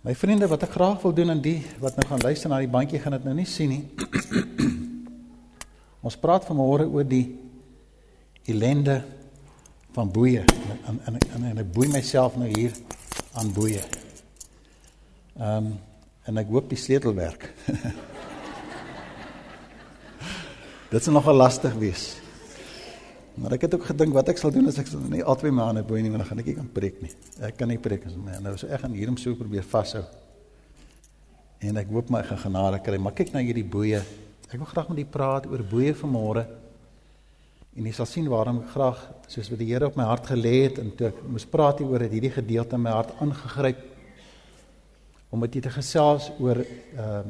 My 0.00 0.14
vriende, 0.16 0.48
wat 0.48 0.62
ek 0.64 0.72
graag 0.72 1.02
wil 1.04 1.12
doen 1.12 1.28
en 1.34 1.40
die 1.44 1.58
wat 1.80 1.96
nou 1.98 2.06
gaan 2.08 2.22
luister 2.24 2.48
na 2.48 2.62
die 2.62 2.70
bandjie 2.72 3.00
gaan 3.02 3.12
dit 3.18 3.24
nou 3.26 3.34
nie 3.36 3.44
sien 3.44 3.68
nie. 3.68 3.84
Ons 6.00 6.16
praat 6.16 6.46
vanmôre 6.48 6.86
oor 6.88 7.04
die 7.04 7.36
ellende 8.48 9.02
van 9.92 10.08
boeye 10.08 10.46
en 10.88 10.96
en 11.04 11.18
en, 11.20 11.44
en 11.50 11.60
ek 11.60 11.68
boei 11.74 11.90
myself 11.92 12.38
nou 12.40 12.48
hier 12.48 12.72
aan 13.36 13.52
boeye. 13.52 13.84
Ehm 15.36 15.68
um, 15.68 15.76
en 16.30 16.38
ek 16.38 16.46
hoop 16.52 16.68
die 16.70 16.78
sleutel 16.78 17.10
werk. 17.16 17.48
dit 20.92 21.02
sal 21.02 21.16
nogal 21.16 21.34
lastig 21.40 21.72
wees. 21.80 22.20
Maar 23.38 23.54
ek 23.56 23.66
het 23.66 23.74
ook 23.74 23.84
gedink 23.92 24.14
wat 24.16 24.30
ek 24.32 24.40
sal 24.40 24.52
doen 24.54 24.66
as 24.70 24.78
ek 24.80 24.88
nie 25.10 25.22
albei 25.22 25.52
my 25.54 25.68
hande 25.68 25.84
boei 25.86 26.00
nie, 26.02 26.10
want 26.10 26.24
dan 26.24 26.30
gaan 26.30 26.42
ek 26.42 26.48
nie 26.50 26.56
kan 26.56 26.70
preek 26.74 27.02
nie. 27.04 27.12
Ek 27.46 27.56
kan 27.58 27.70
nie 27.70 27.78
preek 27.78 28.08
as 28.08 28.16
my 28.18 28.38
nou 28.42 28.56
so 28.58 28.66
ek 28.66 28.82
gaan 28.82 28.96
hierom 28.96 29.18
so 29.20 29.36
probeer 29.38 29.66
vashou. 29.70 30.02
En 31.60 31.78
ek 31.78 31.92
hoop 31.92 32.10
my 32.10 32.22
gaan 32.26 32.40
genade 32.42 32.80
kry, 32.82 32.98
maar 32.98 33.14
kyk 33.14 33.34
na 33.34 33.44
hierdie 33.44 33.66
boeye. 33.66 34.00
Ek 34.48 34.58
wil 34.58 34.66
graag 34.66 34.88
met 34.90 35.04
u 35.04 35.06
praat 35.06 35.46
oor 35.46 35.62
boeye 35.70 35.94
vanmôre. 35.94 36.46
En 37.78 37.86
jy 37.86 37.92
sal 37.94 38.08
sien 38.08 38.26
waarom 38.28 38.64
ek 38.64 38.72
graag 38.74 39.04
soos 39.30 39.52
wat 39.52 39.60
die 39.62 39.68
Here 39.70 39.86
op 39.86 39.96
my 40.00 40.08
hart 40.08 40.26
gelê 40.32 40.56
het 40.64 40.80
en 40.82 40.90
toe 40.96 41.12
ek 41.12 41.22
moes 41.30 41.46
praat 41.46 41.78
hieroor 41.78 42.02
het 42.02 42.16
hierdie 42.16 42.32
gedeelte 42.34 42.74
in 42.74 42.82
my 42.82 42.96
hart 42.96 43.14
aangegryp 43.22 43.86
om 45.30 45.46
dit 45.46 45.60
te 45.62 45.70
gesels 45.70 46.32
oor 46.42 46.64
uh 46.98 47.22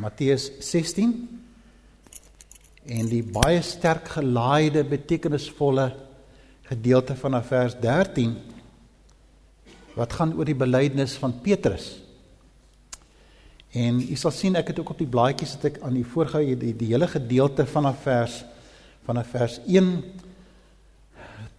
Matteus 0.00 0.46
16 0.64 1.10
en 2.86 3.06
die 3.06 3.22
baie 3.22 3.60
sterk 3.62 4.08
gelaaide 4.16 4.82
betekenisvolle 4.84 5.92
gedeelte 6.66 7.14
van 7.18 7.38
vers 7.44 7.76
13 7.80 8.34
wat 9.94 10.14
gaan 10.16 10.32
oor 10.38 10.48
die 10.48 10.56
belydenis 10.56 11.18
van 11.20 11.34
Petrus. 11.44 11.98
En 13.76 14.00
u 14.00 14.16
sal 14.16 14.32
sien 14.32 14.56
ek 14.56 14.72
het 14.72 14.80
ook 14.80 14.94
op 14.94 15.00
die 15.00 15.08
blaadjies 15.08 15.54
wat 15.56 15.68
ek 15.68 15.78
aan 15.84 15.96
u 15.96 16.04
voorgehou 16.04 16.56
die, 16.56 16.72
die, 16.76 16.90
hele 16.92 17.08
gedeelte 17.08 17.66
van 17.68 17.88
vers 17.94 18.42
van 19.04 19.18
vers 19.24 19.58
1 19.66 19.92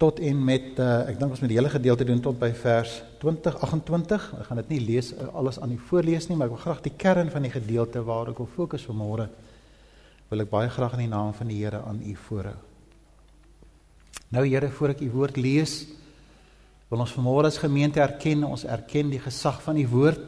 tot 0.01 0.19
en 0.19 0.43
met 0.45 0.79
uh, 0.81 1.05
ek 1.11 1.17
dink 1.19 1.31
ons 1.31 1.41
moet 1.43 1.51
die 1.51 1.57
hele 1.59 1.71
gedeelte 1.71 2.05
doen 2.07 2.21
tot 2.23 2.37
by 2.39 2.49
vers 2.57 3.01
20 3.21 3.57
28. 3.67 4.27
Ek 4.39 4.47
gaan 4.49 4.61
dit 4.63 4.71
nie 4.75 4.81
lees 4.87 5.13
uh, 5.13 5.29
alles 5.37 5.59
aan 5.61 5.71
u 5.75 5.79
voorlees 5.89 6.27
nie, 6.27 6.37
maar 6.37 6.49
ek 6.49 6.55
wil 6.55 6.63
graag 6.63 6.83
die 6.85 6.95
kern 6.97 7.31
van 7.31 7.45
die 7.45 7.53
gedeelte 7.53 8.03
waar 8.03 8.31
ek 8.33 8.41
wil 8.41 8.49
fokus 8.55 8.85
vanmôre 8.89 9.29
wil 10.33 10.41
ek 10.41 10.49
baie 10.49 10.69
graag 10.71 10.95
in 10.97 11.05
die 11.05 11.11
naam 11.11 11.33
van 11.37 11.49
die 11.51 11.59
Here 11.61 11.83
aan 11.85 11.99
u 12.01 12.15
voorhou. 12.25 12.57
Nou 14.33 14.45
Here, 14.47 14.69
voor 14.73 14.95
ek 14.95 15.03
u 15.05 15.11
woord 15.13 15.37
lees, 15.37 15.83
wil 16.89 17.03
ons 17.05 17.13
vanmôre 17.13 17.51
as 17.51 17.59
gemeente 17.61 18.01
erken, 18.01 18.45
ons 18.47 18.65
erken 18.65 19.11
die 19.13 19.21
gesag 19.21 19.59
van 19.61 19.77
u 19.77 19.85
woord. 19.91 20.23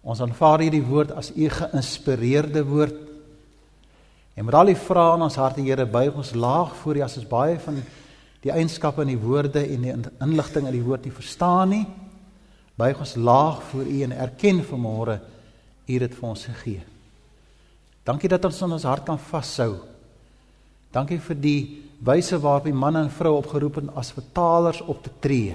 Ons 0.00 0.22
aanvaar 0.24 0.64
hierdie 0.64 0.84
woord 0.84 1.12
as 1.12 1.28
u 1.36 1.48
geïnspireerde 1.52 2.62
woord. 2.64 2.96
En 4.38 4.46
met 4.48 4.56
al 4.56 4.72
die 4.72 4.78
vrae 4.80 5.18
in 5.18 5.26
ons 5.26 5.36
harte, 5.36 5.60
Here, 5.64 5.84
buig 5.84 6.16
ons 6.16 6.32
laag 6.32 6.72
voor 6.80 7.00
u 7.00 7.02
as 7.04 7.18
ons 7.20 7.28
baie 7.28 7.58
van 7.60 7.82
die 8.40 8.54
eienskappe 8.54 9.04
in 9.04 9.12
die 9.12 9.20
woorde 9.20 9.60
en 9.60 9.84
die 9.84 9.92
inligting 10.24 10.70
in 10.70 10.78
die 10.78 10.86
woord 10.86 11.04
nie 11.04 11.12
verstaan 11.12 11.76
nie. 11.76 11.82
Buig 12.80 13.02
ons 13.04 13.12
laag 13.20 13.60
voor 13.68 13.84
u 13.84 14.00
en 14.06 14.16
erken 14.16 14.64
vanmôre 14.64 15.18
u 15.20 15.92
het 15.92 16.06
dit 16.06 16.16
vir 16.16 16.28
ons 16.30 16.46
gegee. 16.48 16.80
Dankie 18.04 18.30
dat 18.32 18.44
ons 18.48 18.62
in 18.64 18.76
ons 18.78 18.86
hart 18.88 19.04
kan 19.06 19.18
vashou. 19.20 19.74
Dankie 20.90 21.20
vir 21.22 21.38
die 21.38 21.60
wyse 22.02 22.38
waarop 22.40 22.66
die 22.66 22.74
man 22.74 22.96
en 22.96 23.12
vrou 23.12 23.36
opgeroep 23.38 23.80
het 23.80 23.92
as 24.00 24.14
vertalers 24.16 24.80
op 24.80 25.02
te 25.04 25.12
tree. 25.22 25.54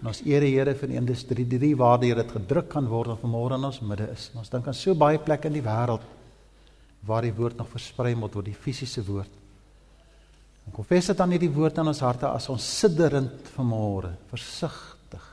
En 0.00 0.10
ons 0.10 0.22
ere 0.26 0.48
Here 0.50 0.74
vir 0.76 0.90
die 0.90 0.98
industrie 1.00 1.46
die 1.46 1.74
waar 1.76 2.00
dit 2.00 2.32
gedruk 2.32 2.68
kan 2.68 2.88
word 2.88 3.14
of 3.14 3.22
vanmôre 3.22 3.56
in 3.56 3.64
ons 3.64 3.80
midde 3.80 4.10
is. 4.12 4.30
En 4.32 4.42
ons 4.42 4.50
dink 4.50 4.66
aan 4.66 4.74
so 4.74 4.94
baie 4.94 5.18
plekke 5.18 5.48
in 5.48 5.60
die 5.60 5.64
wêreld 5.64 6.02
waar 7.04 7.22
die 7.22 7.34
woord 7.36 7.56
nog 7.56 7.68
versprei 7.68 8.14
moet 8.14 8.34
word, 8.34 8.46
die 8.46 8.56
fisiese 8.56 9.04
woord. 9.04 9.30
En 10.64 10.72
konfess 10.72 11.10
dit 11.12 11.20
aan 11.20 11.34
hierdie 11.36 11.52
woord 11.52 11.78
in 11.78 11.90
ons 11.92 12.00
harte 12.00 12.28
as 12.28 12.48
ons 12.48 12.64
sidderend 12.80 13.50
vanmôre, 13.52 14.14
versigtig. 14.30 15.26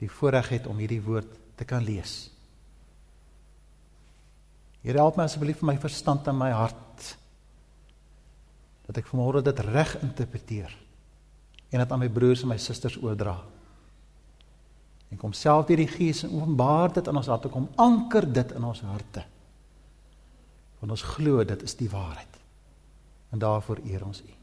Die 0.00 0.08
voorreg 0.08 0.48
het 0.56 0.68
om 0.70 0.80
hierdie 0.80 1.02
woord 1.04 1.36
te 1.58 1.66
kan 1.66 1.84
lees. 1.84 2.28
Here 4.84 4.98
help 5.02 5.18
my 5.18 5.26
asseblief 5.26 5.60
vir 5.60 5.72
my 5.72 5.78
verstand 5.82 6.28
en 6.30 6.38
my 6.38 6.50
hart 6.54 7.14
dat 8.88 9.02
ek 9.02 9.10
vanmôre 9.10 9.42
dit 9.44 9.58
reg 9.66 9.98
interpreteer 10.00 10.72
en 11.68 11.82
dit 11.82 11.90
aan 11.92 12.00
my 12.00 12.08
broers 12.08 12.44
en 12.44 12.52
my 12.54 12.56
susters 12.62 12.96
oordra. 13.02 13.36
En 15.12 15.20
kom 15.20 15.34
self 15.36 15.66
deur 15.68 15.82
die 15.82 15.90
Gees 15.90 16.22
en 16.24 16.32
openbaar 16.36 16.94
dit 16.96 17.10
in 17.10 17.20
ons 17.20 17.28
harte, 17.28 17.52
kom 17.52 17.68
anker 17.76 18.24
dit 18.32 18.56
in 18.56 18.64
ons 18.64 18.80
harte. 18.88 19.24
Want 20.80 20.94
ons 20.94 21.06
glo 21.14 21.44
dit 21.44 21.64
is 21.64 21.76
die 21.76 21.90
waarheid. 21.92 22.40
En 23.34 23.44
daarvoor 23.44 23.84
eer 23.84 24.04
ons 24.06 24.22
U. 24.24 24.36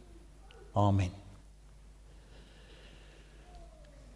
Amen. 0.86 1.25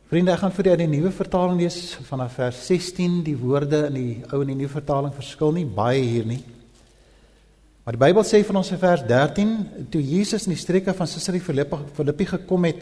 Vriende, 0.09 0.33
ek 0.33 0.39
gaan 0.41 0.53
vir 0.55 0.65
julle 0.71 0.81
die 0.81 0.89
nuwe 0.89 1.09
vertaling 1.13 1.59
lees 1.59 1.75
vanaf 2.07 2.39
vers 2.39 2.63
16. 2.65 3.19
Die 3.27 3.35
woorde 3.37 3.83
in 3.91 3.93
die 3.99 4.13
ou 4.33 4.39
en 4.41 4.49
die 4.49 4.55
nuwe 4.57 4.71
vertaling 4.73 5.13
verskil 5.13 5.53
nie 5.53 5.67
baie 5.69 6.01
hier 6.01 6.25
nie. 6.25 6.39
Maar 7.85 7.93
die 7.93 8.01
Bybel 8.01 8.25
sê 8.25 8.39
van 8.47 8.57
ons 8.57 8.73
in 8.73 8.81
vers 8.81 9.03
13, 9.05 9.53
toe 9.93 10.01
Jesus 10.01 10.47
in 10.49 10.55
die 10.55 10.63
streke 10.63 10.97
van 10.97 11.11
Caesarea 11.13 11.45
Philippi 11.45 11.81
Philippi 11.93 12.29
gekom 12.31 12.65
het, 12.65 12.81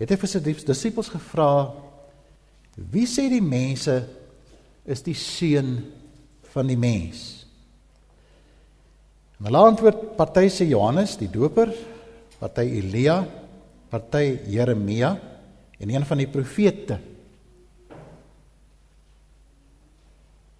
het 0.00 0.16
hy 0.16 0.20
vir 0.24 0.32
sy 0.32 0.44
disippels 0.48 1.12
gevra: 1.12 1.52
"Wie 2.88 3.04
sê 3.04 3.28
die 3.28 3.44
mense 3.44 4.00
is 4.88 5.04
die 5.04 5.18
seun 5.20 5.76
van 6.56 6.72
die 6.72 6.80
mens?" 6.88 7.44
En 9.36 9.52
hulle 9.52 9.68
antwoord: 9.74 10.16
"Party 10.16 10.48
sê 10.48 10.72
Johannes 10.72 11.18
die 11.20 11.28
Doper, 11.28 11.68
party 12.40 12.70
Elia, 12.80 13.26
party 13.92 14.38
Jeremia." 14.48 15.18
En 15.78 15.90
een 15.90 16.06
van 16.06 16.18
die 16.18 16.28
profete. 16.28 16.98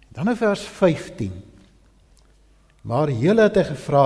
Dan 0.07 0.29
in 0.29 0.39
vers 0.39 0.61
15. 0.61 1.33
Maar 2.81 3.11
julle 3.11 3.47
het 3.47 3.59
hy 3.59 3.65
gevra 3.73 4.05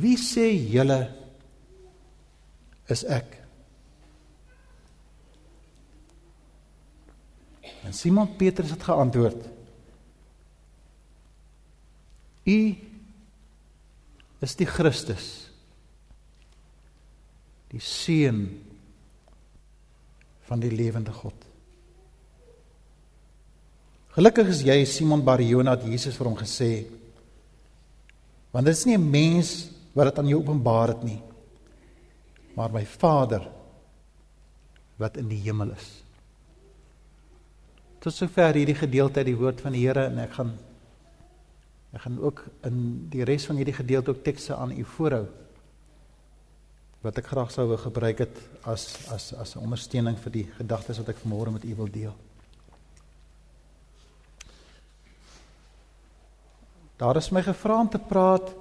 wie 0.00 0.16
sê 0.20 0.46
julle 0.72 0.98
is 2.92 3.04
ek? 3.10 3.40
En 7.84 7.92
Simon 7.92 8.30
Petrus 8.38 8.72
het 8.72 8.84
geantwoord: 8.86 9.44
U 12.48 12.58
is 14.44 14.56
die 14.60 14.68
Christus, 14.68 15.26
die 17.72 17.80
seun 17.80 18.46
van 20.48 20.60
die 20.60 20.72
lewende 20.72 21.12
God. 21.12 21.34
Gelukkig 24.14 24.48
is 24.52 24.62
jy 24.62 24.84
Simon 24.86 25.24
Barjona 25.26 25.74
het 25.74 25.88
Jesus 25.90 26.16
vir 26.16 26.30
hom 26.30 26.38
gesê 26.38 26.86
want 28.54 28.66
dit 28.66 28.76
is 28.76 28.86
nie 28.86 28.96
'n 28.96 29.10
mens 29.10 29.70
wat 29.94 30.06
dit 30.06 30.18
aan 30.18 30.28
jou 30.28 30.40
openbaar 30.40 30.88
het 30.88 31.02
nie 31.02 31.20
maar 32.54 32.70
my 32.70 32.84
Vader 32.86 33.48
wat 34.96 35.16
in 35.18 35.28
die 35.28 35.40
hemel 35.42 35.72
is. 35.74 35.86
Tot 37.98 38.14
sover 38.14 38.54
hierdie 38.54 38.78
gedeelte 38.78 39.22
uit 39.22 39.30
die 39.32 39.38
woord 39.38 39.62
van 39.64 39.74
die 39.74 39.82
Here 39.86 40.06
en 40.06 40.20
ek 40.22 40.36
gaan 40.38 40.54
ek 41.94 42.02
gaan 42.06 42.18
ook 42.18 42.44
in 42.66 42.78
die 43.10 43.22
res 43.22 43.46
van 43.46 43.56
hierdie 43.56 43.76
gedeelte 43.76 44.10
ook 44.10 44.24
tekste 44.26 44.56
aan 44.56 44.72
u 44.74 44.84
voorhou 44.96 45.26
wat 47.04 47.18
ek 47.20 47.26
graag 47.28 47.50
sou 47.52 47.66
wou 47.68 47.76
gebruik 47.76 48.22
het 48.24 48.38
as 48.64 48.86
as 49.12 49.32
as 49.36 49.56
'n 49.56 49.64
ondersteuning 49.64 50.16
vir 50.16 50.32
die 50.32 50.46
gedagtes 50.56 50.98
wat 50.98 51.08
ek 51.08 51.20
vanmôre 51.20 51.52
met 51.52 51.64
u 51.64 51.74
wil 51.74 51.90
deel. 51.90 52.14
Daar 56.96 57.16
is 57.16 57.30
my 57.30 57.42
gevra 57.42 57.80
om 57.80 57.88
te 57.88 57.98
praat 57.98 58.54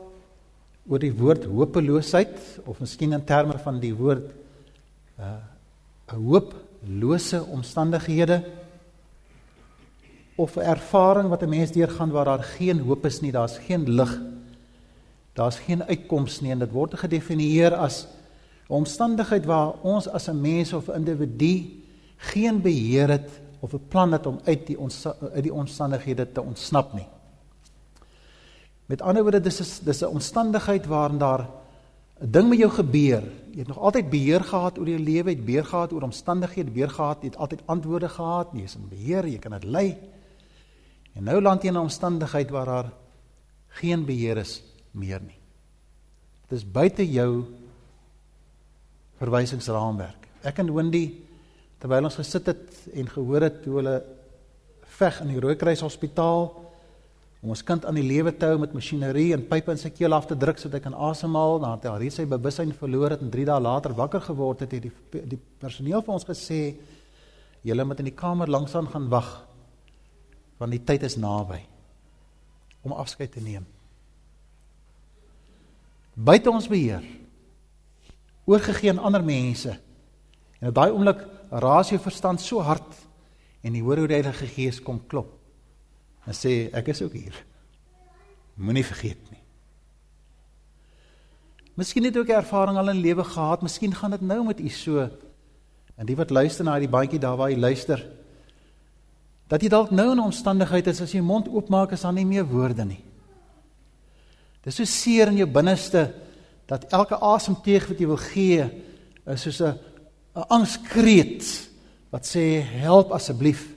oor 0.89 0.99
die 0.99 1.13
woord 1.13 1.45
hopeloosheid 1.45 2.59
of 2.65 2.79
miskien 2.79 3.13
in 3.13 3.23
terme 3.23 3.57
van 3.57 3.79
die 3.79 3.93
woord 3.93 4.31
uh 5.19 5.39
'n 6.11 6.15
hooplose 6.15 7.43
omstandighede 7.43 8.43
of 10.35 10.57
'n 10.57 10.67
ervaring 10.67 11.29
wat 11.29 11.43
'n 11.43 11.49
mens 11.49 11.71
deurgaan 11.71 12.11
waar 12.11 12.25
daar 12.25 12.43
geen 12.43 12.79
hoop 12.79 13.05
is 13.05 13.21
nie, 13.21 13.31
daar's 13.31 13.57
geen 13.57 13.89
lig. 13.89 14.19
Daar's 15.33 15.59
geen 15.59 15.83
uitkoms 15.83 16.41
nie 16.41 16.51
en 16.51 16.59
dit 16.59 16.71
word 16.71 16.93
gedefinieer 16.93 17.75
as 17.75 18.07
omstandigheid 18.75 19.45
waar 19.45 19.73
ons 19.81 20.07
as 20.07 20.27
'n 20.29 20.41
mens 20.41 20.73
of 20.73 20.87
'n 20.87 20.95
individu 20.95 21.83
geen 22.17 22.61
beheer 22.61 23.09
het 23.09 23.29
of 23.59 23.73
'n 23.73 23.87
plan 23.87 24.11
het 24.11 24.25
om 24.25 24.39
uit 24.43 24.67
die 24.67 24.79
ons 24.79 25.07
uit 25.07 25.43
die 25.43 25.53
omstandighede 25.53 26.31
te 26.31 26.41
ontsnap 26.41 26.93
nie. 26.93 27.07
Met 28.85 29.01
ander 29.01 29.21
woorde 29.23 29.41
dis 29.41 29.59
is 29.59 29.79
dis 29.79 30.01
'n 30.01 30.05
omstandigheid 30.05 30.85
waarin 30.85 31.17
daar 31.17 31.49
'n 32.21 32.31
ding 32.31 32.49
met 32.49 32.59
jou 32.59 32.71
gebeur. 32.71 33.23
Jy 33.51 33.59
het 33.59 33.67
nog 33.67 33.79
altyd 33.79 34.09
beheer 34.09 34.43
gehad 34.43 34.79
oor 34.79 34.87
jou 34.87 34.99
lewe, 34.99 35.29
het 35.29 35.45
beheer 35.45 35.65
gehad 35.65 35.93
oor 35.93 36.01
omstandighede, 36.01 36.71
beheer 36.71 36.89
gehad, 36.89 37.17
jy 37.21 37.27
het 37.27 37.37
altyd 37.37 37.61
antwoorde 37.65 38.09
gehad, 38.09 38.47
jy 38.53 38.63
is 38.63 38.75
in 38.75 38.89
beheer, 38.89 39.27
jy 39.27 39.37
kan 39.37 39.51
dit 39.51 39.63
lei. 39.63 39.97
En 41.13 41.23
nou 41.23 41.41
land 41.41 41.61
jy 41.61 41.67
in 41.67 41.75
'n 41.75 41.81
omstandigheid 41.81 42.49
waar 42.49 42.65
daar 42.65 42.91
geen 43.67 44.05
beheer 44.05 44.37
is 44.37 44.63
meer 44.91 45.21
nie. 45.21 45.39
Dit 46.47 46.57
is 46.57 46.71
buite 46.71 47.11
jou 47.11 47.45
verwysingsraamwerk. 49.23 50.27
Ek 50.43 50.59
en 50.63 50.73
Wendy 50.75 51.05
terwyl 51.81 52.07
ons 52.07 52.19
gesit 52.19 52.49
het 52.51 52.83
en 52.95 53.09
gehoor 53.11 53.47
het 53.47 53.63
hoe 53.67 53.79
hulle 53.79 53.95
veg 54.97 55.21
in 55.23 55.33
die 55.33 55.41
Rooikruis 55.43 55.83
Hospitaal 55.83 56.45
om 57.43 57.51
ons 57.51 57.63
kind 57.67 57.83
aan 57.83 57.97
die 57.99 58.05
lewe 58.05 58.31
te 58.39 58.47
hou 58.47 58.59
met 58.61 58.75
masjinerie 58.75 59.33
en 59.35 59.43
pype 59.49 59.73
in 59.73 59.79
sy 59.79 59.91
keel 59.91 60.15
af 60.15 60.29
te 60.29 60.37
druk 60.39 60.61
sodat 60.61 60.79
hy 60.79 60.83
kan 60.85 60.95
asemhaal, 61.09 61.57
het 61.65 61.89
hy 61.91 62.11
sy 62.13 62.23
bewussyn 62.29 62.71
verloor 62.79 63.15
het 63.15 63.23
en 63.23 63.31
3 63.33 63.47
dae 63.49 63.63
later 63.63 63.95
wakker 63.97 64.23
geword 64.29 64.63
het, 64.63 64.75
het 64.77 64.87
die 64.87 65.23
die 65.33 65.39
personeel 65.59 66.03
vir 66.05 66.15
ons 66.15 66.27
gesê 66.27 66.61
julle 67.67 67.87
moet 67.87 67.99
in 67.99 68.11
die 68.11 68.15
kamer 68.15 68.51
langsaan 68.51 68.87
gaan 68.91 69.09
wag 69.11 69.33
want 70.59 70.71
die 70.71 70.83
tyd 70.83 71.03
is 71.03 71.17
naby 71.19 71.59
om 72.83 72.95
afskeid 72.95 73.31
te 73.31 73.43
neem. 73.43 73.63
Buite 76.13 76.51
ons 76.51 76.67
beheer 76.71 77.03
oorgegee 78.45 78.89
aan 78.89 78.99
ander 78.99 79.23
mense. 79.23 79.79
En 80.59 80.67
op 80.67 80.75
daai 80.75 80.91
oomblik 80.91 81.23
raas 81.49 81.89
jou 81.89 81.99
verstand 82.01 82.41
so 82.41 82.61
hard 82.61 82.95
en 83.63 83.73
die 83.73 83.83
hoor 83.83 83.97
hoe 83.97 84.07
die 84.07 84.19
Heilige 84.19 84.47
Gees 84.47 84.81
kom 84.81 85.01
klop. 85.07 85.31
En 86.27 86.35
sê 86.35 86.69
ek 86.75 86.91
is 86.93 87.01
ook 87.01 87.13
hier. 87.13 87.35
Moenie 88.55 88.85
vergeet 88.85 89.21
nie. 89.31 89.39
Miskien 91.79 92.05
het 92.05 92.13
jy 92.13 92.21
ook 92.21 92.29
'n 92.29 92.43
ervaring 92.43 92.77
al 92.77 92.89
in 92.89 93.01
lewe 93.01 93.23
gehad, 93.23 93.61
miskien 93.61 93.95
gaan 93.95 94.11
dit 94.11 94.21
nou 94.21 94.45
met 94.45 94.59
u 94.59 94.69
so. 94.69 95.09
En 95.95 96.05
die 96.05 96.15
wat 96.15 96.29
luister 96.29 96.65
na 96.65 96.79
die 96.79 96.89
bandjie 96.89 97.19
daar 97.19 97.37
waar 97.37 97.49
jy 97.49 97.57
luister, 97.57 98.05
dat 99.47 99.61
jy 99.61 99.69
dalk 99.69 99.91
nou 99.91 100.11
in 100.11 100.17
'n 100.17 100.29
omstandigheid 100.31 100.87
is 100.87 101.01
as 101.01 101.11
jy 101.11 101.21
mond 101.21 101.47
oopmaak 101.47 101.91
is 101.91 102.01
daar 102.01 102.13
nie 102.13 102.25
meer 102.25 102.45
woorde 102.45 102.85
nie. 102.85 103.03
Dis 104.63 104.75
so 104.75 104.83
seer 104.83 105.27
in 105.27 105.37
jou 105.37 105.47
binneste 105.47 106.13
dat 106.73 106.89
elke 106.89 107.19
asemteug 107.21 107.87
wat 107.91 107.99
jy 108.01 108.07
wil 108.09 108.21
gee 108.21 108.63
is 109.29 109.45
soos 109.45 109.61
'n 109.61 109.77
'n 110.35 110.47
angskreet 110.49 111.69
wat 112.09 112.25
sê 112.25 112.61
help 112.61 113.11
asseblief. 113.11 113.69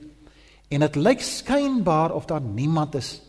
En 0.69 0.79
dit 0.79 0.95
lyk 0.95 1.21
skynbaar 1.21 2.11
of 2.13 2.25
daar 2.25 2.41
niemand 2.41 2.95
is 2.95 3.21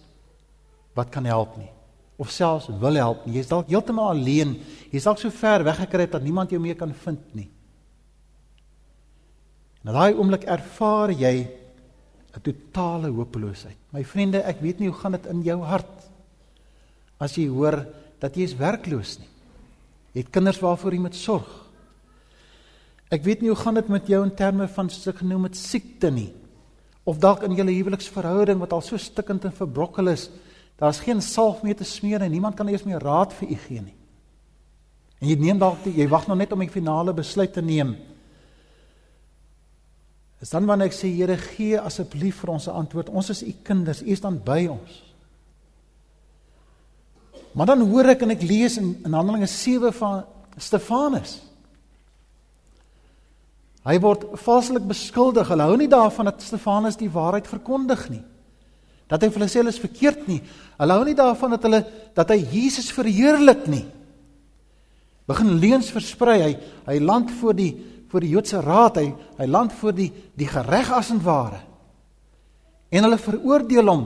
wat 0.95 1.11
kan 1.11 1.25
help 1.25 1.57
nie 1.57 1.71
of 2.19 2.31
selfs 2.31 2.67
wil 2.67 2.95
help 2.95 3.27
nie. 3.27 3.37
Jy's 3.39 3.49
dalk 3.49 3.69
heeltemal 3.71 4.11
alleen. 4.11 4.57
Jy's 4.91 5.05
dalk 5.07 5.21
so 5.23 5.31
ver 5.31 5.63
weggekry 5.63 6.09
dat 6.11 6.23
niemand 6.23 6.51
jou 6.51 6.61
meer 6.61 6.75
kan 6.75 6.95
vind 7.05 7.35
nie. 7.35 7.49
En 9.85 9.95
daai 9.95 10.15
oomblik 10.15 10.45
ervaar 10.45 11.13
jy 11.13 11.49
'n 12.35 12.41
totale 12.43 13.09
hopeloosheid. 13.09 13.77
My 13.93 14.05
vriende, 14.05 14.43
ek 14.43 14.61
weet 14.61 14.81
nie 14.81 14.89
hoe 14.89 14.99
gaan 14.99 15.13
dit 15.13 15.27
in 15.27 15.43
jou 15.43 15.63
hart 15.63 16.11
as 17.21 17.35
jy 17.35 17.49
hoor 17.49 17.87
dat 18.19 18.35
jy 18.35 18.43
is 18.43 18.57
werkloos 18.57 19.19
nie. 19.19 19.29
Jy 20.19 20.25
het 20.25 20.35
kinders 20.35 20.59
waarvoor 20.59 20.97
jy 20.97 20.99
moet 21.05 21.15
sorg. 21.15 21.47
Ek 23.15 23.23
weet 23.23 23.45
nie 23.45 23.53
hoe 23.53 23.61
gaan 23.61 23.77
dit 23.79 23.87
met 23.87 24.09
jou 24.11 24.19
in 24.27 24.35
terme 24.35 24.67
van 24.75 24.89
so 24.91 25.15
genoem 25.15 25.45
met 25.47 25.57
siekte 25.57 26.11
nie. 26.11 26.33
Of 27.07 27.21
dalk 27.23 27.45
in 27.47 27.55
julle 27.55 27.77
huweliksverhouding 27.77 28.59
wat 28.59 28.75
al 28.75 28.83
so 28.83 28.99
stikkend 28.99 29.47
en 29.47 29.55
verbrokkel 29.55 30.11
is, 30.11 30.27
daar's 30.83 30.99
geen 31.07 31.23
salf 31.23 31.63
meer 31.63 31.79
te 31.79 31.87
smeer 31.87 32.27
en 32.27 32.35
niemand 32.35 32.59
kan 32.59 32.67
eers 32.67 32.83
meer 32.83 32.99
raad 32.99 33.31
vir 33.39 33.55
u 33.55 33.61
gee 33.69 33.85
nie. 33.85 33.95
En 35.23 35.31
jy 35.31 35.39
neem 35.39 35.63
dalk 35.63 35.87
jy 35.87 36.09
wag 36.11 36.27
nog 36.27 36.43
net 36.43 36.51
om 36.53 36.67
die 36.67 36.71
finale 36.71 37.15
besluit 37.15 37.55
te 37.55 37.63
neem. 37.63 37.95
Is 40.43 40.51
dan 40.51 40.67
wanneer 40.67 40.91
ek 40.91 40.99
sê 40.99 41.15
Here 41.15 41.39
gee 41.39 41.79
asseblief 41.79 42.43
vir 42.43 42.57
ons 42.59 42.67
'n 42.67 42.75
antwoord. 42.75 43.09
Ons 43.09 43.31
is 43.31 43.43
u 43.43 43.55
kinders, 43.63 44.03
u 44.03 44.11
is 44.11 44.21
dan 44.21 44.43
by 44.43 44.67
ons. 44.67 45.08
Maar 47.53 47.73
dan 47.73 47.85
hoor 47.89 48.13
ek 48.13 48.25
en 48.27 48.35
ek 48.35 48.45
lees 48.47 48.77
in, 48.81 48.95
in 49.05 49.15
Handelinge 49.17 49.49
7 49.51 49.93
van 49.97 50.25
Stefanus. 50.59 51.39
Hy 53.89 53.97
word 54.03 54.27
valslik 54.43 54.85
beskuldig. 54.89 55.49
Hulle 55.49 55.69
hou 55.69 55.77
nie 55.81 55.91
daarvan 55.91 56.29
dat 56.29 56.43
Stefanus 56.45 56.99
die 57.01 57.11
waarheid 57.13 57.49
verkondig 57.49 58.09
nie. 58.13 58.25
Dat 59.09 59.23
hy 59.25 59.31
vir 59.31 59.41
hulle 59.41 59.49
sê 59.49 59.63
hulle 59.63 59.73
is 59.73 59.81
verkeerd 59.81 60.27
nie. 60.29 60.43
Hulle 60.77 60.97
hou 60.99 61.05
nie 61.09 61.17
daarvan 61.17 61.55
dat 61.57 61.65
hulle 61.65 61.81
dat 62.17 62.35
hy 62.35 62.43
Jesus 62.53 62.91
verheerlik 62.93 63.65
nie. 63.71 63.87
Begin 65.29 65.57
leuns 65.63 65.89
versprei. 65.93 66.41
Hy 66.43 66.53
hy 66.91 66.99
land 67.05 67.33
voor 67.41 67.57
die 67.57 67.73
voor 68.09 68.25
die 68.25 68.33
Joodse 68.33 68.61
raad. 68.65 69.01
Hy 69.01 69.09
hy 69.41 69.49
land 69.49 69.73
voor 69.81 69.97
die 69.97 70.11
die 70.37 70.49
gereg 70.49 70.93
as 70.93 71.13
en 71.15 71.23
ware. 71.25 71.63
En 72.93 73.05
hulle 73.05 73.21
veroordeel 73.21 73.89
hom 73.89 74.05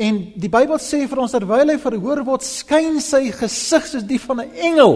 En 0.00 0.20
die 0.40 0.48
Bybel 0.48 0.78
sê 0.80 1.02
vir 1.04 1.20
ons 1.20 1.34
terwyl 1.34 1.74
hy 1.74 1.76
verhoor 1.80 2.22
word, 2.24 2.44
skyn 2.46 3.02
sy 3.04 3.26
gesig 3.36 3.88
soos 3.88 4.06
die 4.08 4.20
van 4.22 4.40
'n 4.40 4.54
engel. 4.56 4.94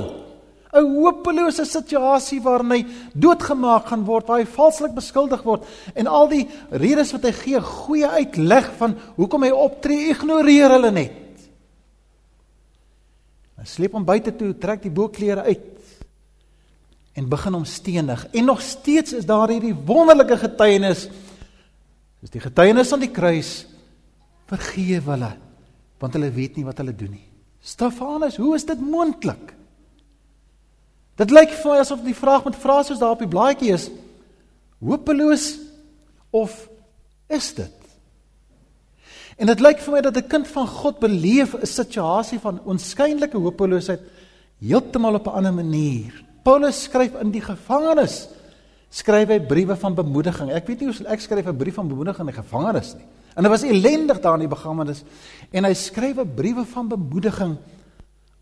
'n 0.72 0.96
Hopelose 0.96 1.64
situasie 1.64 2.40
waarin 2.42 2.70
hy 2.70 2.86
doodgemaak 3.14 3.86
gaan 3.86 4.04
word, 4.04 4.26
waar 4.26 4.40
hy 4.40 4.46
valslik 4.46 4.94
beskuldig 4.94 5.44
word 5.44 5.62
en 5.94 6.06
al 6.06 6.26
die 6.28 6.48
redes 6.70 7.12
wat 7.12 7.22
hy 7.22 7.32
gee, 7.32 7.60
goeie 7.60 8.08
uitleg 8.08 8.72
van 8.78 8.96
hoekom 9.16 9.42
hy 9.42 9.50
optree, 9.50 10.10
ignoreer 10.10 10.70
hulle 10.70 10.90
net. 10.90 11.12
Hy 13.60 13.64
sleep 13.64 13.92
hom 13.92 14.04
buite 14.04 14.32
toe, 14.34 14.54
trek 14.58 14.82
die 14.82 14.90
boekklere 14.90 15.46
uit 15.46 15.70
en 17.14 17.28
begin 17.28 17.54
hom 17.54 17.64
stenig. 17.64 18.26
En 18.34 18.44
nog 18.44 18.60
steeds 18.60 19.12
is 19.12 19.26
daar 19.26 19.48
hierdie 19.48 19.76
wonderlike 19.86 20.36
getuienis. 20.36 21.08
Dis 22.20 22.30
die 22.30 22.42
getuienis 22.42 22.92
aan 22.92 23.04
die 23.04 23.12
kruis 23.14 23.66
vergeef 24.50 25.04
hulle 25.04 25.32
want 26.02 26.16
hulle 26.18 26.30
weet 26.34 26.58
nie 26.58 26.66
wat 26.66 26.80
hulle 26.82 26.92
doen 26.92 27.14
nie. 27.16 27.28
Stefanus, 27.64 28.36
hoe 28.36 28.54
is 28.58 28.66
dit 28.68 28.80
moontlik? 28.80 29.54
Dit 31.16 31.30
lyk 31.32 31.54
vir 31.54 31.70
my 31.70 31.78
asof 31.80 32.02
die 32.04 32.16
vraag 32.16 32.44
met 32.44 32.58
vrae 32.60 32.82
soos 32.84 33.00
daar 33.00 33.14
op 33.14 33.22
die 33.22 33.30
blaadjie 33.30 33.72
is 33.72 33.86
hopeloos 34.84 35.46
of 36.34 36.52
is 37.32 37.52
dit? 37.56 37.80
En 39.40 39.48
dit 39.50 39.62
lyk 39.64 39.80
vir 39.82 39.94
my 39.94 40.00
dat 40.04 40.16
'n 40.16 40.28
kind 40.28 40.48
van 40.48 40.66
God 40.66 41.00
beleef 41.00 41.54
'n 41.54 41.66
situasie 41.66 42.38
van 42.38 42.60
onskynlike 42.64 43.38
hopeloosheid 43.38 44.00
heeltemal 44.60 45.14
op 45.14 45.26
'n 45.26 45.36
ander 45.38 45.54
manier. 45.54 46.12
Paulus 46.42 46.82
skryf 46.82 47.14
in 47.20 47.30
die 47.30 47.40
gevangenis 47.40 48.28
skryf 48.90 49.28
hy 49.28 49.40
briewe 49.40 49.76
van 49.76 49.94
bemoediging. 49.94 50.50
Ek 50.50 50.66
weet 50.66 50.80
nie 50.80 50.92
hoe 50.92 51.06
ek 51.08 51.20
skryf 51.20 51.46
'n 51.46 51.56
brief 51.56 51.74
van 51.74 51.88
bemoediging 51.88 52.28
in 52.28 52.34
die 52.34 52.42
gevangenis 52.42 52.94
nie. 52.94 53.06
En 53.34 53.42
dit 53.42 53.50
was 53.50 53.62
ellendig 53.62 54.20
daar 54.20 54.34
in 54.38 54.46
die 54.46 54.56
begammenis 54.56 55.02
en 55.50 55.64
hy 55.64 55.74
skryf 55.74 56.18
'n 56.18 56.34
briewe 56.34 56.64
van 56.64 56.88
bemoediging 56.88 57.56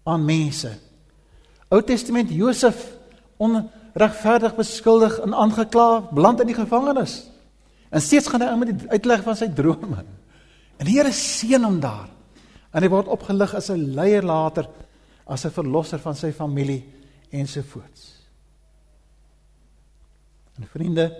aan 0.04 0.25
mense. 0.25 0.72
Ou 1.68 1.82
Testament 1.82 2.30
Josef 2.30 2.96
onregverdig 3.37 4.54
beskuldig 4.54 5.18
en 5.18 5.34
aangekla, 5.34 6.00
beland 6.12 6.40
in 6.40 6.46
die 6.46 6.58
gevangenis. 6.58 7.30
En 7.90 8.00
steeds 8.00 8.26
gaan 8.26 8.40
hy 8.40 8.56
met 8.56 8.72
die 8.72 8.90
uitleg 8.90 9.22
van 9.22 9.37
sy 9.37 9.49
drome. 9.49 10.04
En 10.76 10.87
die 10.87 10.96
Here 10.96 11.12
seën 11.12 11.64
hom 11.64 11.80
daar. 11.80 12.08
En 12.72 12.82
hy 12.82 12.88
word 12.88 13.06
opgelig 13.06 13.54
as 13.54 13.70
'n 13.70 13.94
leier 13.94 14.22
later, 14.22 14.68
as 15.26 15.44
'n 15.44 15.50
verlosser 15.50 15.99
van 15.99 16.14
sy 16.14 16.32
familie 16.32 16.84
ensovoorts. 17.30 18.22
En 20.56 20.68
vriende, 20.68 21.16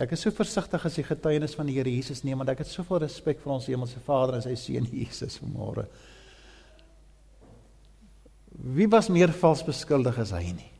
Ek 0.00 0.14
is 0.16 0.22
so 0.24 0.32
versigtig 0.32 0.84
as 0.88 0.96
die 0.96 1.04
getuienis 1.04 1.54
van 1.58 1.68
die 1.68 1.76
Here 1.76 1.90
Jesus 1.92 2.22
neem 2.24 2.40
want 2.40 2.52
ek 2.52 2.62
het 2.64 2.70
soveel 2.70 3.02
respek 3.04 3.42
vir 3.42 3.52
ons 3.52 3.68
Hemelse 3.68 4.00
Vader 4.06 4.38
en 4.38 4.44
sy 4.44 4.54
seun 4.56 4.88
Jesus 4.88 5.36
vanmôre. 5.42 5.84
Wie 8.52 8.88
was 8.88 9.10
meer 9.12 9.32
vals 9.36 9.64
beskuldig 9.66 10.18
as 10.22 10.32
hy 10.36 10.46
nie? 10.56 10.70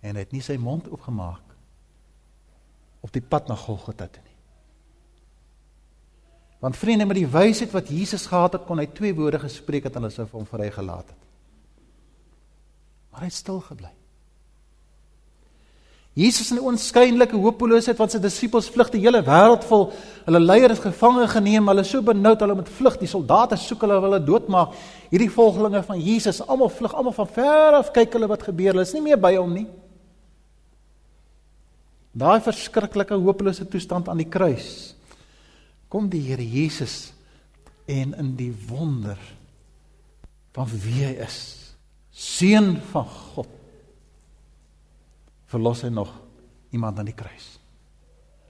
En 0.00 0.16
hy 0.16 0.24
het 0.24 0.32
nie 0.32 0.44
sy 0.44 0.56
mond 0.60 0.88
oopgemaak 0.88 1.44
op 3.04 3.12
die 3.12 3.24
pad 3.24 3.50
na 3.50 3.56
Golgotha 3.58 4.08
toe 4.08 4.24
nie. 4.24 4.36
Want 6.62 6.76
vriende 6.76 7.06
met 7.06 7.20
die 7.20 7.28
wysheid 7.30 7.70
wat 7.70 7.90
Jesus 7.92 8.26
gehad 8.26 8.56
het, 8.56 8.64
kon 8.66 8.80
hy 8.80 8.88
twee 8.90 9.14
woorde 9.14 9.38
gespreek 9.42 9.86
het 9.86 9.94
en 9.94 10.06
hulle 10.06 10.14
sou 10.14 10.26
hom 10.32 10.46
vrygelaat 10.48 11.12
het. 11.12 11.26
Maar 13.12 13.26
hy 13.26 13.30
het 13.30 13.38
stil 13.38 13.60
gebly. 13.62 13.92
Jesus 16.18 16.48
in 16.50 16.58
onskynlike 16.66 17.38
hopeloosheid 17.38 17.98
wat 18.00 18.10
sy 18.10 18.18
disippels 18.18 18.66
vlug 18.74 18.88
die 18.90 19.04
hele 19.04 19.20
wêreld 19.22 19.62
vol. 19.68 19.84
Hulle 20.26 20.40
leier 20.42 20.72
is 20.74 20.80
gevange 20.82 21.28
geneem. 21.30 21.68
Hulle 21.70 21.84
so 21.86 22.02
benoud, 22.02 22.40
hulle 22.42 22.56
moet 22.58 22.70
vlug. 22.74 22.96
Die 22.98 23.10
soldate 23.10 23.54
soek 23.60 23.84
hulle, 23.86 24.00
hulle 24.02 24.18
doodmaak. 24.26 24.72
Hierdie 25.12 25.30
volgelinge 25.30 25.84
van 25.86 26.00
Jesus, 26.02 26.40
almal 26.42 26.72
vlug, 26.74 26.96
almal 26.98 27.14
van 27.14 27.28
ver 27.36 27.76
af 27.78 27.92
kyk 27.94 28.16
hulle 28.18 28.30
wat 28.32 28.48
gebeur. 28.48 28.72
Hulle 28.72 28.86
is 28.88 28.94
nie 28.96 29.04
meer 29.04 29.20
by 29.22 29.36
hom 29.36 29.52
nie. 29.60 29.68
Daai 32.18 32.40
verskriklike 32.42 33.14
hopelose 33.22 33.68
toestand 33.70 34.10
aan 34.10 34.18
die 34.18 34.26
kruis. 34.26 34.96
Kom 35.88 36.08
die 36.10 36.24
Here 36.26 36.42
Jesus 36.42 37.12
en 37.86 38.16
in 38.18 38.34
die 38.36 38.50
wonder 38.66 39.20
van 40.56 40.66
wie 40.82 41.04
hy 41.04 41.12
is, 41.22 41.38
seun 42.10 42.74
van 42.90 43.06
God 43.06 43.57
verlos 45.48 45.82
hy 45.82 45.88
nog 45.88 46.12
iemand 46.70 46.98
aan 46.98 47.08
die 47.08 47.16
kruis. 47.16 47.58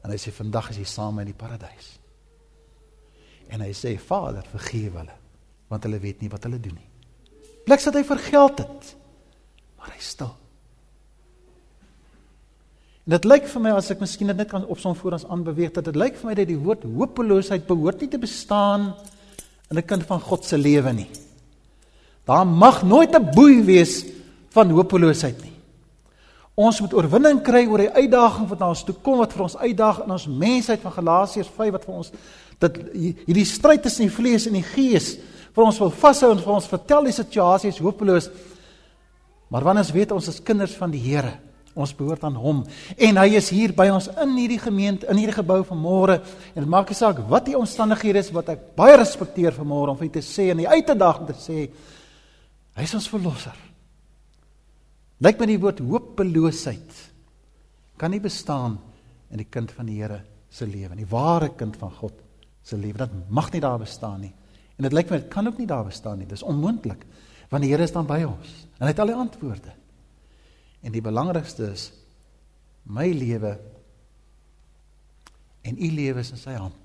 En 0.03 0.11
hy 0.11 0.19
sê 0.21 0.33
vandag 0.35 0.71
is 0.73 0.83
jy 0.83 0.89
saam 0.89 1.19
in 1.23 1.31
die 1.31 1.37
paradys. 1.37 1.95
En 3.49 3.63
hy 3.65 3.73
sê 3.77 3.95
Vader, 4.01 4.45
vergewe 4.53 5.03
hulle 5.03 5.17
want 5.69 5.85
hulle 5.85 5.99
weet 6.01 6.23
nie 6.25 6.31
wat 6.33 6.47
hulle 6.49 6.57
doen 6.65 6.79
nie. 6.79 6.87
Bliks 7.67 7.85
dat 7.85 7.99
hy 7.99 8.01
vergeld 8.09 8.63
het. 8.63 8.93
Maar 9.77 9.91
hy 9.93 10.01
stil. 10.01 10.31
En 13.05 13.15
dit 13.17 13.29
lyk 13.29 13.47
vir 13.49 13.63
my 13.65 13.75
as 13.77 13.91
ek 13.93 14.01
miskien 14.01 14.33
net 14.33 14.49
kan 14.51 14.65
opsom 14.69 14.97
voor 14.97 15.19
ons 15.19 15.27
aanbeweeg 15.29 15.75
dat 15.77 15.87
dit 15.89 15.97
lyk 15.97 16.17
vir 16.17 16.31
my 16.31 16.35
dat 16.37 16.49
die 16.49 16.59
woord 16.61 16.85
hopeloosheid 16.89 17.69
behoort 17.69 18.01
nie 18.05 18.11
te 18.13 18.21
bestaan 18.21 18.95
in 19.71 19.79
'n 19.79 19.87
kind 19.87 20.05
van 20.09 20.21
God 20.21 20.45
se 20.45 20.57
lewe 20.57 20.93
nie. 20.93 21.11
Daar 22.25 22.47
mag 22.47 22.83
nooit 22.83 23.15
'n 23.15 23.31
boei 23.35 23.63
wees 23.65 24.05
van 24.51 24.71
hopeloosheid 24.71 25.41
nie. 25.43 25.58
Ons 26.59 26.81
moet 26.83 26.95
oorwinning 26.97 27.39
kry 27.47 27.63
oor 27.71 27.85
die 27.85 27.93
uitdaging 27.95 28.49
wat 28.51 28.59
na 28.59 28.73
ons 28.73 28.81
toe 28.83 28.97
kom 29.07 29.21
wat 29.23 29.35
vir 29.37 29.45
ons 29.45 29.57
uitdaag 29.61 30.01
in 30.03 30.15
ons 30.17 30.27
mensheid 30.27 30.83
van 30.83 30.95
Galasiërs 30.97 31.51
5 31.55 31.75
wat 31.77 31.85
vir 31.87 31.99
ons 32.01 32.09
dat 32.59 32.81
hierdie 32.91 33.47
stryd 33.47 33.85
tussen 33.85 34.09
die 34.09 34.15
vlees 34.15 34.49
en 34.51 34.57
die 34.59 34.67
gees 34.67 35.13
vir 35.55 35.63
ons 35.63 35.79
wil 35.79 35.93
vashou 35.95 36.33
en 36.35 36.41
vir 36.43 36.55
ons 36.57 36.67
vertel 36.71 37.07
die 37.07 37.15
situasie 37.15 37.71
is 37.71 37.79
hopeloos. 37.83 38.27
Maar 39.55 39.69
wanneer 39.69 39.87
ons 39.87 39.95
weet 39.95 40.17
ons 40.17 40.33
is 40.33 40.43
kinders 40.43 40.75
van 40.81 40.91
die 40.91 41.05
Here, 41.05 41.37
ons 41.79 41.95
behoort 41.95 42.27
aan 42.27 42.41
hom 42.43 42.65
en 42.97 43.23
hy 43.23 43.29
is 43.39 43.53
hier 43.55 43.77
by 43.79 43.87
ons 43.95 44.11
in 44.19 44.35
hierdie 44.35 44.59
gemeente, 44.59 45.07
in 45.07 45.23
hierdie 45.23 45.39
gebou 45.39 45.61
vanmôre 45.69 46.19
en 46.19 46.59
dit 46.59 46.71
maak 46.75 46.91
nie 46.91 46.99
saak 46.99 47.23
wat 47.31 47.47
die 47.47 47.59
omstandighede 47.59 48.25
is 48.25 48.35
wat 48.35 48.51
ek 48.57 48.67
baie 48.75 48.99
respekteer 48.99 49.55
vanmôre 49.55 49.95
om 49.95 50.03
vir 50.03 50.11
te 50.19 50.27
sê 50.27 50.51
en 50.51 50.65
die 50.65 50.67
uitdag 50.67 51.23
om 51.23 51.31
te 51.31 51.39
sê 51.39 51.69
hy 52.75 52.83
is 52.83 52.99
ons 52.99 53.11
verlosser. 53.15 53.68
Lyk 55.25 55.41
my 55.41 55.49
die 55.51 55.59
woord 55.59 55.81
hopeloosheid 55.83 56.99
kan 57.99 58.13
nie 58.15 58.23
bestaan 58.23 58.77
in 59.33 59.41
die 59.43 59.49
kind 59.51 59.73
van 59.75 59.89
die 59.91 59.99
Here 59.99 60.21
se 60.51 60.67
lewe 60.67 60.95
nie. 60.95 61.05
Die 61.05 61.11
ware 61.11 61.51
kind 61.59 61.77
van 61.81 61.91
God 61.99 62.21
se 62.63 62.79
lewe, 62.79 63.01
dit 63.01 63.31
mag 63.35 63.51
nie 63.53 63.63
daar 63.65 63.81
bestaan 63.83 64.23
nie. 64.23 64.33
En 64.79 64.87
dit 64.87 64.95
lyk 64.95 65.11
my 65.11 65.19
dit 65.19 65.33
kan 65.33 65.51
ook 65.51 65.59
nie 65.59 65.67
daar 65.67 65.89
bestaan 65.89 66.21
nie. 66.21 66.29
Dis 66.29 66.47
onmoontlik 66.47 67.05
want 67.49 67.65
die 67.65 67.73
Here 67.73 67.83
is 67.83 67.95
dan 67.95 68.07
by 68.07 68.23
ons 68.29 68.55
en 68.79 68.87
hy 68.87 68.93
het 68.93 69.03
al 69.03 69.11
die 69.11 69.19
antwoorde. 69.19 69.75
En 70.85 70.95
die 70.95 71.03
belangrikste 71.03 71.73
is 71.73 71.89
my 72.87 73.09
lewe 73.11 73.57
en 75.67 75.77
u 75.77 75.91
lewe 75.93 76.23
is 76.23 76.31
in 76.33 76.41
sy 76.41 76.55
hand. 76.55 76.85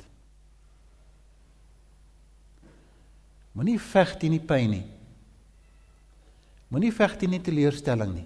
Moenie 3.54 3.78
veg 3.78 4.18
teen 4.18 4.34
die 4.34 4.42
pyn 4.42 4.72
nie. 4.74 4.86
Moenie 6.74 6.94
veg 6.94 7.18
teen 7.22 7.36
die 7.36 7.44
teleurstelling 7.44 8.16
nie. 8.16 8.26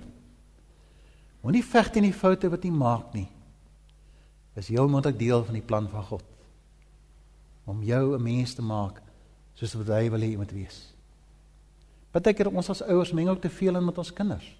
Moenie 1.44 1.63
veg 1.68 1.89
teen 1.92 2.08
die 2.08 2.16
foute 2.16 2.48
wat 2.51 2.63
jy 2.63 2.72
maak 2.72 3.12
nie. 3.18 3.27
Dis 4.56 4.72
heel 4.72 4.88
moontlik 4.89 5.20
deel 5.20 5.44
van 5.44 5.58
die 5.60 5.66
plan 5.66 5.89
van 5.92 6.06
God 6.08 6.25
om 7.68 7.84
jou 7.84 8.16
'n 8.16 8.24
mens 8.24 8.54
te 8.56 8.62
maak 8.62 9.01
soos 9.54 9.74
wat 9.75 9.88
hy 9.88 10.10
wil 10.10 10.22
hê 10.22 10.32
jy 10.32 10.38
moet 10.38 10.51
wees. 10.51 10.94
Partykeer 12.12 12.48
ons 12.48 12.70
as 12.70 12.82
ouers 12.82 13.12
meng 13.12 13.27
ook 13.27 13.42
te 13.42 13.50
veel 13.50 13.75
in 13.75 13.86
met 13.86 13.98
ons 13.98 14.13
kinders. 14.13 14.56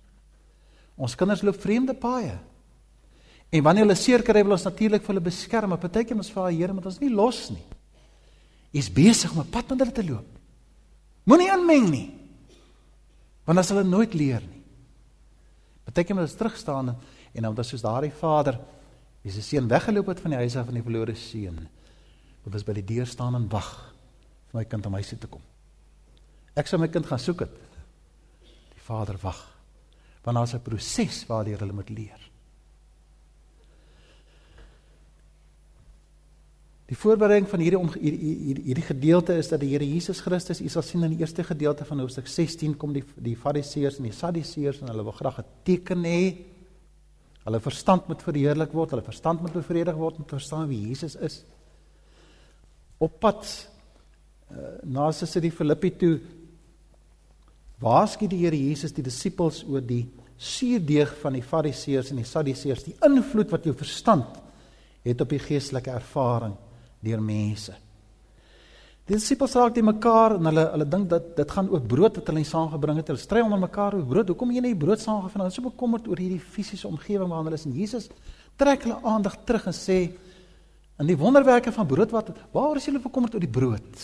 Ons 0.98 1.15
kinders 1.15 1.41
loop 1.41 1.56
vreemde 1.56 1.94
paaie. 1.94 2.38
En 3.50 3.63
wanneer 3.63 3.86
hulle 3.86 3.96
seer 3.96 4.22
kry, 4.22 4.44
wil 4.44 4.51
ons 4.51 4.63
natuurlik 4.63 5.01
vir 5.01 5.08
hulle 5.08 5.24
beskerm, 5.24 5.70
maar 5.70 5.77
partykeer 5.77 6.17
ons 6.17 6.32
vra 6.32 6.50
die 6.50 6.58
Here 6.58 6.74
moet 6.74 6.86
ons 6.86 7.00
nie 7.00 7.10
los 7.10 7.50
nie. 7.50 7.63
Hy's 8.74 8.89
besig 8.89 9.32
om 9.32 9.39
'n 9.39 9.50
pad 9.50 9.70
met 9.70 9.79
hulle 9.79 9.91
te 9.91 10.03
loop. 10.03 10.25
Moenie 11.24 11.51
inmeng 11.53 11.89
nie. 11.89 12.16
Want 13.48 13.62
as 13.62 13.72
hulle 13.72 13.86
nooit 13.88 14.13
leer 14.18 14.44
nie. 14.44 14.63
Moet 15.88 16.12
ons 16.12 16.36
terug 16.36 16.58
staan 16.60 16.92
en 17.34 17.46
dan 17.48 17.63
soos 17.63 17.86
daardie 17.86 18.12
vader 18.12 18.60
wie 19.24 19.32
se 19.32 19.42
seun 19.42 19.68
weggeloop 19.68 20.08
het 20.12 20.22
van 20.24 20.34
die 20.36 20.39
huis 20.39 20.56
af 20.56 20.68
van 20.70 20.77
die 20.77 20.84
verlore 20.84 21.16
seun, 21.16 21.58
moet 22.44 22.54
ons 22.56 22.66
by 22.68 22.75
die 22.77 22.86
deur 22.96 23.08
staan 23.10 23.36
en 23.36 23.48
wag 23.51 23.72
vir 24.51 24.60
my 24.62 24.63
kind 24.70 24.86
om 24.88 24.96
huis 24.96 25.10
toe 25.12 25.20
te 25.20 25.30
kom. 25.32 25.44
Ek 26.56 26.70
sou 26.70 26.80
my 26.80 26.88
kind 26.92 27.08
gaan 27.08 27.20
soek 27.20 27.44
het. 27.44 27.58
Die 28.74 28.84
vader 28.86 29.20
wag. 29.22 29.39
Want 30.24 30.38
daar's 30.38 30.54
'n 30.56 30.63
proses 30.63 31.25
waardeur 31.27 31.60
hulle 31.60 31.74
moet 31.74 31.89
leer. 31.89 32.26
Die 36.88 36.96
voorbereiding 36.96 37.50
van 37.51 37.60
hierdie 37.60 37.79
hierdie 38.00 38.62
hierdie 38.70 38.86
gedeelte 38.88 39.36
is 39.36 39.50
dat 39.51 39.60
die 39.60 39.74
Here 39.74 39.84
Jesus 39.84 40.22
Christus, 40.24 40.62
u 40.63 40.70
sal 40.72 40.86
sien 40.88 41.03
in 41.03 41.17
die 41.17 41.20
eerste 41.20 41.44
gedeelte 41.44 41.84
van 41.86 42.00
hoofstuk 42.00 42.29
16 42.32 42.77
kom 42.79 42.94
die 42.96 43.03
die 43.24 43.36
Fariseërs 43.36 43.98
en 44.00 44.06
die 44.08 44.15
Sadduseërs 44.15 44.79
en 44.82 44.91
hulle 44.94 45.03
wil 45.03 45.15
graag 45.17 45.41
'n 45.41 45.50
teken 45.67 46.06
hê. 46.08 46.22
Hulle 47.44 47.60
verstand 47.60 48.08
moet 48.08 48.24
verheerlik 48.24 48.72
word, 48.72 48.91
hulle 48.91 49.03
verstand 49.03 49.41
moet 49.41 49.53
bevredig 49.53 49.96
word 49.96 50.17
om 50.17 50.24
te 50.24 50.39
verstaan 50.39 50.67
wie 50.67 50.88
Jesus 50.88 51.15
is. 51.15 51.44
Op 53.00 53.20
pad 53.20 53.44
uh, 54.51 54.79
na 54.84 55.12
sy 55.12 55.25
sit 55.25 55.44
die 55.44 55.51
Filippi 55.51 55.91
toe 55.91 56.20
waarsku 57.79 58.27
die 58.27 58.46
Here 58.46 58.56
Jesus 58.56 58.94
die 58.94 59.03
disippels 59.03 59.65
oor 59.67 59.82
die 59.82 60.08
suurdeeg 60.38 61.17
van 61.20 61.34
die 61.34 61.44
Fariseërs 61.44 62.12
en 62.12 62.15
die 62.15 62.25
Sadduseërs, 62.25 62.84
die 62.84 62.98
invloed 63.03 63.51
wat 63.51 63.65
jou 63.65 63.75
verstand 63.75 64.39
het 65.03 65.22
op 65.22 65.29
die 65.29 65.39
geestelike 65.39 65.91
ervaring 65.91 66.56
deur 67.04 67.22
mense. 67.22 67.75
Die 69.08 69.16
disippels 69.16 69.54
raak 69.56 69.75
te 69.75 69.82
mekaar 69.86 70.36
en 70.36 70.50
hulle 70.50 70.63
hulle 70.74 70.88
dink 70.92 71.08
dat 71.13 71.30
dit 71.38 71.51
gaan 71.56 71.70
oor 71.72 71.84
brood 71.94 72.18
wat 72.20 72.27
hulle 72.27 72.44
saamgebring 72.44 72.98
het. 73.00 73.12
Hulle 73.13 73.22
stry 73.22 73.44
onder 73.46 73.62
mekaar 73.62 73.96
oor 73.96 74.08
brood. 74.10 74.34
Hoekom 74.34 74.51
jy 74.51 74.63
nie 74.66 74.75
brood 74.75 75.00
saamgevind? 75.00 75.46
Hulle 75.46 75.54
is 75.54 75.60
so 75.60 75.63
bekommerd 75.70 76.10
oor 76.12 76.20
hierdie 76.20 76.42
fisiese 76.44 76.89
omgewing 76.89 77.32
waarin 77.32 77.48
hulle 77.48 77.60
is. 77.60 77.68
En 77.70 77.77
Jesus 77.77 78.10
trek 78.60 78.84
hulle 78.84 78.98
aandag 79.08 79.38
terug 79.48 79.70
en 79.72 79.77
sê 79.77 80.00
in 80.98 81.08
die 81.08 81.16
wonderwerke 81.16 81.72
van 81.72 81.88
brood 81.88 82.12
wat 82.12 82.34
waar 82.51 82.75
is 82.75 82.89
julle 82.89 83.00
bekommerd 83.00 83.38
oor 83.38 83.46
die 83.46 83.56
brood? 83.60 84.04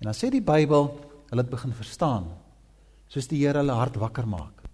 En 0.00 0.08
dan 0.08 0.16
sê 0.16 0.30
die 0.32 0.42
Bybel, 0.44 0.88
hulle 1.28 1.42
het 1.42 1.52
begin 1.52 1.76
verstaan 1.76 2.30
soos 3.12 3.28
die 3.30 3.42
Here 3.44 3.60
hulle 3.60 3.76
hart 3.76 3.98
wakker 4.00 4.26
maak. 4.26 4.64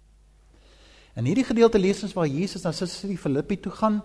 In 1.19 1.27
hierdie 1.27 1.45
gedeelte 1.45 1.79
lees 1.81 2.01
ons 2.05 2.15
waar 2.15 2.29
Jesus 2.29 2.63
na 2.63 2.71
die 2.71 3.19
Filippi 3.19 3.59
toe 3.59 3.73
gaan 3.75 3.99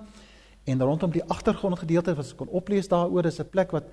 en 0.66 0.82
rondom 0.82 1.10
die 1.14 1.24
agtergrond 1.30 1.78
gedeelte 1.78 2.14
wat 2.14 2.24
ons 2.24 2.34
kon 2.34 2.50
oplees 2.60 2.88
daaroor 2.90 3.28
is 3.30 3.38
'n 3.40 3.50
plek 3.50 3.70
wat 3.70 3.84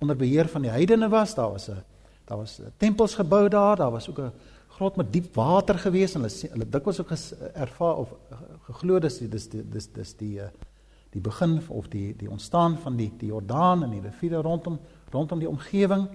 onder 0.00 0.16
beheer 0.16 0.48
van 0.48 0.62
die 0.62 0.70
heidene 0.70 1.08
was. 1.08 1.34
Daar 1.34 1.50
was 1.50 1.68
'n 1.68 1.84
daar 2.24 2.38
was 2.38 2.60
tempels 2.76 3.14
gebou 3.14 3.48
daar, 3.48 3.76
daar 3.76 3.90
was 3.90 4.08
ook 4.08 4.18
'n 4.18 4.32
grot 4.68 4.96
met 4.96 5.12
diep 5.12 5.34
water 5.34 5.78
gewees 5.78 6.14
en 6.14 6.20
hulle 6.20 6.48
hulle 6.50 6.68
dikwels 6.68 7.00
ook 7.00 7.10
ervaar 7.54 7.96
of 7.96 8.14
geglo 8.66 8.98
dis 8.98 9.18
dis 9.18 9.48
dis 9.48 9.92
dis 9.92 10.16
die 10.16 10.40
die 11.10 11.20
begin 11.20 11.60
of 11.68 11.88
die 11.88 12.16
die 12.16 12.30
ontstaan 12.30 12.78
van 12.78 12.96
die 12.96 13.12
die 13.18 13.28
Jordaan 13.28 13.82
en 13.82 13.90
die 13.90 14.00
riviere 14.00 14.42
rondom 14.42 14.78
rondom 15.10 15.38
die 15.38 15.48
omgewing. 15.48 16.08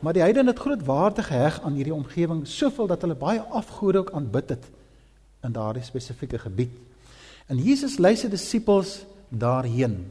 Maar 0.00 0.12
die 0.12 0.22
heidene 0.22 0.50
het 0.50 0.58
groot 0.58 0.84
waarde 0.84 1.22
geheg 1.22 1.60
aan 1.60 1.72
hierdie 1.76 1.94
omgewing, 1.94 2.46
soveel 2.46 2.86
dat 2.86 3.00
hulle 3.00 3.14
baie 3.14 3.40
afgode 3.40 3.98
ook 3.98 4.12
aanbid 4.16 4.48
het 4.48 4.70
in 5.44 5.52
daardie 5.52 5.82
spesifieke 5.82 6.38
gebied. 6.38 6.72
En 7.48 7.58
Jesus 7.58 7.98
lei 7.98 8.16
sy 8.16 8.28
disippels 8.28 9.04
daarheen. 9.28 10.10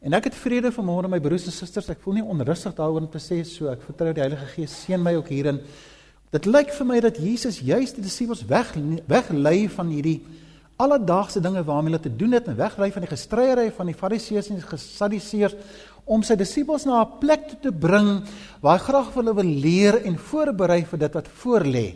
En 0.00 0.16
ek 0.16 0.30
het 0.30 0.34
vrede 0.40 0.72
vanmôre 0.72 1.10
my 1.12 1.20
broers 1.20 1.44
en 1.46 1.52
susters, 1.52 1.90
ek 1.92 2.00
voel 2.00 2.20
nie 2.20 2.24
onrustig 2.24 2.72
daaroor 2.74 3.04
om 3.04 3.10
te 3.12 3.20
sê 3.20 3.42
so, 3.44 3.68
ek 3.68 3.84
vertrou 3.84 4.14
die 4.16 4.24
Heilige 4.24 4.46
Gees 4.54 4.76
seën 4.86 5.00
my 5.02 5.12
ook 5.18 5.28
hierin. 5.28 5.60
Dit 6.32 6.46
lyk 6.46 6.70
vir 6.72 6.86
my 6.86 7.00
dat 7.04 7.18
Jesus 7.20 7.58
juis 7.60 7.92
die 7.92 8.04
disippels 8.04 8.46
weg 8.48 8.72
weglei 9.10 9.68
van 9.68 9.90
hierdie 9.92 10.20
alledaagse 10.80 11.42
dinge 11.44 11.64
waarmee 11.66 11.92
hulle 11.92 12.02
te 12.02 12.16
doen 12.16 12.32
het 12.32 12.48
en 12.48 12.56
weglei 12.56 12.88
van 12.94 13.04
die 13.04 13.10
gestryery 13.10 13.66
van 13.76 13.90
die 13.90 13.96
Fariseërs 13.98 14.48
en 14.48 14.60
die 14.60 14.78
Sadduseërs 14.80 15.56
om 16.10 16.22
sy 16.24 16.36
disippels 16.38 16.86
na 16.88 17.02
'n 17.02 17.18
plek 17.20 17.48
toe 17.48 17.58
te 17.68 17.72
bring 17.72 18.22
waar 18.62 18.78
hy 18.78 18.84
graag 18.84 19.10
vir 19.12 19.22
hulle 19.22 19.34
wil 19.34 19.52
leer 19.66 20.00
en 20.06 20.16
voorberei 20.16 20.84
vir 20.84 20.98
dit 20.98 21.14
wat 21.14 21.28
voorlê. 21.42 21.88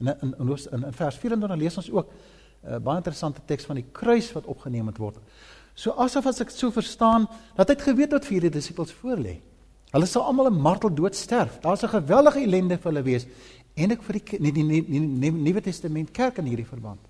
In 0.00 0.08
in 0.08 0.34
in, 0.38 0.84
in, 0.84 0.92
vers 0.92 1.16
24 1.16 1.58
lees 1.58 1.76
ons 1.76 1.90
ook 1.90 2.06
'n 2.64 2.82
baie 2.82 2.96
interessante 2.96 3.40
teks 3.46 3.64
van 3.64 3.76
die 3.76 3.86
kruis 3.92 4.32
wat 4.32 4.46
opgeneem 4.46 4.86
het 4.86 4.98
word. 4.98 5.18
So 5.74 5.90
asof 5.90 6.26
as 6.26 6.40
ek 6.40 6.50
so 6.50 6.70
verstaan 6.70 7.26
dat 7.56 7.68
hy 7.68 7.74
het 7.74 7.82
geweet 7.82 8.12
wat 8.12 8.24
vir 8.24 8.40
hierdie 8.40 8.58
disippels 8.58 8.92
voorlê. 8.92 9.40
Hulle 9.92 10.06
sal 10.06 10.22
almal 10.22 10.50
'n 10.50 10.60
marteldood 10.60 11.14
sterf. 11.14 11.60
Daar's 11.60 11.82
'n 11.82 11.88
geweldige 11.88 12.40
ellende 12.40 12.78
vir 12.78 12.92
hulle 12.92 13.02
wees 13.02 13.26
en 13.74 13.90
ek 13.90 14.02
vir 14.02 14.12
die 14.12 14.38
nie 14.40 14.52
die 14.52 15.30
Nuwe 15.30 15.60
Testament 15.60 16.12
kerk 16.12 16.38
in 16.38 16.46
hierdie 16.46 16.66
verband. 16.66 17.00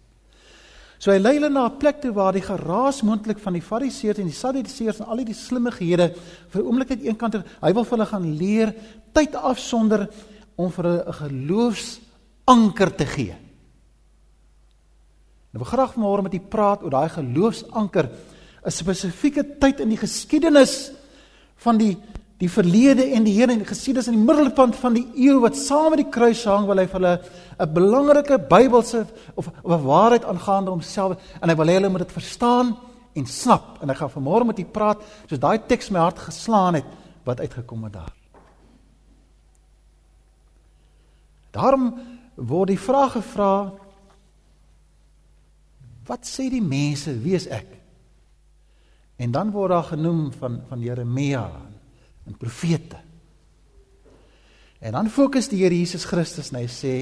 So 0.98 1.10
hy 1.10 1.18
lei 1.18 1.34
hulle 1.34 1.50
na 1.50 1.66
'n 1.66 1.78
plek 1.78 2.00
toe 2.00 2.12
waar 2.12 2.32
die 2.32 2.46
geraas 2.46 3.02
moontlik 3.02 3.38
van 3.38 3.52
die 3.54 3.62
Fariseërs 3.62 4.18
en 4.18 4.26
die 4.26 4.32
Sadduseërs 4.32 5.00
en 5.00 5.06
al 5.06 5.24
die 5.24 5.34
slimmigehede 5.34 6.14
vir 6.48 6.62
'n 6.62 6.66
oomblik 6.66 6.90
uit 6.90 7.04
een 7.04 7.16
kant 7.16 7.34
hy 7.34 7.72
wil 7.72 7.84
vir 7.84 7.98
hulle 7.98 8.06
gaan 8.06 8.36
leer 8.36 8.74
tyd 9.12 9.34
afsonder 9.34 10.08
om 10.56 10.70
vir 10.70 10.86
'n 10.86 11.12
geloofsanker 11.12 12.94
te 12.96 13.06
gee. 13.06 13.41
Nou 15.52 15.60
wil 15.60 15.68
graag 15.68 15.92
vanmôre 15.92 16.24
met 16.24 16.34
u 16.34 16.40
praat 16.40 16.82
oor 16.82 16.90
daai 16.90 17.08
geloofsanker, 17.12 18.08
'n 18.64 18.70
spesifieke 18.70 19.58
tyd 19.58 19.80
in 19.80 19.88
die 19.88 20.00
geskiedenis 20.00 20.92
van 21.56 21.76
die 21.76 21.96
die 22.42 22.50
verlede 22.50 23.04
en 23.14 23.22
die 23.22 23.36
Here 23.36 23.52
en 23.52 23.66
gesien 23.66 23.96
is 23.96 24.08
in 24.10 24.16
die 24.16 24.24
middelpunt 24.24 24.74
van 24.76 24.96
die 24.96 25.04
eeu 25.14 25.38
wat 25.40 25.56
saam 25.56 25.92
met 25.94 26.00
die 26.02 26.10
kruis 26.10 26.44
hang 26.44 26.66
wil 26.66 26.80
hy 26.80 26.86
vir 26.86 27.00
hulle 27.00 27.20
'n 27.58 27.74
belangrike 27.74 28.38
Bybelse 28.38 29.06
of 29.36 29.46
'n 29.46 29.84
waarheid 29.84 30.24
aangaande 30.24 30.70
homself 30.70 31.18
en 31.40 31.48
hy 31.48 31.54
wil 31.54 31.66
hê 31.66 31.74
hulle 31.74 31.88
moet 31.88 32.02
dit 32.02 32.12
verstaan 32.12 32.76
en 33.14 33.26
snap 33.26 33.82
en 33.82 33.90
ek 33.90 33.96
gaan 33.96 34.10
vanmôre 34.10 34.46
met 34.46 34.58
u 34.58 34.64
praat 34.64 34.98
soos 35.28 35.38
daai 35.38 35.58
teks 35.66 35.90
my 35.90 36.00
hart 36.00 36.18
geslaan 36.18 36.74
het 36.74 36.84
wat 37.24 37.40
uitgekom 37.40 37.84
het 37.84 37.92
daar. 37.92 38.12
Daarom 41.52 41.94
word 42.34 42.68
die 42.68 42.78
vraag 42.78 43.12
gevra 43.12 43.72
wat 46.06 46.26
sê 46.26 46.48
die 46.50 46.62
mense 46.64 47.14
wie 47.22 47.36
is 47.38 47.46
ek? 47.46 47.68
En 49.22 49.32
dan 49.34 49.52
word 49.54 49.70
daar 49.74 49.90
genoem 49.92 50.30
van 50.34 50.60
van 50.68 50.80
Jeremia 50.82 51.44
en 52.26 52.36
profete. 52.38 52.98
En 54.82 54.96
dan 54.96 55.10
fokus 55.10 55.48
die 55.50 55.60
Here 55.62 55.78
Jesus 55.78 56.04
Christus 56.04 56.50
en 56.50 56.58
hy 56.58 56.66
sê: 56.66 56.94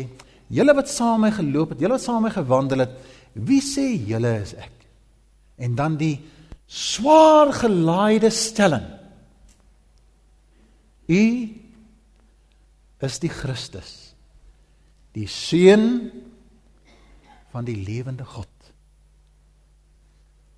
"Julle 0.53 0.75
wat 0.77 0.89
saam 0.89 1.21
met 1.21 1.31
my 1.31 1.37
geloop 1.39 1.73
het, 1.73 1.81
julle 1.81 1.97
wat 1.97 2.05
saam 2.05 2.23
met 2.23 2.35
my 2.35 2.43
gewandel 2.43 2.85
het, 2.85 2.93
wie 3.33 3.63
sê 3.65 3.89
julle 3.97 4.35
is 4.43 4.55
ek?" 4.55 4.73
En 5.57 5.75
dan 5.75 5.97
die 5.97 6.21
swaar 6.67 7.53
gelaaide 7.57 8.31
stelling: 8.31 8.85
"U 11.09 11.25
is 13.01 13.19
die 13.19 13.33
Christus, 13.33 14.15
die 15.13 15.27
seun 15.27 16.11
van 17.51 17.65
die 17.65 17.81
lewende 17.81 18.25
God." 18.25 18.50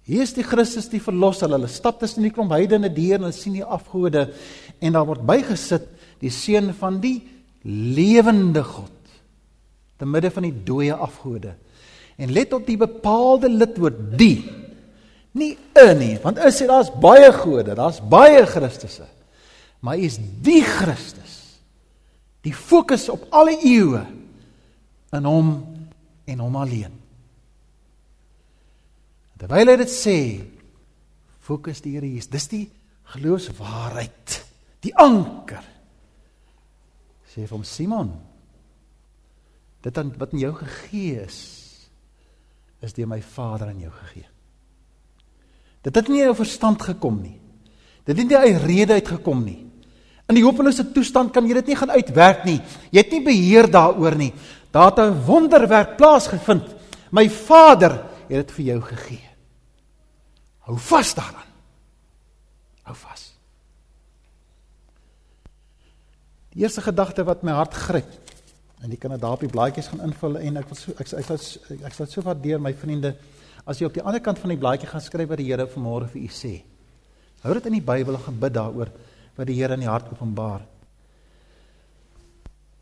Hier 0.05 0.25
is 0.25 0.35
die 0.35 0.47
Christus 0.47 0.89
die 0.91 1.01
verlosser. 1.03 1.51
Hulle 1.53 1.71
stap 1.71 2.01
tussen 2.01 2.25
die 2.27 2.33
klomp 2.35 2.55
heidene 2.55 2.91
deur 2.91 3.21
en 3.21 3.29
hulle 3.29 3.37
sien 3.37 3.55
die 3.59 3.67
afgode 3.67 4.29
en 4.83 4.97
daar 4.97 5.07
word 5.07 5.27
bygesit 5.27 5.87
die 6.23 6.33
seun 6.35 6.73
van 6.79 6.99
die 7.03 7.21
lewende 7.63 8.65
God 8.67 8.99
te 9.99 10.09
midde 10.09 10.33
van 10.35 10.49
die 10.49 10.57
dooie 10.67 10.95
afgode. 10.95 11.55
En 12.19 12.33
let 12.35 12.55
op 12.57 12.67
die 12.67 12.79
bepaalde 12.79 13.51
lidwoord 13.51 14.01
die. 14.19 14.43
Nie 15.33 15.57
'n 15.79 15.99
nie, 15.99 16.19
want 16.23 16.39
is 16.39 16.59
dit 16.59 16.69
daar's 16.69 16.91
baie 16.91 17.33
gode, 17.33 17.75
daar's 17.75 18.01
baie 18.01 18.45
Christusse. 18.47 19.07
Maar 19.81 19.99
is 19.99 20.19
die 20.43 20.63
Christus. 20.63 21.61
Die 22.43 22.55
fokus 22.55 23.09
op 23.09 23.27
alle 23.31 23.57
eeue 23.63 24.05
in 25.13 25.25
hom 25.25 25.49
en 26.25 26.39
hom 26.39 26.57
alleen. 26.57 27.02
Terwyl 29.43 29.73
hy 29.73 29.75
dit 29.81 29.91
sê, 29.91 30.19
fokus 31.43 31.81
die 31.83 31.97
Here 31.97 32.07
Jesus. 32.07 32.31
Dis 32.31 32.45
die 32.47 32.67
geloofswaarheid, 33.17 34.37
die 34.87 34.93
anker. 35.03 35.65
Sê 37.27 37.43
vir 37.43 37.57
hom 37.57 37.65
Simon, 37.67 38.13
dit 39.83 39.99
wat 40.21 40.37
in 40.37 40.45
jou 40.45 40.53
gegee 40.61 41.25
is, 41.25 41.41
is 42.87 42.95
deur 42.95 43.09
my 43.11 43.19
Vader 43.19 43.73
aan 43.73 43.81
jou 43.83 43.91
gegee. 43.97 44.29
Dit 45.83 45.99
het 45.99 46.11
nie 46.13 46.21
uit 46.23 46.29
jou 46.29 46.37
verstand 46.39 46.87
gekom 46.93 47.19
nie. 47.25 47.35
Dit 48.07 48.21
het 48.23 48.31
nie 48.31 48.39
uit 48.39 48.63
rede 48.63 49.01
uitgekom 49.01 49.43
nie. 49.43 49.59
In 50.31 50.39
die 50.39 50.45
hopelose 50.47 50.87
toestand 50.95 51.35
kan 51.35 51.49
jy 51.49 51.59
dit 51.59 51.73
nie 51.73 51.79
gaan 51.81 51.91
uitwerk 51.91 52.47
nie. 52.47 52.61
Jy 52.95 53.03
het 53.03 53.11
nie 53.11 53.25
beheer 53.27 53.67
daaroor 53.67 54.15
nie. 54.19 54.31
Daar 54.71 54.95
het 54.95 55.03
'n 55.03 55.27
wonderwerk 55.27 55.97
plaasgevind. 55.99 56.77
My 57.11 57.29
Vader 57.29 58.07
het 58.31 58.47
dit 58.47 58.53
vir 58.53 58.65
jou 58.65 58.81
gegee. 58.81 59.32
Hou 60.67 60.79
vas 60.79 61.15
daaraan. 61.15 61.51
Hou 62.87 62.97
vas. 62.97 63.29
Die 66.53 66.63
eerste 66.63 66.85
gedagte 66.85 67.25
wat 67.25 67.43
my 67.43 67.55
hart 67.57 67.75
gryp 67.75 68.19
en 68.83 68.91
jy 68.91 68.99
kan 68.99 69.15
dit 69.15 69.23
daar 69.23 69.37
op 69.37 69.45
die 69.45 69.51
blaadjies 69.51 69.89
gaan 69.93 70.03
invul 70.03 70.37
en 70.41 70.59
ek 70.59 70.67
wil 70.69 70.79
so, 70.79 70.93
ek 70.99 71.07
ek 71.07 71.27
sal 71.27 71.39
ek 71.87 71.95
sal 71.95 72.09
so 72.11 72.25
waardeer 72.27 72.59
my 72.59 72.73
vriende 72.75 73.13
as 73.63 73.79
jy 73.79 73.87
op 73.87 73.95
die 73.95 74.03
ander 74.03 74.21
kant 74.21 74.41
van 74.43 74.51
die 74.51 74.59
blaadjie 74.59 74.91
gaan 74.91 75.05
skryf 75.05 75.31
wat 75.31 75.39
die 75.39 75.47
Here 75.47 75.69
vanmôre 75.71 76.11
vir 76.11 76.25
u 76.27 76.31
sê. 76.35 76.53
Hou 77.45 77.55
dit 77.55 77.69
in 77.71 77.79
die 77.79 77.87
Bybel 77.87 78.19
en 78.19 78.27
gebid 78.27 78.57
daaroor 78.59 78.91
wat 79.39 79.49
die 79.49 79.57
Here 79.59 79.79
in 79.79 79.87
die 79.87 79.91
hart 79.91 80.11
openbaar. 80.11 80.67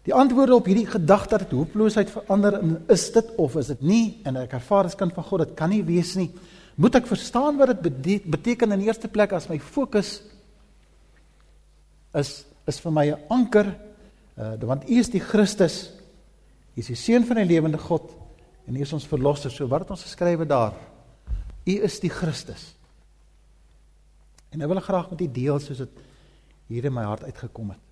Die 0.09 0.17
antwoorde 0.17 0.57
op 0.57 0.67
hierdie 0.67 0.89
gedagte 0.89 1.39
dat 1.39 1.53
hooploosheid 1.53 2.11
verander 2.11 2.57
is 2.89 3.11
dit 3.13 3.35
of 3.37 3.59
is 3.61 3.69
dit 3.75 3.85
nie 3.85 4.05
en 4.25 4.41
ek 4.41 4.57
ervaar 4.57 4.89
as 4.89 4.97
kind 4.97 5.13
van 5.15 5.29
God 5.29 5.45
dit 5.45 5.53
kan 5.59 5.71
nie 5.71 5.85
wees 5.85 6.17
nie 6.17 6.31
moet 6.81 6.97
ek 6.97 7.09
verstaan 7.11 7.59
wat 7.61 7.75
dit 7.83 8.25
beteken 8.25 8.73
in 8.73 8.87
eerste 8.87 9.09
plek 9.13 9.35
as 9.37 9.51
my 9.51 9.59
fokus 9.61 10.21
is 12.17 12.45
is 12.67 12.79
vir 12.81 12.93
my 12.93 13.07
'n 13.11 13.19
anker 13.29 13.67
uh, 14.39 14.55
want 14.63 14.89
U 14.89 14.99
is 14.99 15.11
die 15.11 15.21
Christus 15.21 16.01
U 16.77 16.83
is 16.83 16.91
die 16.93 16.99
seun 16.99 17.27
van 17.27 17.41
die 17.43 17.49
lewende 17.51 17.79
God 17.79 18.13
en 18.69 18.77
U 18.77 18.81
is 18.85 18.93
ons 18.95 19.09
verlosser. 19.09 19.51
So 19.51 19.67
wat 19.69 19.85
het 19.85 19.95
ons 19.97 20.07
geskrywe 20.07 20.47
daar? 20.49 20.77
U 21.67 21.75
is 21.85 21.99
die 22.03 22.13
Christus. 22.13 22.71
En 24.51 24.63
ek 24.63 24.71
wil 24.71 24.83
graag 24.83 25.11
met 25.11 25.21
U 25.21 25.29
deel 25.31 25.59
soos 25.63 25.83
dit 25.83 26.05
hier 26.71 26.87
in 26.87 26.95
my 26.95 27.05
hart 27.05 27.27
uitgekom 27.27 27.73
het. 27.75 27.83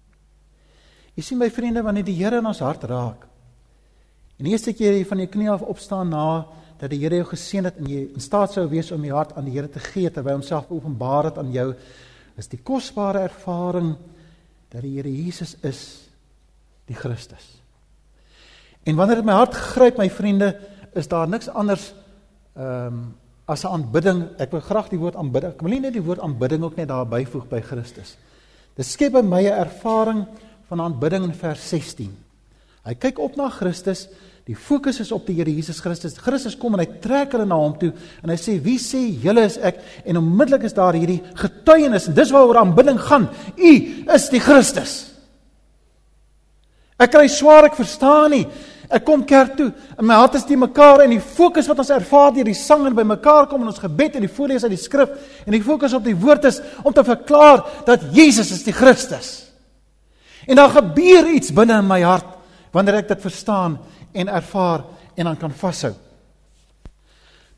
Jy 1.19 1.25
sien 1.27 1.41
my 1.41 1.51
vriende 1.51 1.83
wanneer 1.83 2.07
die 2.07 2.17
Here 2.17 2.39
in 2.39 2.47
ons 2.47 2.63
hart 2.63 2.87
raak 2.87 3.27
en 4.39 4.47
die 4.47 4.53
eerste 4.55 4.71
keer 4.71 4.95
jy 4.95 5.03
van 5.03 5.19
jou 5.19 5.27
knie 5.33 5.49
af 5.51 5.65
opstaan 5.67 6.13
na 6.15 6.47
dat 6.79 6.91
die 6.91 7.01
Here 7.03 7.17
jou 7.17 7.29
geseën 7.33 7.65
het 7.65 7.79
en 7.79 7.87
jy 7.91 8.05
in 8.15 8.23
staat 8.23 8.53
sou 8.53 8.69
wees 8.71 8.91
om 8.95 9.05
jou 9.05 9.17
hart 9.17 9.37
aan 9.37 9.45
die 9.45 9.57
Here 9.57 9.69
te 9.69 9.83
gee 9.83 10.11
terwyl 10.11 10.37
hy 10.37 10.41
homself 10.41 10.71
openbaar 10.71 11.31
het 11.31 11.39
aan 11.39 11.53
jou 11.53 11.73
is 12.39 12.49
die 12.49 12.61
kosbare 12.63 13.25
ervaring 13.27 13.97
dat 14.71 14.83
die 14.83 14.95
Here 14.97 15.11
Jesus 15.11 15.57
is 15.63 16.09
die 16.87 16.97
Christus. 16.97 17.59
En 18.87 18.97
wanneer 18.97 19.21
dit 19.21 19.27
my 19.27 19.37
hart 19.37 19.55
gryp 19.55 19.99
my 19.99 20.09
vriende, 20.11 20.55
is 20.97 21.09
daar 21.09 21.29
niks 21.29 21.49
anders 21.49 21.93
ehm 22.57 22.87
um, 22.87 23.09
as 23.49 23.65
'n 23.65 23.73
aanbidding. 23.73 24.29
Ek 24.39 24.51
wil 24.51 24.61
graag 24.61 24.89
die 24.89 24.99
woord 24.99 25.17
aanbidding. 25.17 25.53
Ek 25.53 25.61
wil 25.61 25.71
nie 25.71 25.81
net 25.81 25.93
die 25.93 26.03
woord 26.05 26.21
aanbidding 26.21 26.63
ook 26.63 26.77
net 26.77 26.89
daar 26.89 27.07
byvoeg 27.09 27.49
by 27.49 27.61
Christus. 27.61 28.17
Dit 28.77 28.87
skep 28.87 29.13
by 29.13 29.23
my 29.23 29.43
'n 29.43 29.59
ervaring 29.65 30.27
van 30.69 30.81
aanbidding 30.81 31.25
in 31.25 31.35
vers 31.35 31.69
16. 31.69 32.17
Hy 32.85 32.95
kyk 32.95 33.19
op 33.19 33.37
na 33.37 33.49
Christus 33.49 34.09
Die 34.49 34.57
fokus 34.57 34.97
is 35.03 35.11
op 35.13 35.27
die 35.29 35.35
Here 35.37 35.53
Jesus 35.53 35.83
Christus. 35.85 36.17
Christus 36.25 36.55
kom 36.57 36.73
en 36.73 36.81
hy 36.81 36.87
trek 37.05 37.35
hulle 37.37 37.45
na 37.45 37.59
hom 37.61 37.75
toe 37.77 37.91
en 38.23 38.33
hy 38.33 38.37
sê: 38.41 38.57
"Wie 38.65 38.79
sê 38.81 39.03
julle 39.21 39.45
is 39.45 39.59
ek?" 39.61 39.83
En 40.09 40.17
onmiddellik 40.17 40.65
is 40.65 40.73
daar 40.73 40.97
hierdie 40.97 41.21
getuienis 41.37 42.09
en 42.09 42.17
dis 42.17 42.33
waaroor 42.33 42.63
aanbidding 42.63 42.99
gaan. 42.99 43.29
U 43.57 43.73
is 44.15 44.29
die 44.33 44.41
Christus. 44.41 44.95
Ek 46.99 47.13
kry 47.13 47.29
swaar 47.29 47.69
ek 47.69 47.77
verstaan 47.77 48.31
nie. 48.31 48.47
Ek 48.89 49.05
kom 49.05 49.21
kerk 49.29 49.53
toe 49.59 49.69
en 49.99 50.07
my 50.07 50.15
hart 50.17 50.39
is 50.39 50.47
te 50.49 50.57
mekaar 50.57 51.03
en 51.05 51.11
die 51.13 51.21
fokus 51.21 51.69
wat 51.69 51.79
ons 51.85 51.93
ervaar 51.93 52.33
deur 52.33 52.49
die 52.49 52.57
sang 52.57 52.87
en 52.89 52.97
by 52.97 53.05
mekaar 53.05 53.47
kom 53.47 53.61
in 53.61 53.69
ons 53.69 53.83
gebed 53.83 54.17
en 54.17 54.25
die 54.25 54.33
voorlees 54.33 54.65
uit 54.65 54.73
die 54.73 54.81
skrif 54.81 55.13
en 55.45 55.53
die 55.53 55.61
fokus 55.61 55.93
op 55.93 56.05
die 56.05 56.17
woord 56.17 56.49
is 56.49 56.63
om 56.83 56.95
te 56.97 57.05
verklaar 57.05 57.67
dat 57.85 58.09
Jesus 58.17 58.51
is 58.51 58.65
die 58.65 58.73
Christus. 58.73 59.53
En 60.49 60.57
daar 60.57 60.73
gebeur 60.73 61.29
iets 61.29 61.53
binne 61.53 61.83
in 61.83 61.87
my 61.87 62.01
hart 62.01 62.39
wanneer 62.73 63.03
ek 63.03 63.13
dit 63.13 63.21
verstaan 63.29 63.77
en 64.13 64.29
ervaar 64.29 64.85
en 65.15 65.25
dan 65.25 65.37
kan 65.37 65.51
vashou. 65.51 65.95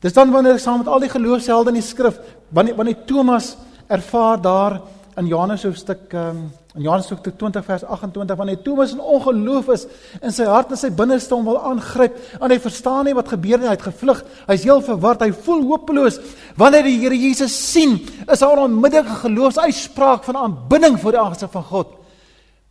Dis 0.01 0.13
dan 0.13 0.31
wanneer 0.33 0.57
ek 0.57 0.63
saam 0.63 0.81
met 0.81 0.89
al 0.89 1.03
die 1.03 1.11
geloofshelde 1.13 1.69
in 1.69 1.77
die 1.77 1.85
skrif, 1.85 2.17
wanneer 2.49 2.75
wanneer 2.75 3.05
Thomas 3.05 3.53
ervaar 3.91 4.41
daar 4.41 4.79
in 5.19 5.27
Johannes 5.27 5.63
hoofstuk 5.67 6.13
um, 6.15 6.49
in 6.73 6.85
Johannes 6.85 7.09
hoofstuk 7.11 7.35
20 7.37 7.65
vers 7.67 7.83
28 7.83 8.37
wanneer 8.39 8.61
Thomas 8.63 8.93
in 8.95 9.01
ongeloof 9.03 9.67
is 9.75 9.85
in 10.23 10.31
sy 10.31 10.47
hart 10.47 10.71
en 10.71 10.79
sy 10.79 10.89
binneste 10.95 11.35
hom 11.35 11.49
wil 11.49 11.59
aangryp 11.59 12.15
en 12.39 12.53
hy 12.53 12.57
verstaan 12.63 13.09
nie 13.09 13.15
wat 13.17 13.33
gebeur 13.33 13.59
nie, 13.59 13.67
hy 13.67 13.75
het 13.75 13.89
gevlug, 13.89 14.23
hy's 14.47 14.65
heel 14.65 14.81
verward, 14.85 15.25
hy 15.25 15.33
voel 15.45 15.65
hopeloos. 15.73 16.21
Wanneer 16.59 16.87
die 16.87 16.97
Here 17.03 17.17
Jesus 17.17 17.53
sien, 17.53 17.99
is 18.25 18.39
daar 18.39 18.55
'n 18.55 18.71
onmiddellike 18.71 19.19
geloofsuitspraak 19.27 20.23
van 20.23 20.37
aanbidding 20.37 20.99
voor 20.99 21.11
die 21.11 21.21
aangesig 21.21 21.51
van 21.51 21.63
God. 21.63 21.87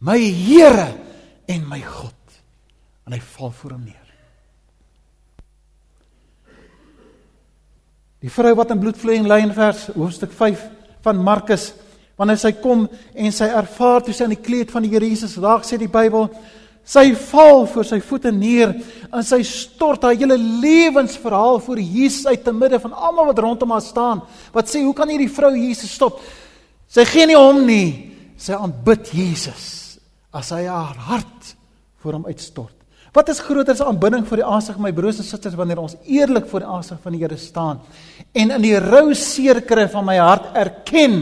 My 0.00 0.18
Here 0.18 0.88
en 1.46 1.68
my 1.68 1.80
God 1.80 2.19
en 3.10 3.16
hy 3.16 3.24
val 3.34 3.50
voor 3.50 3.72
hom 3.74 3.86
neer. 3.88 4.10
Die 8.22 8.30
vrou 8.30 8.52
wat 8.54 8.70
in 8.70 8.78
bloedvloeiing 8.78 9.26
ly 9.26 9.40
in 9.42 9.54
vers 9.56 9.88
hoofstuk 9.96 10.30
5 10.36 10.62
van 11.02 11.18
Markus, 11.24 11.72
wanneer 12.20 12.38
sy 12.38 12.52
kom 12.62 12.84
en 12.86 13.34
sy 13.34 13.48
ervaar 13.48 14.04
toe 14.06 14.14
sy 14.14 14.28
aan 14.28 14.36
die 14.36 14.44
kleed 14.44 14.70
van 14.70 14.86
die 14.86 14.92
Here 14.92 15.08
Jesus 15.08 15.34
raak, 15.42 15.66
sê 15.66 15.80
die 15.80 15.90
Bybel, 15.90 16.28
sy 16.86 17.08
val 17.32 17.64
voor 17.72 17.88
sy 17.88 17.98
voete 18.04 18.30
neer 18.30 18.76
en 19.10 19.26
sy 19.26 19.40
stort 19.48 20.06
haar 20.06 20.14
hele 20.14 20.38
lewensverhaal 20.38 21.58
voor 21.64 21.82
Jesus 21.82 22.30
uit 22.30 22.44
te 22.46 22.54
midde 22.54 22.78
van 22.82 22.94
almal 22.94 23.32
wat 23.32 23.42
rondom 23.42 23.74
haar 23.74 23.84
staan. 23.84 24.22
Wat 24.54 24.70
sê, 24.70 24.84
hoe 24.84 24.94
kan 24.94 25.10
hierdie 25.10 25.32
vrou 25.32 25.50
Jesus 25.56 25.96
stop? 25.98 26.22
Sy 26.86 27.08
gee 27.10 27.26
nie 27.26 27.38
om 27.38 27.64
nie. 27.66 27.88
Sy 28.38 28.54
aanbid 28.54 29.10
Jesus 29.16 29.96
as 30.30 30.52
hy 30.54 30.68
haar 30.70 30.98
hart 31.10 31.56
voor 32.04 32.20
hom 32.20 32.28
uitstort. 32.30 32.79
Wat 33.12 33.28
is 33.28 33.40
groter 33.42 33.74
as 33.74 33.82
aanbidding 33.82 34.22
voor 34.26 34.42
die 34.42 34.46
aansig 34.46 34.78
my 34.78 34.92
broers 34.94 35.18
en 35.18 35.26
susters 35.26 35.56
wanneer 35.58 35.80
ons 35.82 35.96
eerlik 36.06 36.46
voor 36.50 36.62
die 36.62 36.72
aansig 36.78 37.00
van 37.02 37.16
die 37.16 37.22
Here 37.24 37.36
staan 37.36 37.80
en 38.32 38.52
in 38.54 38.62
die 38.62 38.76
rou 38.78 39.14
seerkry 39.18 39.88
van 39.90 40.06
my 40.06 40.16
hart 40.22 40.52
erken 40.54 41.16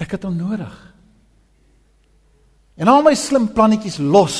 Ek 0.00 0.16
het 0.16 0.24
hom 0.26 0.36
nodig. 0.36 0.72
En 2.74 2.90
al 2.90 3.04
my 3.06 3.14
slim 3.18 3.46
plannetjies 3.54 4.00
los. 4.02 4.38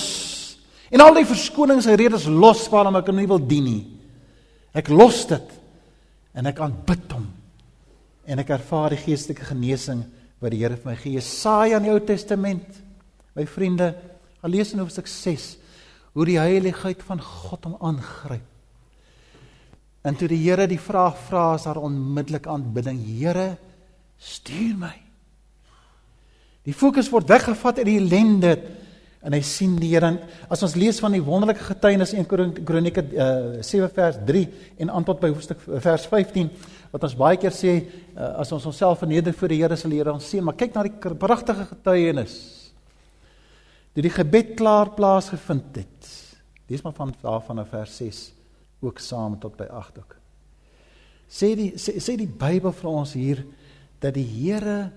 En 0.91 1.03
al 1.03 1.15
die 1.19 1.27
verskonings 1.29 1.87
en 1.91 1.99
redes 1.99 2.27
los 2.31 2.67
waarom 2.73 2.99
ek 2.99 3.11
hom 3.11 3.21
nie 3.21 3.31
wil 3.31 3.43
dien 3.43 3.69
nie. 3.69 3.83
Ek 4.75 4.91
los 4.91 5.23
dit 5.31 5.53
en 6.35 6.51
ek 6.51 6.61
aanbid 6.63 7.15
hom. 7.15 7.29
En 8.27 8.43
ek 8.43 8.55
ervaar 8.57 8.95
die 8.95 9.03
geestelike 9.05 9.47
genesing 9.47 10.03
wat 10.43 10.55
die 10.55 10.63
Here 10.65 10.77
vir 10.77 10.91
my 10.91 10.97
gee. 10.99 11.15
Jesaja 11.21 11.79
in 11.79 11.87
die 11.87 11.95
Ou 11.95 12.01
Testament. 12.03 12.83
My 13.39 13.47
vriende, 13.51 13.93
al 14.43 14.53
lees 14.55 14.75
in 14.75 14.83
hoofstuk 14.83 15.09
6 15.11 15.53
hoe 16.15 16.27
die 16.29 16.39
heiligheid 16.39 17.03
van 17.07 17.23
God 17.23 17.67
hom 17.67 17.79
aangryp. 17.83 18.51
En 20.05 20.17
toe 20.21 20.29
die 20.29 20.43
Here 20.43 20.67
die 20.69 20.81
vraag 20.81 21.17
vra, 21.29 21.55
is 21.57 21.65
daar 21.65 21.81
onmiddellik 21.81 22.47
aanbidding. 22.51 22.99
Here, 23.03 23.55
stuur 24.21 24.77
my. 24.77 24.95
Die 26.65 26.77
fokus 26.77 27.09
word 27.13 27.29
weggevat 27.33 27.81
uit 27.81 27.89
die 27.89 28.01
ellende 28.01 28.55
en 29.25 29.33
hy 29.33 29.41
sien 29.45 29.79
die 29.81 29.91
Here 29.95 30.11
as 30.53 30.63
ons 30.65 30.77
lees 30.77 31.01
van 31.01 31.17
die 31.17 31.23
wonderlike 31.25 31.65
getuienis 31.65 32.13
in 32.17 32.29
Kronieke 32.29 33.05
uh, 33.05 33.63
7 33.65 33.89
vers 33.97 34.19
3 34.29 34.43
en 34.85 34.93
antwoord 35.01 35.23
by 35.23 35.31
hoofstuk 35.33 35.63
vers 35.65 36.05
15 36.11 36.51
wat 36.93 37.07
ons 37.09 37.17
baie 37.19 37.41
keer 37.41 37.55
sê 37.57 37.75
uh, 37.81 38.35
as 38.43 38.53
ons 38.53 38.69
onsself 38.69 39.01
verneder 39.01 39.37
voor 39.37 39.53
die 39.53 39.63
Here 39.63 39.79
sal 39.81 39.97
die 39.97 40.03
Here 40.03 40.13
ons 40.13 40.29
sien 40.29 40.45
maar 40.45 40.59
kyk 40.61 40.77
na 40.77 40.85
die 40.85 41.17
pragtige 41.21 41.65
getuienis 41.73 42.37
dit 43.97 44.05
die 44.05 44.13
gebed 44.13 44.53
klaar 44.61 44.93
plaasgevind 44.97 45.81
het 45.81 45.94
lees 46.69 46.83
maar 46.83 46.97
van 46.97 47.15
daarvan 47.21 47.59
in 47.59 47.67
vers 47.67 47.97
6 47.97 48.33
ook 48.81 48.99
saam 48.99 49.39
tot 49.41 49.57
by 49.57 49.69
8 49.71 49.99
ook 49.99 50.17
sê 51.29 51.55
die 51.59 51.73
sê, 51.81 51.97
sê 52.01 52.17
die 52.19 52.29
Bybel 52.29 52.73
vir 52.73 52.91
ons 52.91 53.15
hier 53.17 53.43
dat 54.03 54.15
die 54.15 54.27
Here 54.27 54.93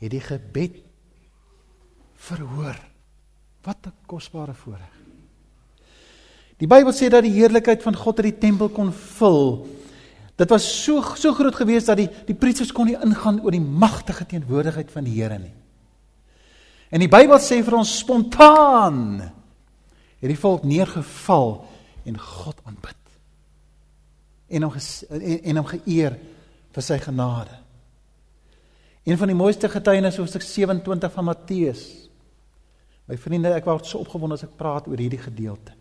het 0.00 0.12
die 0.12 0.22
gebed 0.22 0.80
verhoor. 2.24 2.76
Wat 3.64 3.86
'n 3.86 3.92
kosbare 4.06 4.54
voorreg. 4.54 4.92
Die 6.58 6.66
Bybel 6.66 6.92
sê 6.92 7.08
dat 7.08 7.22
die 7.22 7.32
heerlikheid 7.32 7.82
van 7.82 7.96
God 7.96 8.18
in 8.18 8.30
die 8.30 8.38
tempel 8.38 8.68
kon 8.68 8.92
vul. 8.92 9.66
Dit 10.36 10.50
was 10.50 10.84
so 10.84 11.02
so 11.16 11.32
groot 11.32 11.54
geweest 11.54 11.86
dat 11.86 11.96
die 11.96 12.08
die 12.26 12.34
priesters 12.34 12.72
kon 12.72 12.86
nie 12.86 12.96
ingaan 12.96 13.40
oor 13.40 13.50
die 13.50 13.60
magtige 13.60 14.26
teenwoordigheid 14.26 14.90
van 14.90 15.04
die 15.04 15.22
Here 15.22 15.38
nie. 15.38 15.54
En 16.90 17.00
die 17.00 17.08
Bybel 17.08 17.38
sê 17.38 17.62
vir 17.62 17.74
ons 17.74 17.98
spontaan 17.98 19.32
het 20.20 20.30
die 20.30 20.38
volk 20.38 20.64
neergeval 20.64 21.64
en 22.04 22.18
God 22.20 22.60
aanbid. 22.64 23.00
En 24.48 24.66
hom 24.68 24.74
en, 24.76 25.42
en 25.42 25.60
hom 25.60 25.68
geëer 25.72 26.18
vir 26.74 26.84
sy 26.84 26.98
genade. 27.02 27.60
Een 29.04 29.18
van 29.20 29.28
die 29.28 29.36
mooiste 29.36 29.68
getuienisse 29.68 30.22
hoofstuk 30.22 30.42
27 30.42 31.12
van 31.12 31.26
Matteus. 31.28 31.84
My 33.04 33.18
vriende, 33.20 33.52
ek 33.52 33.66
word 33.68 33.88
so 33.88 34.00
opgewonde 34.00 34.38
as 34.38 34.46
ek 34.46 34.54
praat 34.56 34.86
oor 34.88 35.00
hierdie 35.00 35.20
gedeelte. 35.20 35.74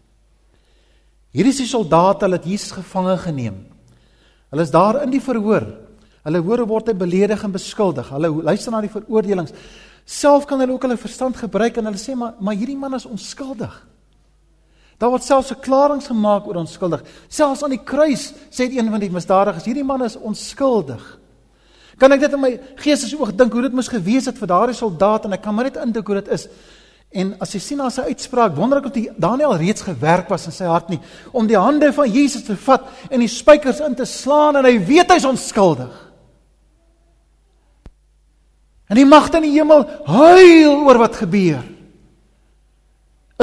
Hier 1.34 1.48
is 1.50 1.62
die 1.64 1.70
soldate, 1.70 2.28
hulle 2.28 2.38
het 2.38 2.50
Jesus 2.50 2.76
gevange 2.76 3.16
geneem. 3.24 3.64
Hulle 4.52 4.66
is 4.68 4.74
daar 4.74 5.00
in 5.02 5.14
die 5.14 5.24
verhoor. 5.24 5.66
Hulle 6.24 6.42
hoor 6.46 6.62
word 6.70 6.92
hy 6.92 6.98
beledig 7.00 7.42
en 7.44 7.56
beskuldig. 7.56 8.12
Hulle 8.14 8.30
luister 8.52 8.76
na 8.76 8.84
die 8.84 8.92
veroordelings. 8.92 9.56
Self 10.06 10.46
kan 10.46 10.60
hulle 10.62 10.76
ook 10.76 10.86
hulle 10.86 11.00
verstand 11.00 11.40
gebruik 11.40 11.80
en 11.80 11.90
hulle 11.90 12.00
sê 12.00 12.16
maar 12.20 12.36
maar 12.44 12.60
hierdie 12.60 12.78
man 12.78 12.96
is 13.00 13.08
onskuldig. 13.08 13.74
Daar 14.98 15.10
word 15.10 15.24
selfs 15.24 15.52
'n 15.52 15.62
klaring 15.62 16.04
gemaak 16.04 16.48
oor 16.48 16.56
onskuldig. 16.56 17.04
Selfs 17.28 17.64
aan 17.64 17.70
die 17.70 17.84
kruis 17.84 18.34
sê 18.50 18.70
een 18.70 18.90
van 18.90 19.00
die 19.00 19.10
misdadigers, 19.10 19.66
hierdie 19.66 19.84
man 19.84 20.04
is 20.04 20.16
onskuldig. 20.16 21.20
Kan 21.98 22.12
ek 22.12 22.20
dit 22.20 22.34
in 22.34 22.42
my 22.42 22.60
gees 22.76 23.04
as 23.04 23.14
oog 23.14 23.36
dink 23.36 23.54
hoe 23.54 23.62
dit 23.62 23.74
moes 23.74 23.88
gewees 23.88 24.26
het 24.26 24.38
vir 24.38 24.48
daardie 24.48 24.76
soldaat 24.76 25.26
en 25.26 25.34
ek 25.34 25.42
kan 25.42 25.56
maar 25.56 25.66
net 25.66 25.78
indink 25.78 26.08
hoe 26.08 26.22
dit 26.22 26.28
is. 26.28 26.48
En 27.14 27.36
as 27.40 27.52
jy 27.54 27.60
sien 27.60 27.78
na 27.78 27.92
sy 27.94 28.02
uitspraak, 28.10 28.56
wonder 28.58 28.80
ek 28.82 28.88
of 28.90 28.96
die 28.96 29.10
Daniel 29.22 29.54
reeds 29.56 29.86
gewerk 29.86 30.32
was 30.34 30.48
in 30.50 30.56
sy 30.56 30.66
hart 30.66 30.90
nie 30.90 31.00
om 31.32 31.46
die 31.48 31.60
hande 31.60 31.92
van 31.94 32.10
Jesus 32.10 32.44
te 32.48 32.56
vat 32.56 32.88
en 33.12 33.22
die 33.22 33.30
spykers 33.30 33.84
in 33.86 33.94
te 33.96 34.06
slaan 34.10 34.58
en 34.58 34.66
hy 34.66 34.80
weet 34.82 35.14
hy's 35.14 35.28
onskuldig. 35.30 35.94
En 38.90 38.98
die 38.98 39.06
magte 39.06 39.38
in 39.38 39.48
die 39.48 39.56
hemel 39.56 39.86
huil 40.06 40.82
oor 40.88 41.00
wat 41.02 41.22
gebeur. 41.22 41.62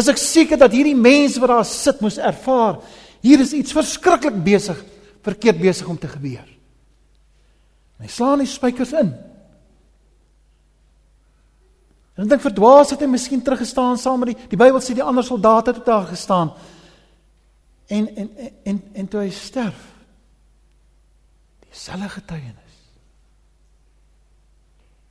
As 0.00 0.08
ek 0.08 0.20
seker 0.20 0.56
dat 0.60 0.72
hierdie 0.72 0.96
mense 0.96 1.40
wat 1.42 1.52
daar 1.52 1.66
sit 1.68 2.00
moes 2.00 2.16
ervaar, 2.16 2.78
hier 3.20 3.42
is 3.42 3.52
iets 3.56 3.74
verskriklik 3.76 4.38
besig, 4.44 4.78
verkeerd 5.26 5.60
besig 5.60 5.88
om 5.92 5.98
te 6.00 6.08
gebeur. 6.08 6.46
En 7.98 8.06
hy 8.06 8.12
slaan 8.12 8.40
die 8.40 8.48
spykers 8.48 8.94
in. 8.96 9.10
En 12.16 12.24
ek 12.24 12.30
dink 12.32 12.44
verdwaas 12.44 12.94
het 12.94 13.02
hy 13.04 13.10
miskien 13.12 13.42
teruggestaan 13.44 14.00
saam 14.00 14.22
met 14.22 14.32
die 14.32 14.48
die 14.54 14.60
Bybel 14.60 14.80
sê 14.84 14.96
die 14.96 15.04
ander 15.04 15.24
soldate 15.24 15.74
het 15.76 15.86
daar 15.86 16.08
gestaan. 16.08 16.54
En 17.92 18.08
en 18.08 18.32
en 18.36 18.50
en, 18.72 18.80
en 19.02 19.08
toe 19.08 19.22
hy 19.26 19.30
sterf. 19.36 19.84
Dieselfde 21.68 22.08
getuienis. 22.16 22.80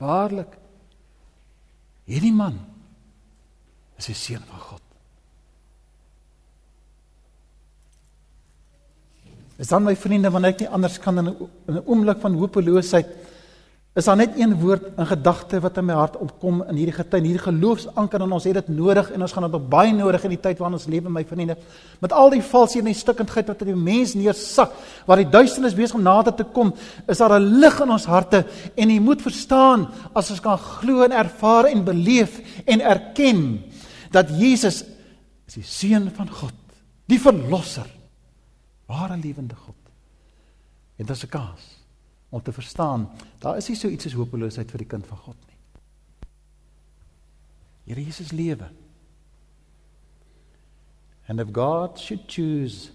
Waarlik 0.01 0.57
hierdie 2.09 2.33
man 2.33 2.57
is 3.99 4.11
die 4.11 4.15
seun 4.15 4.43
van 4.47 4.61
God. 4.63 4.83
Is 9.59 9.67
dan 9.67 9.83
my 9.83 9.95
vriende 9.99 10.31
wanneer 10.31 10.55
ek 10.55 10.63
nie 10.63 10.71
anders 10.71 10.99
kan 11.03 11.19
in 11.19 11.27
'n 11.67 11.83
oomblik 11.85 12.21
van 12.23 12.39
hopeloosheid 12.39 13.09
is 13.99 14.05
daar 14.05 14.19
net 14.19 14.35
een 14.37 14.53
woord 14.61 14.83
in 14.97 15.07
gedagte 15.09 15.59
wat 15.59 15.77
in 15.81 15.87
my 15.89 15.95
hart 15.97 16.15
opkom 16.21 16.61
in 16.69 16.77
hierdie 16.77 16.93
getuie, 16.93 17.23
hierdie 17.25 17.41
geloofsanker 17.41 18.21
en 18.21 18.35
ons 18.37 18.45
het 18.45 18.59
dit 18.59 18.67
nodig 18.71 19.09
en 19.11 19.25
ons 19.25 19.33
gaan 19.33 19.47
dit 19.47 19.57
op 19.57 19.65
baie 19.71 19.91
nodig 19.95 20.23
in 20.27 20.35
die 20.35 20.39
tyd 20.39 20.59
waarin 20.61 20.77
ons 20.77 20.85
lewe 20.87 21.09
my 21.11 21.23
vriende. 21.27 21.57
Met 21.99 22.13
al 22.13 22.29
die 22.31 22.43
valsheid 22.45 22.83
en 22.83 22.91
die 22.91 22.99
stikkindheid 22.99 23.49
wat 23.49 23.63
in 23.65 23.71
die 23.73 23.81
mens 23.89 24.13
neersak, 24.15 24.75
waar 25.09 25.19
die 25.19 25.27
duisternis 25.33 25.75
besig 25.75 25.97
om 25.97 26.05
nader 26.05 26.37
te 26.37 26.45
kom, 26.53 26.71
is 27.07 27.17
daar 27.17 27.39
'n 27.39 27.59
lig 27.59 27.81
in 27.81 27.91
ons 27.91 28.05
harte 28.05 28.45
en 28.77 28.89
jy 28.89 28.99
moet 28.99 29.21
verstaan 29.21 29.87
as 30.13 30.31
ons 30.31 30.39
kan 30.39 30.57
glo 30.57 31.03
en 31.03 31.11
ervaar 31.11 31.65
en 31.65 31.83
beleef 31.83 32.39
en 32.65 32.81
erken 32.81 33.63
dat 34.11 34.29
Jesus 34.29 34.83
is 35.49 35.57
die 35.57 35.65
seun 35.65 36.09
van 36.13 36.29
God, 36.29 36.55
die 37.09 37.19
verlosser 37.21 37.89
ware 38.89 39.17
lewende 39.17 39.55
God. 39.55 39.75
En 40.97 41.05
dit 41.05 41.15
is 41.15 41.23
'n 41.23 41.29
kans 41.29 41.77
om 42.29 42.41
te 42.41 42.51
verstaan, 42.51 43.09
daar 43.39 43.57
is 43.57 43.67
nie 43.67 43.77
so 43.77 43.87
iets 43.87 44.05
as 44.05 44.13
hopeloosheid 44.13 44.71
vir 44.71 44.77
die 44.77 44.87
kind 44.87 45.07
van 45.07 45.17
God 45.17 45.37
nie. 45.47 45.57
Here 47.85 48.03
Jesus 48.03 48.31
lewe. 48.31 48.69
And 51.27 51.39
if 51.39 51.51
God 51.51 51.99
should 51.99 52.27
choose 52.27 52.91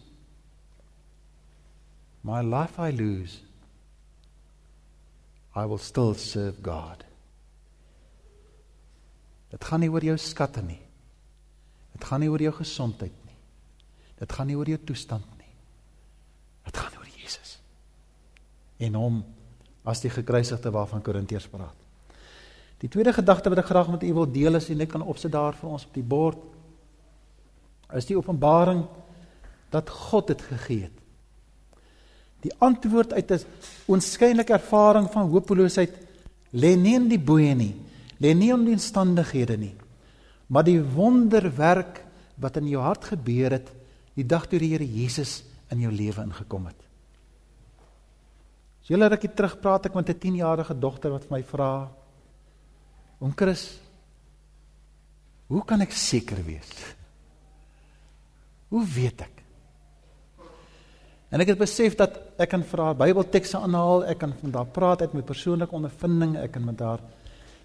my 2.22 2.42
life 2.42 2.78
I 2.78 2.90
lose, 2.90 3.42
I 5.54 5.66
will 5.66 5.78
still 5.78 6.14
serve 6.14 6.62
God. 6.62 7.04
Dit 9.50 9.64
gaan 9.64 9.80
nie 9.80 9.90
oor 9.90 10.02
jou 10.02 10.16
skatte 10.18 10.62
nie. 10.62 10.83
Dit 11.94 12.04
gaan 12.04 12.20
nie 12.20 12.30
oor 12.30 12.42
jou 12.42 12.52
gesondheid 12.52 13.14
nie. 13.24 13.38
Dit 14.18 14.32
gaan 14.32 14.46
nie 14.50 14.58
oor 14.58 14.68
jou 14.68 14.78
toestand 14.84 15.34
Dit 16.64 16.76
gaan 16.76 16.98
oor 16.98 17.08
Jesus. 17.20 17.58
En 18.82 18.96
hom 18.98 19.22
as 19.84 20.00
die 20.00 20.12
gekruisigde 20.12 20.72
waarvan 20.72 21.04
Korintiërs 21.04 21.48
praat. 21.52 21.76
Die 22.80 22.90
tweede 22.92 23.14
gedagte 23.16 23.52
wat 23.52 23.60
ek 23.62 23.70
graag 23.70 23.90
met 23.92 24.04
u 24.04 24.12
wil 24.16 24.28
deel 24.32 24.58
is 24.58 24.70
en 24.72 24.84
ek 24.84 24.94
kan 24.96 25.04
opsit 25.04 25.32
daar 25.32 25.56
vir 25.56 25.76
ons 25.76 25.86
op 25.86 25.94
die 25.94 26.04
bord 26.04 26.40
is 27.94 28.08
die 28.08 28.16
openbaring 28.18 28.80
dat 29.70 29.90
God 29.92 30.32
dit 30.32 30.40
gegee 30.42 30.88
het. 30.88 30.96
Die 32.42 32.52
antwoord 32.58 33.12
uit 33.12 33.30
'n 33.30 33.44
oënskynlike 33.88 34.52
ervaring 34.52 35.06
van 35.12 35.30
hopeloosheid 35.30 35.92
lê 36.52 36.74
nie 36.76 36.94
in 36.96 37.08
die 37.08 37.20
boeye 37.20 37.54
nie, 37.54 37.74
lê 38.20 38.34
nie 38.34 38.50
in 38.50 38.64
die 38.64 38.74
omstandighede 38.74 39.56
nie, 39.56 39.74
maar 40.54 40.66
die 40.66 40.78
wonderwerk 40.78 42.04
wat 42.38 42.60
in 42.60 42.70
jou 42.70 42.82
hart 42.82 43.10
gebeur 43.10 43.56
het 43.56 43.72
die 44.14 44.26
dag 44.26 44.46
toe 44.46 44.60
die 44.62 44.70
Here 44.70 44.86
Jesus 44.86 45.42
in 45.74 45.82
jou 45.82 45.90
lewe 45.90 46.22
ingekom 46.22 46.68
het. 46.70 46.80
So 48.84 48.94
julle 48.94 49.08
rukkie 49.10 49.32
terug 49.34 49.56
praat 49.62 49.88
ek 49.88 49.94
met 49.94 50.10
'n 50.10 50.20
10-jarige 50.20 50.78
dogter 50.78 51.10
wat 51.10 51.30
my 51.30 51.42
vra: 51.42 51.90
"Oom 53.18 53.32
Chris, 53.34 53.80
hoe 55.48 55.64
kan 55.64 55.80
ek 55.80 55.90
seker 55.90 56.44
wees? 56.44 56.94
Hoe 58.68 58.84
weet 58.86 59.20
ek?" 59.20 59.42
En 61.30 61.40
ek 61.40 61.48
het 61.48 61.58
besef 61.58 61.96
dat 61.96 62.20
ek 62.38 62.48
kan 62.48 62.62
vir 62.62 62.80
haar 62.80 62.94
Bybeltekste 62.94 63.58
aanhaal, 63.58 64.04
ek 64.04 64.18
kan 64.18 64.32
van 64.40 64.50
daar 64.50 64.66
praat 64.66 65.00
uit 65.00 65.14
my 65.14 65.22
persoonlike 65.22 65.74
ondervinding, 65.74 66.36
ek 66.36 66.52
kan 66.52 66.64
met 66.64 66.80
haar 66.80 67.00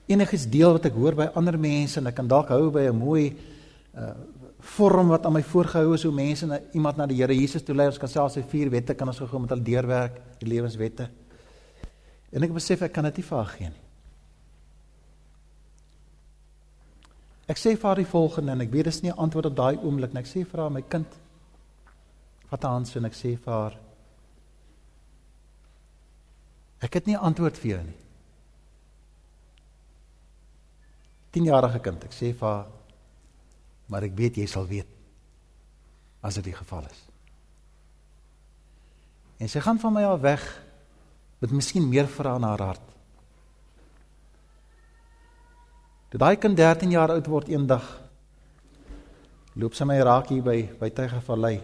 enigiets 0.10 0.50
deel 0.50 0.74
wat 0.76 0.90
ek 0.90 0.98
hoor 0.98 1.16
by 1.18 1.30
ander 1.38 1.58
mense 1.60 2.00
en 2.00 2.10
ek 2.10 2.18
kan 2.18 2.28
dalk 2.28 2.50
hou 2.54 2.70
by 2.74 2.90
'n 2.90 2.98
mooi 2.98 3.38
uh 3.94 4.14
vorm 4.60 5.08
wat 5.08 5.26
aan 5.26 5.34
my 5.34 5.44
voorgehou 5.44 5.94
is 5.94 6.04
hoe 6.04 6.12
mense 6.12 6.46
na 6.46 6.60
iemand 6.74 6.98
na 6.98 7.06
die 7.08 7.16
Here 7.16 7.34
Jesus 7.34 7.64
toe 7.64 7.76
lei. 7.76 7.86
Ons 7.88 7.98
kan 7.98 8.10
selfs 8.10 8.34
sy 8.34 8.44
vier 8.44 8.70
wette 8.70 8.94
kan 8.94 9.08
ons 9.08 9.20
gou 9.20 9.40
met 9.40 9.50
hulle 9.50 9.64
deurwerk, 9.64 10.20
die 10.40 10.50
lewenswette. 10.50 11.10
En 12.32 12.44
ek 12.44 12.54
besef 12.54 12.82
ek 12.82 12.92
kan 12.92 13.08
dit 13.08 13.18
nie 13.18 13.24
vir 13.24 13.38
haar 13.38 13.54
gee 13.54 13.70
nie. 13.70 13.84
Ek 17.48 17.58
sê 17.58 17.74
vir 17.78 17.88
haar 17.88 17.96
die 17.96 18.12
volgende 18.12 18.52
en 18.52 18.62
ek 18.62 18.72
weet 18.72 18.86
dis 18.86 19.02
nie 19.02 19.12
'n 19.12 19.18
antwoord 19.18 19.46
op 19.46 19.56
daai 19.56 19.78
oomblik 19.78 20.14
nie. 20.14 20.20
Ek 20.20 20.28
sê 20.28 20.46
vir 20.46 20.60
haar 20.60 20.70
my 20.70 20.82
kind 20.82 21.08
vat 22.52 22.64
haar 22.64 22.72
hand 22.74 22.88
so 22.88 23.00
en 23.00 23.06
ek 23.06 23.14
sê 23.14 23.38
vir 23.38 23.54
haar 23.54 23.78
Ek 26.82 26.94
het 26.94 27.06
nie 27.06 27.18
antwoord 27.18 27.58
vir 27.58 27.72
jou 27.72 27.82
nie. 27.84 27.98
10-jarige 31.36 31.82
kind, 31.86 32.04
ek 32.08 32.16
sê 32.16 32.34
vir 32.34 32.48
haar 32.48 32.68
maar 33.90 34.06
ek 34.06 34.14
weet 34.18 34.38
jy 34.38 34.46
sal 34.50 34.68
weet 34.70 34.90
as 36.22 36.38
dit 36.38 36.50
die 36.52 36.56
geval 36.56 36.86
is. 36.86 37.00
En 39.40 39.50
sy 39.50 39.62
gaan 39.64 39.80
van 39.82 39.96
my 39.96 40.04
af 40.06 40.22
weg 40.22 40.46
met 41.40 41.54
miskien 41.56 41.88
meer 41.90 42.10
vrae 42.12 42.38
in 42.38 42.46
haar 42.46 42.62
hart. 42.62 42.86
Toe 46.10 46.20
daai 46.22 46.36
kind 46.42 46.58
13 46.58 46.94
jaar 46.94 47.14
oud 47.16 47.30
word 47.32 47.50
eendag 47.50 47.86
loop 49.60 49.76
sy 49.76 49.88
my 49.88 49.98
raak 50.06 50.30
hier 50.34 50.44
by 50.46 50.58
by 50.80 50.90
Tygervallei. 50.96 51.58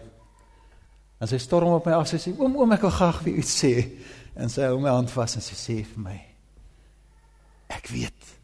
En 1.20 1.30
sy 1.30 1.38
storm 1.40 1.76
op 1.76 1.86
my 1.86 1.94
af 1.96 2.08
sy 2.10 2.20
sê 2.22 2.32
oom 2.36 2.56
oom 2.58 2.74
ek 2.76 2.86
wil 2.88 2.96
graag 2.96 3.22
vir 3.24 3.36
u 3.36 3.42
iets 3.44 3.54
sê 3.62 3.74
en 4.36 4.52
sy 4.52 4.66
hou 4.66 4.80
my 4.80 4.92
hand 4.92 5.12
vas 5.12 5.36
en 5.38 5.44
sy 5.44 5.58
sê 5.58 5.78
vir 5.84 6.02
my 6.08 6.16
ek 7.76 7.92
weet. 7.92 8.35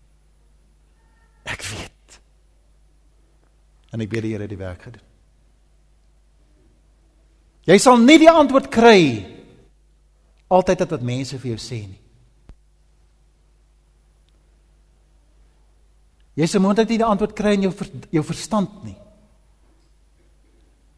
Ek 1.49 1.65
weet. 1.67 2.19
En 3.93 4.01
ek 4.01 4.11
bid 4.11 4.25
die 4.27 4.35
Here 4.35 4.49
die 4.49 4.61
werk 4.61 4.87
gedoen. 4.89 5.09
Jy 7.69 7.79
sal 7.79 8.01
nie 8.03 8.19
die 8.19 8.31
antwoord 8.31 8.67
kry 8.75 9.03
altyd 10.53 10.83
wat 10.91 11.05
mense 11.07 11.39
vir 11.39 11.53
jou 11.55 11.61
sê 11.63 11.79
nie. 11.87 12.01
Jy 16.41 16.49
se 16.49 16.61
moontlik 16.63 16.89
nie 16.91 16.99
die 17.03 17.07
antwoord 17.07 17.37
kry 17.37 17.55
in 17.59 17.69
jou 17.69 17.73
jou 18.11 18.25
verstand 18.25 18.83
nie. 18.87 18.97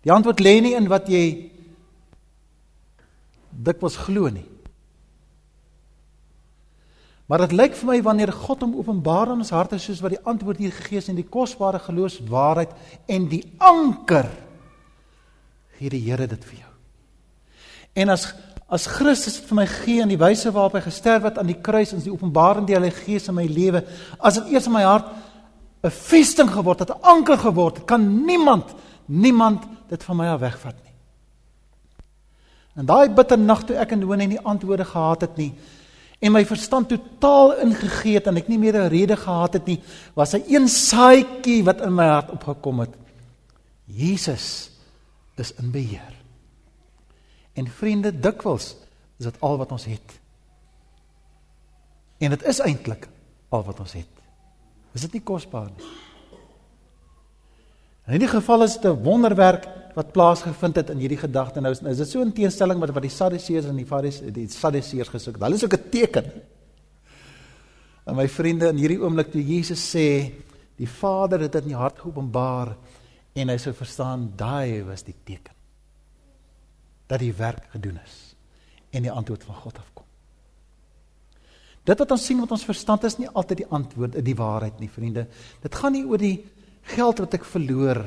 Die 0.07 0.13
antwoord 0.13 0.41
lê 0.45 0.59
nie 0.63 0.75
in 0.79 0.89
wat 0.89 1.09
jy 1.11 1.25
dikwels 3.51 3.97
glo 4.07 4.31
nie. 4.33 4.47
Maar 7.27 7.47
dit 7.47 7.55
lyk 7.57 7.77
vir 7.79 7.89
my 7.89 7.99
wanneer 8.05 8.33
God 8.37 8.65
hom 8.67 8.75
openbaar 8.77 9.33
in 9.33 9.41
ons 9.41 9.53
harte 9.55 9.79
soos 9.81 10.03
wat 10.05 10.13
die 10.13 10.25
antwoord 10.29 10.61
hier 10.61 10.73
gegee 10.77 11.01
is 11.01 11.09
in 11.09 11.17
die 11.17 11.29
kosbare 11.29 11.81
geloofswaarheid 11.81 12.75
en 13.09 13.29
die 13.31 13.43
anker 13.59 14.29
gee 15.79 15.91
die 15.91 16.05
Here 16.05 16.27
dit 16.31 16.45
vir 16.51 16.59
jou. 16.61 16.73
En 18.05 18.13
as 18.15 18.33
as 18.75 18.87
Christus 18.89 19.37
vir 19.45 19.59
my 19.59 19.65
gee 19.69 20.03
in 20.03 20.11
die 20.11 20.19
wyse 20.19 20.51
waarop 20.51 20.79
hy 20.79 20.81
gesterf 20.87 21.27
het 21.29 21.37
aan 21.39 21.51
die 21.51 21.61
kruis 21.63 21.93
en 21.93 22.01
die 22.03 22.11
openbaring 22.11 22.65
die 22.67 22.75
Heilige 22.75 23.05
Gees 23.05 23.29
in 23.31 23.37
my 23.37 23.45
lewe, 23.47 23.85
as 24.19 24.39
dit 24.41 24.55
eers 24.55 24.67
in 24.67 24.75
my 24.75 24.83
hart 24.83 25.13
'n 25.85 25.93
vesting 25.93 26.51
geword 26.51 26.81
het, 26.81 26.91
'n 26.91 27.03
anker 27.03 27.39
geword 27.39 27.77
het, 27.77 27.87
kan 27.87 28.25
niemand 28.25 28.75
niemand 29.07 29.63
dit 29.89 30.05
van 30.05 30.17
my 30.17 30.27
af 30.27 30.41
wegvat 30.41 30.75
nie. 30.85 30.95
En 32.77 32.87
daai 32.87 33.09
bitter 33.09 33.39
nag 33.39 33.65
toe 33.65 33.77
ek 33.77 33.93
en 33.93 33.99
Noone 33.99 34.27
nie 34.27 34.41
antwoorde 34.41 34.85
gehad 34.85 35.21
het 35.21 35.37
nie 35.37 35.53
en 36.25 36.33
my 36.33 36.41
verstand 36.49 36.89
totaal 36.89 37.59
ingegee 37.67 38.17
het 38.17 38.31
en 38.31 38.41
ek 38.41 38.49
nie 38.49 38.59
meer 38.59 38.77
'n 38.81 38.89
rede 38.89 39.17
gehad 39.17 39.53
het 39.53 39.67
nie, 39.67 39.81
was 40.15 40.33
'n 40.35 40.45
een 40.49 40.69
saaitjie 40.69 41.65
wat 41.65 41.81
in 41.81 41.95
my 41.95 42.07
hart 42.07 42.31
opgekom 42.31 42.81
het. 42.81 42.95
Jesus 43.85 44.71
is 45.37 45.53
in 45.61 45.71
beheer. 45.71 46.15
En 47.53 47.69
vriende, 47.69 48.21
dikwels 48.21 48.77
is 49.19 49.25
dit 49.25 49.41
al 49.41 49.57
wat 49.57 49.73
ons 49.73 49.85
het. 49.85 50.21
En 52.19 52.31
dit 52.31 52.43
is 52.43 52.59
eintlik 52.59 53.09
al 53.49 53.63
wat 53.63 53.81
ons 53.81 53.93
het. 53.93 54.15
Is 54.95 55.01
dit 55.01 55.13
nie 55.13 55.23
kosbaar 55.23 55.71
nie? 55.77 55.87
In 58.07 58.19
hierdie 58.19 58.29
geval 58.29 58.63
is 58.63 58.77
dit 58.79 58.85
'n 58.85 59.03
wonderwerk 59.03 59.69
wat 59.95 60.13
plaasgevind 60.13 60.77
het 60.77 60.91
in 60.91 60.99
hierdie 61.03 61.21
gedagte 61.21 61.63
nou. 61.63 61.71
Is 61.73 61.81
dit 61.81 62.09
so 62.09 62.21
'n 62.21 62.33
teenstelling 62.33 62.81
met 62.81 62.91
wat 62.91 63.03
die 63.03 63.11
Sadduseërs 63.11 63.67
en 63.67 63.77
die 63.77 63.87
Fariseërs 63.87 64.33
die 64.33 64.49
Sadduseërs 64.49 65.09
gesoek 65.09 65.35
het? 65.35 65.43
Hulle 65.43 65.55
is 65.55 65.65
ook 65.65 65.75
'n 65.75 65.91
teken. 65.91 66.25
En 68.05 68.17
my 68.17 68.29
vriende, 68.29 68.69
in 68.69 68.77
hierdie 68.77 69.01
oomblik 69.01 69.31
toe 69.31 69.45
Jesus 69.45 69.81
sê, 69.95 70.33
die 70.77 70.89
Vader 70.89 71.41
het 71.41 71.53
dit 71.53 71.63
in 71.63 71.69
die 71.69 71.79
hart 71.79 71.99
geopenbaar 71.99 72.77
en 73.35 73.49
hy 73.49 73.57
sou 73.57 73.73
verstaan 73.75 74.33
daai 74.37 74.83
was 74.83 75.03
die 75.03 75.15
teken 75.25 75.55
dat 77.07 77.21
die 77.21 77.33
werk 77.33 77.67
gedoen 77.71 77.99
is 78.05 78.35
en 78.91 79.03
die 79.03 79.13
antwoord 79.13 79.45
van 79.45 79.55
God 79.55 79.79
afkom. 79.79 80.05
Dit 81.85 81.99
wat 81.99 82.11
ons 82.11 82.25
sien 82.25 82.41
met 82.41 82.51
ons 82.51 82.65
verstand 82.65 83.05
is 83.05 83.19
nie 83.21 83.29
altyd 83.29 83.61
die 83.61 83.69
antwoord, 83.69 84.17
die 84.25 84.37
waarheid 84.39 84.79
nie, 84.81 84.89
vriende. 84.89 85.27
Dit 85.63 85.75
gaan 85.75 85.93
nie 85.93 86.05
oor 86.07 86.19
die 86.19 86.47
geld 86.95 87.19
wat 87.19 87.35
ek 87.35 87.45
verloor 87.45 88.01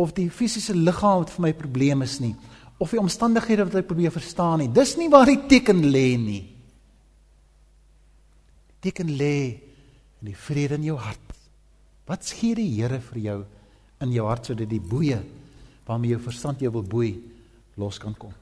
of 0.00 0.14
die 0.16 0.30
fisiese 0.32 0.74
liggaam 0.76 1.24
wat 1.24 1.32
vir 1.34 1.44
my 1.48 1.52
probleem 1.56 2.06
is 2.06 2.18
nie 2.22 2.34
of 2.80 2.94
die 2.94 3.00
omstandighede 3.00 3.66
wat 3.68 3.82
ek 3.82 3.90
probeer 3.90 4.12
verstaan 4.14 4.62
nie. 4.62 4.70
Dis 4.72 4.94
nie 4.96 5.10
waar 5.12 5.28
die 5.28 5.42
teken 5.50 5.82
lê 5.92 6.14
nie. 6.16 6.40
Die 8.72 8.78
teken 8.88 9.10
lê 9.20 9.34
in 10.22 10.30
die 10.30 10.36
vrede 10.46 10.78
in 10.80 10.86
jou 10.88 10.96
hart. 10.96 11.34
Wat 12.08 12.24
gee 12.38 12.56
die 12.56 12.70
Here 12.78 13.02
vir 13.10 13.20
jou 13.20 13.36
in 14.00 14.14
jou 14.16 14.24
hart 14.24 14.48
sodat 14.48 14.70
die 14.70 14.80
boeye 14.80 15.20
waarmee 15.84 16.14
jou 16.14 16.22
verstand 16.24 16.64
jou 16.64 16.72
wil 16.72 16.86
boei 16.86 17.10
los 17.76 18.00
kan 18.00 18.16
kom. 18.16 18.32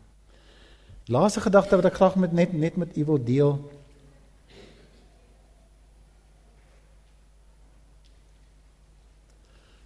Laaste 1.10 1.42
gedagte 1.42 1.80
wat 1.80 1.90
ek 1.90 1.98
graag 1.98 2.18
met 2.20 2.36
net 2.36 2.54
net 2.54 2.78
met 2.78 2.94
u 2.94 3.04
wil 3.10 3.18
deel. 3.18 3.56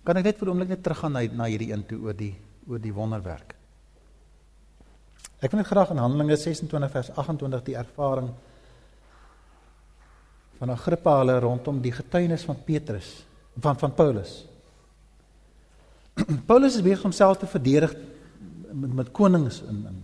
Kan 0.04 0.18
ek 0.18 0.24
net 0.24 0.38
vir 0.38 0.48
'n 0.48 0.50
oomblik 0.50 0.68
net 0.68 0.82
teruggaan 0.82 1.12
na 1.12 1.22
na 1.32 1.44
hierdie 1.44 1.72
een 1.72 1.86
toe 1.86 1.98
oor 1.98 2.14
die 2.14 2.34
oor 2.68 2.78
die 2.78 2.94
wonderwerk. 2.94 3.54
Ek 5.42 5.50
wil 5.50 5.58
net 5.58 5.66
graag 5.66 5.90
in 5.90 5.98
Handelinge 5.98 6.36
26 6.36 6.90
vers 6.90 7.10
28 7.10 7.62
die 7.62 7.74
ervaring 7.74 8.30
van 10.58 10.70
Agrippa 10.70 11.18
hulle 11.18 11.40
rondom 11.40 11.80
die 11.82 11.92
getuienis 11.92 12.44
van 12.44 12.56
Petrus 12.64 13.24
van 13.58 13.78
van 13.78 13.94
Paulus. 13.94 14.46
Paulus 16.50 16.76
is 16.76 16.82
besig 16.82 17.02
om 17.02 17.10
homself 17.10 17.38
te 17.38 17.46
verdedig 17.46 17.94
met 18.72 18.94
met 18.94 19.10
konings 19.10 19.62
en 19.66 19.86
en 19.86 19.98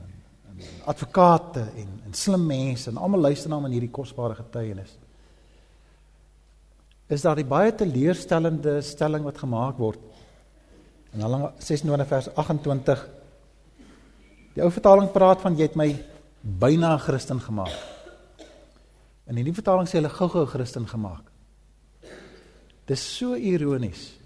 en 0.50 0.64
advokate 0.84 1.60
en 1.60 2.00
en 2.06 2.14
slim 2.14 2.46
mense 2.46 2.90
en 2.90 2.96
almal 2.96 3.20
luister 3.20 3.50
na 3.50 3.56
hom 3.56 3.66
in 3.66 3.76
hierdie 3.78 3.94
kosbare 3.94 4.34
getuienis. 4.34 4.96
Is 7.08 7.24
daar 7.24 7.36
die 7.36 7.48
baie 7.48 7.72
teleurstellende 7.72 8.82
stelling 8.84 9.24
wat 9.24 9.38
gemaak 9.38 9.78
word 9.80 10.00
in 11.14 11.22
Handelinge 11.24 11.54
26 11.64 12.08
vers 12.08 12.28
28 12.34 13.06
Die 14.58 14.64
ou 14.66 14.72
vertaling 14.74 15.06
praat 15.14 15.38
van 15.44 15.54
jy 15.54 15.68
het 15.68 15.76
my 15.78 15.92
byna 16.42 16.94
'n 16.94 16.98
Christen 16.98 17.38
gemaak. 17.40 17.76
In 19.30 19.36
die 19.36 19.44
nuwe 19.44 19.54
vertaling 19.54 19.86
sê 19.86 20.00
hulle 20.00 20.10
gou-gou 20.10 20.42
'n 20.42 20.50
Christen 20.50 20.86
gemaak. 20.86 21.22
Dis 22.86 23.16
so 23.16 23.36
ironies. 23.36 24.18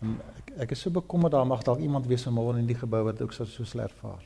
En 0.00 0.20
ek, 0.38 0.52
ek 0.60 0.70
is 0.70 0.80
so 0.80 0.90
bekommerd 0.90 1.32
daar 1.32 1.46
mag 1.46 1.62
dalk 1.62 1.80
iemand 1.80 2.06
wees 2.06 2.22
vanmôre 2.22 2.58
in 2.58 2.66
die 2.66 2.78
gebou 2.78 3.02
wat 3.04 3.20
ook 3.20 3.32
so 3.32 3.44
so 3.44 3.64
sleg 3.64 3.90
ervaar. 3.90 4.22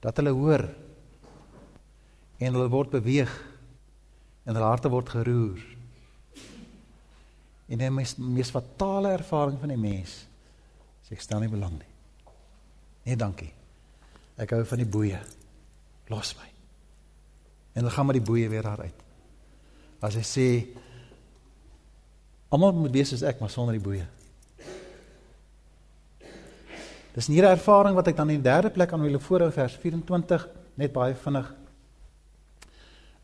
Dat 0.00 0.16
hulle 0.16 0.30
hoor 0.30 0.68
en 2.38 2.54
hulle 2.54 2.68
word 2.68 2.90
beweeg 2.90 3.44
en 4.48 4.56
hulle 4.56 4.68
harte 4.70 4.88
word 4.88 5.10
geroer. 5.12 5.60
En 7.68 7.82
die 7.82 7.90
mees, 7.92 8.14
mees 8.16 8.52
fatale 8.52 9.12
ervaring 9.18 9.58
van 9.60 9.74
die 9.74 9.80
mens 9.80 10.22
sê 11.04 11.16
ek 11.16 11.24
stel 11.24 11.42
nie 11.44 11.52
belang 11.52 11.76
nie. 11.76 11.92
Nee, 13.04 13.16
dankie. 13.16 13.50
Ek 14.40 14.52
hou 14.56 14.62
van 14.68 14.80
die 14.80 14.88
boeye. 14.88 15.20
Los 16.08 16.34
my. 16.36 16.48
En 17.76 17.82
hulle 17.82 17.92
gaan 17.92 18.08
met 18.08 18.18
die 18.18 18.24
boeye 18.24 18.48
weer 18.52 18.64
daar 18.64 18.84
uit. 18.84 19.04
As 20.04 20.16
hy 20.16 20.24
sê 20.24 20.48
Almal 22.48 22.72
moet 22.72 22.94
wees 22.96 23.10
soos 23.12 23.20
ek, 23.28 23.42
maar 23.42 23.50
sonder 23.52 23.76
die 23.76 23.84
boeye. 23.84 24.06
Dis 27.12 27.28
'n 27.28 27.34
hierdie 27.34 27.50
ervaring 27.50 27.94
wat 27.94 28.08
ek 28.08 28.16
dan 28.16 28.30
in 28.30 28.40
die 28.40 28.48
derde 28.48 28.70
plek 28.70 28.92
aan 28.92 29.04
hulle 29.04 29.20
voorhou 29.20 29.50
vers 29.52 29.74
24 29.76 30.48
net 30.76 30.92
baie 30.92 31.14
vinnig 31.14 31.52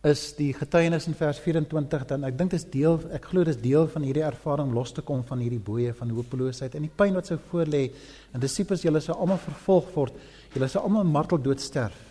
is 0.04 0.34
die 0.36 0.52
getuienis 0.52 1.06
in 1.08 1.16
vers 1.16 1.38
24 1.40 2.06
dan 2.10 2.24
ek 2.28 2.36
dink 2.36 2.52
dit 2.52 2.60
is 2.60 2.70
deel 2.70 2.98
ek 3.16 3.30
glo 3.30 3.44
dis 3.44 3.60
deel 3.60 3.86
van 3.88 4.04
hierdie 4.04 4.26
ervaring 4.26 4.72
los 4.76 4.92
te 4.92 5.02
kom 5.02 5.22
van 5.24 5.40
hierdie 5.40 5.62
boeye 5.62 5.94
van 5.96 6.12
hopeloosheid 6.12 6.74
en 6.76 6.84
die 6.84 6.96
pyn 7.02 7.16
wat 7.16 7.30
sou 7.30 7.38
voorlê 7.50 7.86
en 8.32 8.42
disippels 8.42 8.84
julle 8.84 9.00
sou 9.00 9.16
almal 9.16 9.40
vervolg 9.40 9.88
word 9.94 10.18
julle 10.54 10.68
sou 10.68 10.84
almal 10.84 11.08
marteldood 11.08 11.62
sterf 11.64 12.02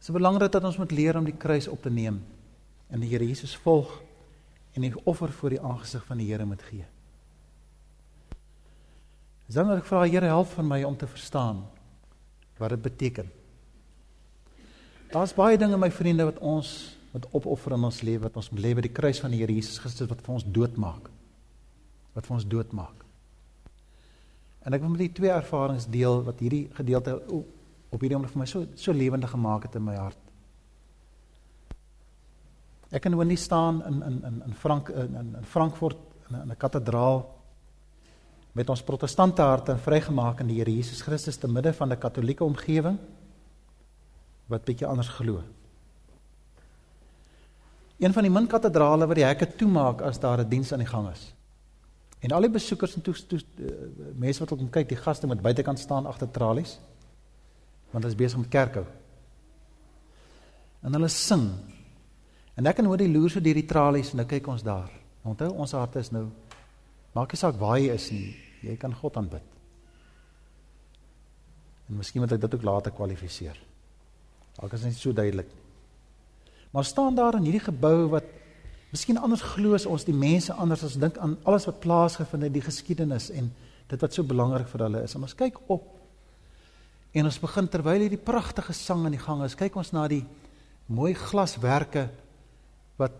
Dit 0.00 0.08
is 0.08 0.16
belangrik 0.16 0.48
dat 0.48 0.64
ons 0.64 0.78
moet 0.80 0.92
leer 0.96 1.16
om 1.18 1.26
die 1.28 1.36
kruis 1.36 1.66
op 1.68 1.82
te 1.84 1.90
neem 1.92 2.22
en 2.88 3.02
die 3.02 3.10
Here 3.10 3.26
Jesus 3.26 3.52
volg 3.60 3.90
en 4.72 4.86
die 4.86 4.94
offer 5.04 5.28
voor 5.28 5.52
die 5.52 5.60
aangesig 5.60 6.06
van 6.08 6.22
die 6.22 6.28
Here 6.30 6.46
moet 6.48 6.62
gee. 6.64 6.86
Dan 9.52 9.68
wil 9.68 9.82
ek 9.82 9.90
vra 9.90 10.06
Here 10.08 10.30
help 10.32 10.48
van 10.54 10.70
my 10.70 10.80
om 10.88 10.96
te 10.96 11.08
verstaan 11.10 11.60
wat 12.56 12.72
dit 12.72 12.82
beteken. 12.82 13.28
Daar's 15.10 15.34
baie 15.34 15.58
dinge 15.58 15.78
my 15.78 15.90
vriende 15.90 16.28
wat 16.28 16.38
ons 16.38 16.96
wat 17.10 17.24
opoffer 17.34 17.74
in 17.74 17.84
ons 17.88 17.96
lewe 18.06 18.22
wat 18.22 18.36
ons 18.38 18.52
lewe 18.54 18.78
by 18.78 18.84
die 18.86 18.94
kruis 18.94 19.18
van 19.18 19.32
die 19.34 19.40
Here 19.40 19.50
Jesus 19.50 19.80
Christus 19.82 20.06
wat 20.06 20.20
vir 20.22 20.36
ons 20.36 20.46
doodmaak. 20.46 21.08
Wat 22.14 22.28
vir 22.28 22.36
ons 22.36 22.46
doodmaak. 22.46 23.02
En 24.62 24.76
ek 24.76 24.84
wil 24.84 24.92
met 24.92 25.02
die 25.02 25.14
twee 25.18 25.32
ervarings 25.34 25.88
deel 25.90 26.22
wat 26.22 26.38
hierdie 26.44 26.68
gedeelte 26.78 27.16
op 27.26 27.98
hierdie 27.98 28.14
oomblik 28.14 28.36
vir 28.36 28.44
my 28.44 28.46
so 28.46 28.68
so 28.78 28.94
lewendig 28.94 29.34
gemaak 29.34 29.66
het 29.66 29.80
in 29.80 29.88
my 29.88 29.98
hart. 29.98 30.22
Ek 32.94 33.02
kan 33.02 33.14
nou 33.14 33.26
nie 33.26 33.38
staan 33.38 33.82
in 33.90 34.02
in 34.06 34.24
in 34.30 34.42
in 34.46 34.58
Frank 34.62 34.94
in 34.94 35.22
in, 35.24 35.36
Frankfurt 35.42 35.98
in 36.30 36.50
'n 36.52 36.56
kathedraal 36.56 37.24
met 38.52 38.70
ons 38.70 38.82
protestante 38.82 39.42
harte 39.42 39.76
vrygemaak 39.76 40.40
in 40.40 40.46
die 40.46 40.62
Here 40.62 40.70
Jesus 40.70 41.02
Christus 41.02 41.36
te 41.36 41.48
midde 41.48 41.72
van 41.72 41.90
'n 41.90 41.98
katolieke 41.98 42.44
omgewing 42.44 42.98
wat 44.50 44.66
bietjie 44.66 44.86
anders 44.86 45.08
glo. 45.14 45.42
Een 48.00 48.12
van 48.16 48.24
die 48.24 48.32
min 48.32 48.48
kathedrale 48.48 49.06
wat 49.06 49.18
die 49.18 49.26
hekke 49.26 49.46
toemaak 49.60 50.00
as 50.02 50.18
daar 50.20 50.40
'n 50.40 50.48
diens 50.48 50.72
aan 50.72 50.82
die 50.84 50.88
gang 50.88 51.10
is. 51.10 51.34
En 52.20 52.32
al 52.32 52.40
die 52.40 52.50
besoekers 52.50 52.94
en 52.94 53.02
toe, 53.02 53.14
toe 53.26 53.38
uh, 53.38 53.72
mense 54.14 54.42
wat 54.42 54.48
kom 54.48 54.70
kyk, 54.70 54.88
die 54.88 54.96
gaste 54.96 55.26
moet 55.26 55.40
buitekant 55.40 55.78
staan 55.78 56.06
agter 56.06 56.30
tralies. 56.30 56.78
Want 57.90 58.04
hulle 58.04 58.14
is 58.14 58.18
besig 58.18 58.38
met 58.38 58.48
kerkhou. 58.48 58.84
En 60.80 60.92
hulle 60.92 61.08
sing. 61.08 61.48
En 62.54 62.66
ek 62.66 62.76
kan 62.76 62.84
hoor 62.84 63.00
die 63.00 63.08
loer 63.08 63.30
so 63.30 63.40
deur 63.40 63.54
die 63.54 63.68
tralies 63.68 64.10
en 64.12 64.16
nou 64.16 64.26
kyk 64.28 64.46
ons 64.46 64.62
daar. 64.62 64.90
Onthou 65.24 65.50
ons 65.52 65.72
harte 65.72 65.98
is 65.98 66.10
nou 66.10 66.26
maak 67.12 67.32
nie 67.32 67.40
saak 67.40 67.56
waar 67.60 67.78
jy 67.78 67.94
is 67.94 68.10
nie. 68.10 68.36
Jy 68.62 68.76
kan 68.76 68.94
God 68.94 69.16
aanbid. 69.16 69.42
En 71.88 71.96
miskien 71.96 72.22
moet 72.22 72.32
ek 72.32 72.40
dit 72.40 72.54
ook 72.54 72.62
later 72.62 72.92
kwalifiseer. 72.92 73.69
Dalk 74.58 74.74
is 74.74 74.84
dit 74.84 74.92
nie 74.92 74.98
so 74.98 75.12
duidelik 75.14 75.48
nie. 75.50 75.60
Maar 76.70 76.84
staan 76.84 77.14
daar 77.14 77.38
in 77.38 77.46
hierdie 77.48 77.64
gebou 77.64 78.08
wat 78.12 78.26
miskien 78.90 79.18
anders 79.18 79.42
glo 79.54 79.74
as 79.74 79.86
ons 79.86 80.04
die 80.06 80.14
mense 80.14 80.54
anders 80.54 80.84
as 80.86 80.98
dink 80.98 81.18
aan 81.18 81.36
alles 81.48 81.66
wat 81.66 81.80
plaasgevind 81.82 82.46
het, 82.46 82.54
die 82.54 82.64
geskiedenis 82.64 83.30
en 83.34 83.50
dit 83.90 84.02
wat 84.02 84.14
so 84.14 84.26
belangrik 84.26 84.68
vir 84.70 84.86
hulle 84.86 85.02
is. 85.06 85.14
En 85.14 85.26
ons 85.26 85.34
kyk 85.34 85.58
op 85.70 85.88
en 87.10 87.26
ons 87.26 87.40
begin 87.42 87.66
terwyl 87.66 88.04
hierdie 88.04 88.22
pragtige 88.22 88.74
sang 88.76 89.02
aan 89.06 89.16
die 89.16 89.22
gang 89.22 89.42
is, 89.42 89.58
kyk 89.58 89.74
ons 89.78 89.90
na 89.94 90.04
die 90.10 90.22
mooi 90.86 91.10
glaswerke 91.18 92.06
wat 92.98 93.16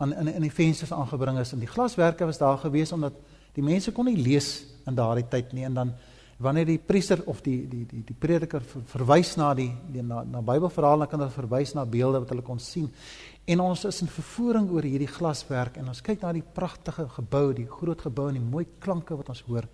aan 0.00 0.14
in 0.16 0.32
in 0.32 0.46
die 0.46 0.52
vensters 0.52 0.92
aangebring 0.96 1.38
is. 1.40 1.52
En 1.52 1.60
die 1.60 1.68
glaswerke 1.68 2.24
was 2.28 2.40
daar 2.40 2.58
gewees 2.58 2.92
omdat 2.92 3.16
die 3.52 3.64
mense 3.64 3.92
kon 3.92 4.08
nie 4.08 4.16
lees 4.16 4.64
in 4.88 4.96
daardie 4.96 5.28
tyd 5.28 5.52
nie 5.52 5.68
en 5.68 5.76
dan 5.76 5.92
wanneer 6.42 6.66
die 6.66 6.78
priester 6.78 7.22
of 7.30 7.40
die 7.44 7.60
die 7.68 7.84
die 7.88 8.02
die 8.06 8.16
prediker 8.18 8.62
verwys 8.90 9.36
na 9.38 9.52
die, 9.54 9.70
die 9.92 10.02
na 10.02 10.22
na 10.24 10.42
Bybelverhale 10.42 11.04
dan 11.04 11.10
kan 11.10 11.24
hulle 11.24 11.34
verwys 11.34 11.74
na 11.74 11.86
beelde 11.86 12.22
wat 12.24 12.34
hulle 12.34 12.44
kon 12.46 12.60
sien. 12.60 12.90
En 13.46 13.60
ons 13.60 13.84
is 13.88 14.02
in 14.02 14.10
vervoering 14.10 14.68
oor 14.70 14.86
hierdie 14.86 15.10
glaswerk 15.10 15.78
en 15.80 15.88
ons 15.88 16.02
kyk 16.04 16.22
na 16.22 16.32
die 16.32 16.44
pragtige 16.44 17.08
gebou, 17.16 17.52
die 17.56 17.66
groot 17.66 18.02
gebou 18.02 18.28
en 18.28 18.38
die 18.38 18.44
mooi 18.44 18.66
klanke 18.80 19.16
wat 19.18 19.32
ons 19.34 19.42
hoor. 19.48 19.66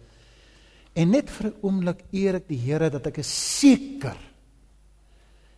En 0.94 1.10
net 1.10 1.30
vir 1.30 1.50
'n 1.50 1.58
oomblik 1.62 2.04
eer 2.12 2.36
ek 2.36 2.48
die 2.48 2.58
Here 2.58 2.90
dat 2.90 3.06
ek 3.06 3.18
is 3.18 3.58
seker 3.58 4.16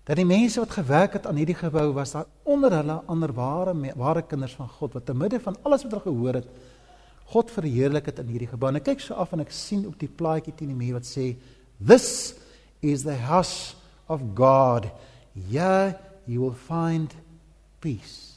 dat 0.05 0.16
die 0.16 0.27
mense 0.27 0.59
wat 0.59 0.70
gewerk 0.70 1.12
het 1.12 1.27
aan 1.27 1.37
hierdie 1.37 1.55
gebou 1.55 1.92
was 1.92 2.12
daar 2.12 2.27
onder 2.42 2.73
hulle 2.73 3.03
ander 3.07 3.33
ware 3.33 3.75
ware 3.96 4.23
kinders 4.23 4.57
van 4.59 4.68
God 4.68 4.94
wat 4.94 5.07
te 5.07 5.14
midde 5.14 5.40
van 5.40 5.57
alles 5.62 5.85
wat 5.85 5.92
hulle 5.92 6.03
gehoor 6.03 6.35
het 6.35 6.49
God 7.30 7.50
verheerlik 7.54 8.08
dit 8.10 8.18
in 8.18 8.32
hierdie 8.34 8.50
gebou. 8.50 8.70
En 8.72 8.80
ek 8.80 8.88
kyk 8.90 9.04
so 9.04 9.14
af 9.14 9.34
en 9.34 9.44
ek 9.44 9.52
sien 9.54 9.84
op 9.86 9.98
die 10.00 10.10
plaatjie 10.10 10.54
teen 10.56 10.72
die 10.72 10.78
muur 10.78 10.98
wat 10.98 11.06
sê 11.06 11.36
this 11.78 12.34
is 12.82 13.04
the 13.06 13.14
house 13.14 13.76
of 14.10 14.24
God. 14.34 14.88
Yeah, 15.48 15.94
you 16.26 16.42
will 16.42 16.58
find 16.58 17.14
peace. 17.78 18.30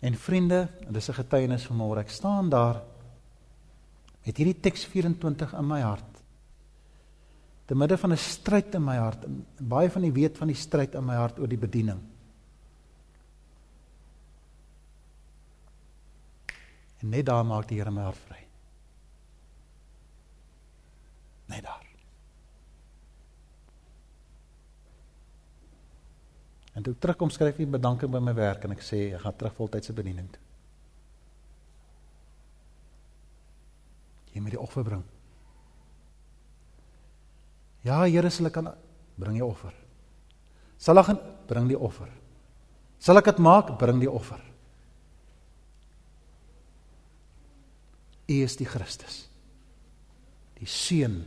En 0.00 0.14
vriende, 0.14 0.68
dis 0.90 1.08
'n 1.08 1.14
getuienis 1.22 1.66
van 1.66 1.76
môre. 1.76 2.00
Ek 2.00 2.10
staan 2.10 2.50
daar 2.50 2.82
met 4.24 4.36
hierdie 4.36 4.60
teks 4.60 4.84
24 4.84 5.54
in 5.54 5.66
my 5.66 5.80
hart. 5.80 6.22
Te 7.66 7.74
midde 7.74 7.96
van 7.98 8.12
'n 8.12 8.16
stryd 8.16 8.74
in 8.74 8.84
my 8.84 8.96
hart. 8.96 9.24
En 9.24 9.46
baie 9.58 9.90
van 9.90 10.04
u 10.04 10.12
weet 10.12 10.38
van 10.38 10.46
die 10.46 10.56
stryd 10.56 10.94
in 10.94 11.04
my 11.04 11.14
hart 11.14 11.38
oor 11.38 11.48
die 11.48 11.58
bediening. 11.58 12.00
En 17.02 17.12
net 17.12 17.26
daar 17.26 17.44
maak 17.44 17.68
die 17.68 17.78
Here 17.78 17.90
my 17.90 18.06
hart 18.06 18.22
vry. 18.28 18.40
Net 21.46 21.62
daar. 21.64 21.84
En 26.76 26.82
toe 26.84 26.94
terugkom 27.00 27.30
skryf 27.32 27.56
ek 27.56 27.70
bedanking 27.72 28.12
by 28.12 28.20
my 28.20 28.34
werk 28.36 28.66
en 28.66 28.74
ek 28.76 28.82
sê 28.84 29.06
ek 29.16 29.22
gaan 29.24 29.36
terug 29.40 29.54
voltydse 29.56 29.94
bediening 29.96 30.28
toe. 30.32 30.42
Jy 34.34 34.42
moet 34.44 34.52
die 34.52 34.60
offer 34.60 34.84
bring. 34.84 35.04
Ja, 37.86 38.02
Here, 38.04 38.28
sal 38.28 38.50
ek 38.50 38.58
kan 38.58 38.68
bring 39.16 39.38
die 39.38 39.46
offer. 39.46 39.72
Sal 40.76 41.00
ek 41.00 41.14
bring 41.48 41.70
die 41.70 41.78
offer. 41.78 42.10
Sal 43.00 43.16
ek 43.22 43.30
dit 43.30 43.40
maak, 43.40 43.72
bring 43.80 44.02
die 44.02 44.10
offer. 44.10 44.42
U 48.26 48.42
is 48.42 48.56
die 48.58 48.66
Christus. 48.66 49.26
Die 50.58 50.66
seun 50.66 51.24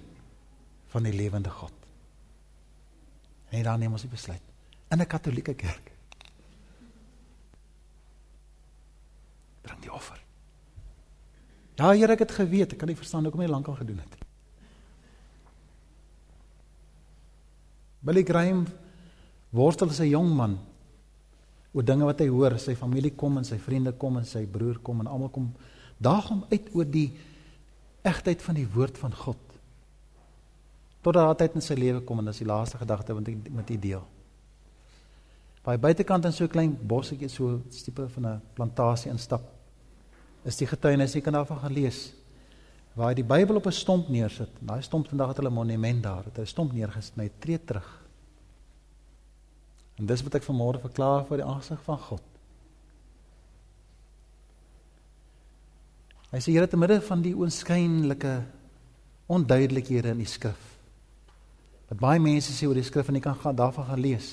van 0.89 1.05
die 1.05 1.13
lewende 1.13 1.49
God. 1.49 1.73
En 3.49 3.63
dan 3.63 3.79
neem 3.79 3.93
ons 3.95 4.05
die 4.05 4.11
besluit 4.11 4.41
in 4.89 5.01
'n 5.01 5.07
katolieke 5.07 5.53
kerk. 5.53 5.91
Bring 9.61 9.81
die 9.81 9.93
offer. 9.93 10.19
Ja, 11.75 11.93
Here, 11.93 12.13
ek 12.13 12.19
het 12.19 12.31
geweet, 12.31 12.73
ek 12.73 12.77
kan 12.77 12.87
nie 12.87 12.95
verstaan 12.95 13.23
hoekom 13.23 13.41
jy 13.41 13.47
lankal 13.47 13.75
gedoen 13.75 13.99
het. 13.99 14.17
Billy 17.99 18.23
Graham 18.23 18.65
worstel 19.49 19.89
as 19.89 19.99
'n 19.99 20.09
jong 20.09 20.35
man 20.35 20.59
oor 21.73 21.83
dinge 21.83 22.05
wat 22.05 22.19
hy 22.19 22.27
hoor, 22.27 22.57
sy 22.59 22.75
familie 22.75 23.15
kom 23.15 23.37
en 23.37 23.45
sy 23.45 23.57
vriende 23.57 23.91
kom 23.91 24.17
en 24.17 24.25
sy 24.25 24.45
broer 24.45 24.79
kom 24.79 24.99
en 24.99 25.07
almal 25.07 25.29
kom 25.29 25.53
daag 25.99 26.31
hom 26.31 26.45
uit 26.49 26.69
oor 26.73 26.87
die 26.87 27.11
egtheid 28.07 28.41
van 28.41 28.55
die 28.55 28.67
woord 28.73 28.97
van 28.97 29.13
God. 29.15 29.39
Totdat 31.03 31.25
daar 31.25 31.39
tyd 31.39 31.59
in 31.59 31.63
sy 31.63 31.75
lewe 31.79 32.01
kom 32.03 32.19
en 32.19 32.31
dis 32.31 32.41
die 32.41 32.47
laaste 32.47 32.79
gedagte 32.79 33.15
wat 33.15 33.27
ek 33.31 33.51
met 33.55 33.69
u 33.71 33.77
deel. 33.79 34.05
By 35.63 35.75
buitekant 35.77 36.25
in 36.25 36.33
so 36.33 36.43
'n 36.43 36.55
klein 36.55 36.77
bossetjie 36.87 37.29
so 37.29 37.61
tipe 37.69 38.07
van 38.09 38.25
'n 38.27 38.41
plantasie 38.53 39.11
instap. 39.11 39.43
Is 40.43 40.57
die 40.57 40.67
getuienis 40.67 41.13
jy 41.13 41.21
kan 41.21 41.33
daarvan 41.33 41.59
gaan 41.59 41.73
lees. 41.73 42.13
Waar 42.95 43.09
hy 43.09 43.13
die 43.13 43.23
Bybel 43.23 43.55
op 43.55 43.67
'n 43.67 43.71
stomp 43.71 44.09
neersit. 44.09 44.49
Daai 44.61 44.81
stomp 44.81 45.07
vandag 45.07 45.27
het 45.27 45.37
hulle 45.37 45.49
'n 45.49 45.53
monument 45.53 46.03
daar. 46.03 46.23
Het 46.23 46.37
hy 46.37 46.41
'n 46.41 46.45
stomp 46.45 46.73
neergesny, 46.73 47.31
tree 47.39 47.59
terug. 47.63 48.05
En 49.97 50.05
dis 50.05 50.23
wat 50.23 50.35
ek 50.35 50.43
vanmôre 50.43 50.79
verklaar 50.79 51.25
voor 51.25 51.37
die 51.37 51.45
aangesig 51.45 51.81
van 51.83 51.97
God. 51.97 52.28
Hy 56.29 56.41
sê 56.43 56.53
Here 56.53 56.67
te 56.69 56.77
midde 56.77 56.99
van 57.01 57.23
die 57.25 57.33
oënskynlike 57.33 58.33
onduidelikhede 59.29 60.13
in 60.13 60.21
die 60.21 60.29
skrif. 60.29 60.59
Wat 61.89 62.01
baie 62.01 62.21
mense 62.21 62.53
sê 62.53 62.67
oor 62.69 62.77
die 62.77 62.85
skrif 62.85 63.09
en 63.09 63.17
jy 63.17 63.23
kan 63.25 63.37
gaan 63.39 63.57
daarvan 63.57 63.87
gaan 63.87 64.03
lees. 64.03 64.29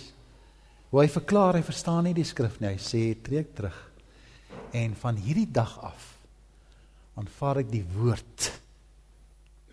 Hoe 0.91 1.03
hy 1.03 1.09
verklaar 1.13 1.57
hy 1.57 1.65
verstaan 1.65 2.05
nie 2.05 2.17
die 2.17 2.27
skrif 2.29 2.59
nie. 2.61 2.75
Hy 2.75 2.81
sê 2.83 3.03
trek 3.25 3.55
terug. 3.57 3.79
En 4.77 4.93
van 5.01 5.17
hierdie 5.21 5.49
dag 5.49 5.73
af 5.85 6.13
aanvaar 7.17 7.63
ek 7.63 7.71
die 7.73 7.85
woord 7.97 8.51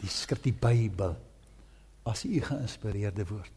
die 0.04 0.12
skrif 0.12 0.40
die 0.44 0.56
Bybel 0.56 1.18
as 2.08 2.24
u 2.28 2.40
geïnspireerde 2.44 3.26
woord. 3.28 3.52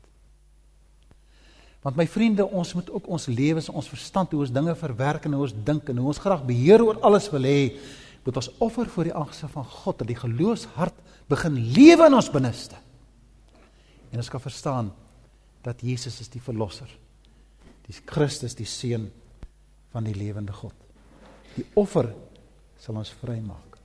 Want 1.86 1.98
my 1.98 2.06
vriende, 2.10 2.42
ons 2.46 2.72
moet 2.74 2.88
ook 2.90 3.06
ons 3.14 3.28
lewens, 3.30 3.68
ons 3.70 3.88
verstand, 3.90 4.32
hoe 4.34 4.42
ons 4.42 4.52
dinge 4.54 4.74
verwerk 4.78 5.26
en 5.26 5.36
hoe 5.36 5.44
ons 5.46 5.54
dink 5.66 5.90
en 5.90 6.02
hoe 6.02 6.10
ons 6.10 6.22
graag 6.22 6.42
beheer 6.46 6.82
oor 6.82 6.98
alles 7.06 7.28
wil 7.30 7.46
hê, 7.46 7.60
moet 8.26 8.40
ons 8.40 8.50
offer 8.58 8.88
voor 8.90 9.06
die 9.06 9.14
aangesig 9.14 9.50
van 9.54 9.64
God 9.70 10.00
dat 10.02 10.08
die 10.10 10.18
geloofshart 10.18 10.96
begin 11.30 11.58
lewe 11.76 12.08
in 12.08 12.16
ons 12.18 12.30
binneste. 12.34 12.78
En 14.10 14.22
ons 14.22 14.30
kan 14.30 14.42
verstaan 14.42 14.90
dat 15.62 15.82
Jesus 15.82 16.20
is 16.22 16.30
die 16.30 16.42
verlosser. 16.42 16.90
Die 17.86 17.94
Christus 18.06 18.56
die 18.58 18.66
seun 18.66 19.08
van 19.94 20.06
die 20.06 20.14
lewende 20.14 20.54
God. 20.54 20.74
Die 21.54 21.66
offer 21.78 22.10
sal 22.82 22.98
ons 22.98 23.14
vrymaak. 23.22 23.78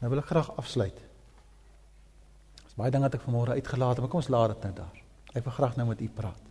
Nou 0.00 0.10
wil 0.12 0.22
ek 0.22 0.30
graag 0.30 0.52
afsluit. 0.60 1.00
Daar's 2.60 2.78
baie 2.78 2.94
dinge 2.94 3.08
wat 3.10 3.18
ek 3.18 3.26
vanmôre 3.26 3.58
uitgelaat 3.58 3.98
het, 3.98 4.04
maar 4.04 4.12
kom 4.12 4.22
ons 4.22 4.30
laat 4.32 4.54
dit 4.54 4.68
nou 4.68 4.76
daar. 4.78 5.02
Ek 5.34 5.44
wil 5.46 5.56
graag 5.58 5.74
nou 5.78 5.88
met 5.90 6.00
u 6.00 6.08
praat. 6.14 6.46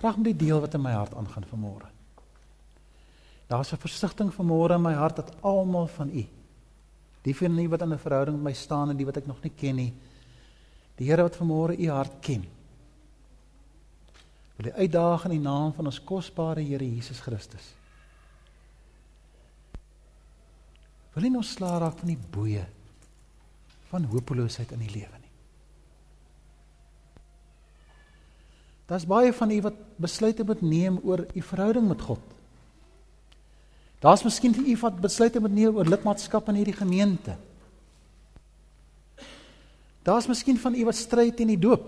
Graag 0.00 0.16
met 0.20 0.32
die 0.32 0.40
deel 0.46 0.64
wat 0.64 0.74
in 0.74 0.82
my 0.84 0.96
hart 0.96 1.14
aangaan 1.16 1.46
vanmôre. 1.52 1.92
Daar's 3.46 3.72
'n 3.72 3.76
versigtiging 3.76 4.32
vanmôre 4.32 4.74
in 4.74 4.82
my 4.82 4.94
hart 4.94 5.16
dat 5.16 5.42
almal 5.42 5.86
van 5.86 6.08
u, 6.08 6.26
die 7.22 7.36
van 7.36 7.58
u 7.58 7.68
wat 7.68 7.82
in 7.82 7.92
'n 7.92 7.98
verhouding 7.98 8.36
met 8.36 8.44
my 8.44 8.52
staan 8.52 8.90
en 8.90 8.96
die 8.96 9.06
wat 9.06 9.16
ek 9.16 9.26
nog 9.26 9.42
nie 9.42 9.52
ken 9.56 9.76
nie, 9.76 9.94
Die 10.98 11.10
Here 11.10 11.26
wat 11.26 11.38
vanmôre 11.38 11.74
u 11.78 11.88
hart 11.90 12.20
ken. 12.22 12.44
Wil 14.54 14.68
die 14.68 14.76
uitdaag 14.78 15.26
in 15.26 15.36
die 15.36 15.42
naam 15.42 15.72
van 15.74 15.90
ons 15.90 15.98
kosbare 16.06 16.62
Here 16.62 16.86
Jesus 16.86 17.18
Christus. 17.24 17.72
Wil 21.14 21.26
nie 21.26 21.38
ons 21.38 21.54
sla 21.56 21.76
raak 21.82 21.98
van 21.98 22.10
die 22.10 22.18
boeye 22.18 22.64
van 23.90 24.06
hopeloosheid 24.10 24.72
in 24.74 24.82
die 24.82 24.90
lewe 24.90 25.18
nie. 25.18 25.32
Daar's 28.90 29.06
baie 29.08 29.32
van 29.32 29.50
u 29.50 29.60
wat 29.64 29.76
besluite 30.02 30.46
moet 30.46 30.62
neem 30.62 30.98
oor 31.02 31.24
u 31.26 31.42
verhouding 31.42 31.86
met 31.88 32.02
God. 32.02 32.33
Daar's 34.04 34.24
miskien 34.24 34.52
vir 34.52 34.66
u 34.68 34.76
wat 34.82 35.00
besluite 35.00 35.40
moet 35.40 35.54
neem 35.56 35.76
oor 35.78 35.88
lidmaatskap 35.88 36.48
in 36.52 36.60
hierdie 36.60 36.76
gemeente. 36.76 37.38
Daar's 40.04 40.28
miskien 40.28 40.60
van 40.60 40.74
u 40.76 40.84
wat 40.84 40.98
stry 40.98 41.30
teen 41.32 41.54
die 41.54 41.60
doop. 41.60 41.86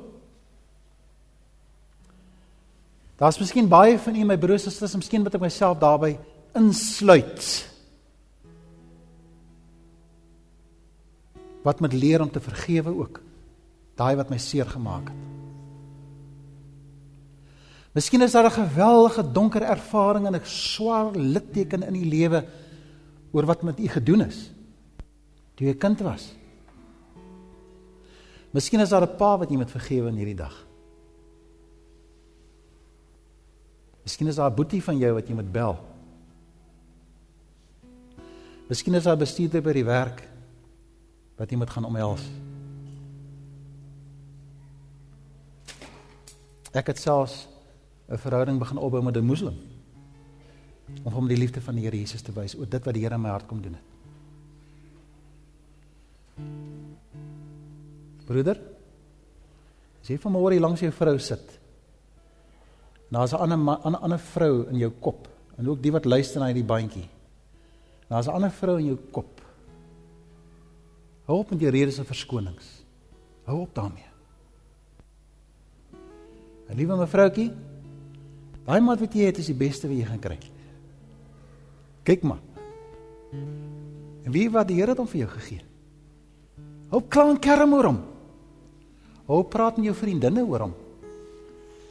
Daar's 3.20 3.40
miskien 3.40 3.68
baie 3.68 3.98
van 4.00 4.16
u 4.16 4.24
my 4.24 4.36
broers 4.40 4.64
en 4.64 4.72
susters, 4.72 4.96
miskien 4.96 5.24
wat 5.24 5.36
ek 5.36 5.44
myself 5.44 5.76
daarbey 5.80 6.16
insluit. 6.56 7.44
Wat 11.64 11.80
moet 11.84 11.96
leer 11.96 12.24
om 12.24 12.32
te 12.32 12.40
vergewe 12.40 12.96
ook. 12.96 13.20
Daai 13.96 14.14
wat 14.16 14.32
my 14.32 14.40
seer 14.40 14.68
gemaak 14.72 15.12
het. 15.12 15.45
Miskien 17.96 18.20
is 18.20 18.32
daar 18.32 18.44
'n 18.44 18.50
geweldige 18.50 19.32
donker 19.32 19.62
ervaring 19.62 20.26
en 20.26 20.34
'n 20.34 20.44
swaar 20.44 21.16
litteken 21.16 21.82
in 21.82 21.92
die 21.92 22.04
lewe 22.04 22.44
oor 23.32 23.46
wat 23.46 23.62
met 23.62 23.80
u 23.80 23.88
gedoen 23.88 24.20
is 24.20 24.52
toe 25.54 25.66
jy 25.66 25.72
'n 25.72 25.78
kind 25.78 26.00
was. 26.00 26.34
Miskien 28.50 28.80
is 28.80 28.88
daar 28.88 29.02
'n 29.02 29.16
pa 29.16 29.38
wat 29.38 29.50
jy 29.50 29.56
moet 29.56 29.70
vergewe 29.70 30.08
in 30.08 30.16
hierdie 30.16 30.36
dag. 30.36 30.66
Miskien 34.02 34.26
is 34.26 34.36
daar 34.36 34.50
'n 34.50 34.54
boetie 34.54 34.82
van 34.82 34.98
jou 34.98 35.14
wat 35.14 35.28
jy 35.28 35.34
moet 35.34 35.52
bel. 35.52 35.78
Miskien 38.68 38.94
is 38.94 39.04
daar 39.04 39.16
'n 39.16 39.18
bestuurder 39.18 39.62
by 39.62 39.72
die 39.72 39.84
werk 39.84 40.28
wat 41.36 41.50
jy 41.50 41.56
moet 41.56 41.70
gaan 41.70 41.84
omhels. 41.84 42.22
Ek 46.72 46.86
het 46.86 46.98
selfs 46.98 47.55
'n 48.08 48.18
verhouding 48.18 48.58
begin 48.58 48.78
opbou 48.78 49.02
met 49.02 49.16
'n 49.16 49.24
moslim 49.24 49.56
om 51.02 51.12
hom 51.12 51.28
die 51.28 51.36
liefde 51.36 51.60
van 51.60 51.74
die 51.74 51.84
Here 51.84 51.96
Jesus 51.96 52.22
te 52.22 52.32
wys 52.32 52.54
oor 52.54 52.66
dit 52.68 52.84
wat 52.84 52.94
die 52.94 53.02
Here 53.02 53.14
in 53.14 53.20
my 53.20 53.28
hart 53.28 53.46
kom 53.46 53.62
doen 53.62 53.74
het. 53.74 53.82
Broeder, 58.26 58.58
as 60.02 60.08
jy 60.08 60.18
vanmôre 60.18 60.52
hier 60.52 60.60
langs 60.60 60.80
jou 60.80 60.92
vrou 60.92 61.18
sit, 61.18 61.58
daar's 63.10 63.32
'n 63.32 63.36
ander 63.36 63.98
ander 64.00 64.18
vrou 64.18 64.68
in 64.68 64.78
jou 64.78 64.90
kop 64.90 65.28
en 65.58 65.68
ook 65.68 65.82
die 65.82 65.92
wat 65.92 66.04
luister 66.04 66.40
na 66.40 66.46
hierdie 66.46 66.64
bandjie. 66.64 67.08
Daar's 68.08 68.26
'n 68.26 68.34
ander 68.34 68.50
vrou 68.50 68.78
in 68.78 68.86
jou 68.86 68.98
kop. 69.10 69.40
Hou 71.26 71.38
op 71.38 71.50
met 71.50 71.60
jou 71.60 71.70
redes 71.70 71.98
en 71.98 72.04
verskonings. 72.04 72.84
Hou 73.44 73.60
op 73.60 73.74
daarmee. 73.74 74.06
'n 76.68 76.74
Liewe 76.74 76.96
mevroutjie, 76.96 77.52
Daai 78.66 78.82
mat 78.82 79.00
wat 79.02 79.14
jy 79.14 79.28
het 79.28 79.38
is 79.38 79.50
die 79.52 79.58
beste 79.58 79.86
wat 79.86 79.98
jy 79.98 80.06
gaan 80.08 80.22
kry. 80.22 80.38
Kyk 82.06 82.24
maar. 82.26 82.42
En 84.26 84.34
wie 84.34 84.48
wat 84.50 84.66
die 84.66 84.80
Here 84.80 84.90
het 84.94 84.98
hom 84.98 85.10
vir 85.10 85.22
jou 85.24 85.30
gegee? 85.36 85.62
Hou 86.90 87.02
klaan 87.02 87.38
kerm 87.42 87.74
oor 87.78 87.90
hom. 87.92 88.00
Hou 89.26 89.42
praat 89.50 89.78
met 89.78 89.88
jou 89.90 89.94
vriendinne 89.98 90.42
oor 90.46 90.66
hom. 90.66 90.74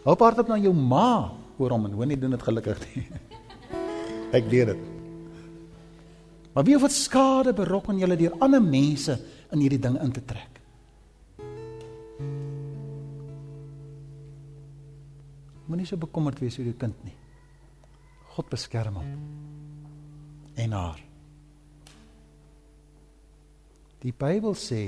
Hou 0.05 0.15
praat 0.19 0.43
op 0.43 0.51
na 0.51 0.59
jou 0.59 0.73
ma 0.75 1.31
oor 1.57 1.75
hom 1.75 1.87
en 1.87 1.95
hoor 1.95 2.09
nie 2.11 2.19
doen 2.19 2.35
dit 2.35 2.43
gelukkig 2.43 2.83
nie. 2.89 3.05
Ek 4.37 4.51
weet 4.51 4.73
dit. 4.73 4.83
Maar 6.55 6.67
wie 6.67 6.75
of 6.77 6.85
wat 6.85 6.95
skade 6.95 7.55
berokken 7.55 7.99
julle 7.99 8.15
deur 8.19 8.35
ander 8.43 8.63
mense 8.63 9.17
in 9.51 9.63
hierdie 9.63 9.81
ding 9.83 9.97
in 9.99 10.11
te 10.15 10.23
trek? 10.23 10.54
Moenie 15.65 15.87
so 15.89 15.97
bekommerd 15.97 16.39
wees 16.43 16.59
oor 16.59 16.67
jou 16.69 16.77
kind 16.77 16.97
nie. 17.05 17.15
God 18.35 18.49
beskerm 18.51 18.99
hom. 18.99 19.11
En 20.61 20.75
haar. 20.75 21.01
Die 24.05 24.13
Bybel 24.13 24.53
sê 24.59 24.81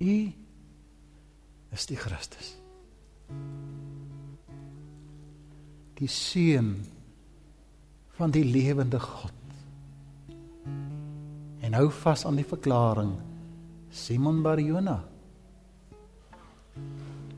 U 0.00 0.14
is 1.74 1.86
die 1.90 1.98
Christus. 1.98 2.54
Die 5.98 6.08
seun 6.08 6.76
van 8.16 8.32
die 8.32 8.44
lewende 8.46 9.00
God. 9.02 9.34
En 11.60 11.76
hou 11.76 11.90
vas 12.00 12.24
aan 12.26 12.38
die 12.38 12.46
verklaring 12.46 13.16
Simon 13.90 14.40
Barjona 14.46 15.00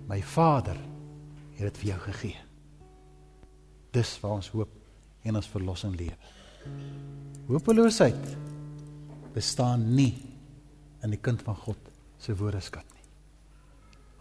My 0.09 0.21
Vader 0.23 0.79
het 1.57 1.67
dit 1.69 1.81
vir 1.83 1.89
jou 1.93 1.99
gegee. 2.09 2.39
Dis 3.93 4.15
waar 4.23 4.39
ons 4.41 4.51
hoop 4.55 4.73
en 5.23 5.39
ons 5.39 5.53
verlossing 5.55 5.95
lê. 5.99 6.09
Hopeloosheid 7.49 8.37
bestaan 9.35 9.95
nie 9.97 10.15
in 11.03 11.15
die 11.15 11.21
kind 11.21 11.43
van 11.43 11.57
God 11.59 11.91
se 12.23 12.35
woordeskat 12.39 12.87
nie. 12.95 13.05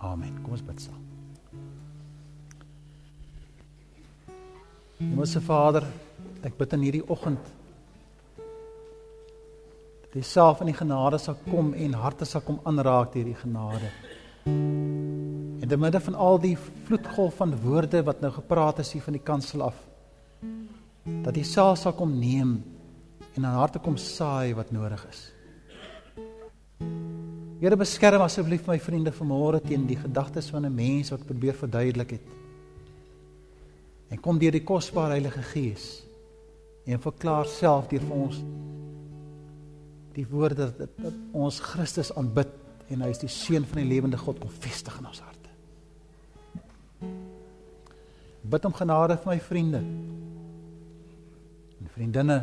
Amen. 0.02 0.38
Kom 0.42 0.56
ons 0.58 0.66
bid 0.66 0.82
saam. 0.82 1.02
Hemelse 5.02 5.42
Vader, 5.42 5.86
ek 6.46 6.58
bid 6.60 6.78
in 6.78 6.86
hierdie 6.86 7.06
oggend 7.10 7.42
dat 10.02 10.18
U 10.20 10.22
self 10.28 10.62
in 10.62 10.70
die 10.72 10.78
genade 10.78 11.18
sal 11.22 11.38
kom 11.48 11.72
en 11.74 11.94
harte 11.98 12.28
sal 12.28 12.44
kom 12.46 12.60
aanraak 12.68 13.14
deur 13.14 13.30
die 13.30 13.38
genade. 13.38 13.90
Te 15.72 15.78
midde 15.80 16.02
van 16.04 16.18
al 16.20 16.36
die 16.44 16.58
vloedgolf 16.60 17.38
van 17.40 17.54
woorde 17.64 18.02
wat 18.04 18.20
nou 18.20 18.32
gepraat 18.36 18.82
is 18.84 18.90
hier 18.92 19.06
van 19.06 19.16
die 19.16 19.24
kansel 19.24 19.62
af, 19.64 19.78
dat 21.24 21.32
die 21.38 21.46
saal 21.48 21.78
sal 21.80 21.94
kom 21.96 22.12
neem 22.20 22.58
en 23.38 23.46
aan 23.46 23.56
harte 23.56 23.80
kom 23.80 23.96
saai 23.96 24.52
wat 24.58 24.74
nodig 24.76 25.06
is. 25.08 25.22
Here 27.62 27.80
beskerm 27.80 28.26
asseblief 28.26 28.68
my 28.68 28.76
vriende 28.84 29.16
vanmôre 29.16 29.62
teen 29.64 29.88
die 29.88 29.96
gedagtes 29.96 30.52
van 30.52 30.66
'n 30.68 30.76
mens 30.76 31.14
wat 31.16 31.26
probeer 31.26 31.56
verduidelik 31.56 32.20
het. 32.20 32.28
En 34.10 34.20
kom 34.20 34.40
deur 34.40 34.52
die 34.52 34.68
kosbare 34.68 35.16
Heilige 35.16 35.42
Gees 35.54 36.04
en 36.86 37.00
verklaar 37.00 37.46
self 37.46 37.88
deur 37.88 38.02
vir 38.02 38.18
ons 38.18 38.44
die 40.14 40.28
woorde 40.28 40.74
dat, 40.76 40.98
dat 40.98 41.14
ons 41.32 41.60
Christus 41.60 42.12
aanbid 42.14 42.50
en 42.90 43.02
hy 43.02 43.10
is 43.10 43.24
die 43.24 43.30
seun 43.30 43.64
van 43.66 43.78
die 43.78 43.90
lewende 43.96 44.18
God 44.18 44.40
kom 44.40 44.50
vestig 44.50 45.00
in 45.00 45.06
ons 45.06 45.20
harte. 45.20 45.41
Bid 48.42 48.66
om 48.66 48.74
genade 48.74 49.18
vir 49.22 49.34
my 49.34 49.40
vriende 49.40 49.82
en 51.82 51.90
vriendinne 51.94 52.38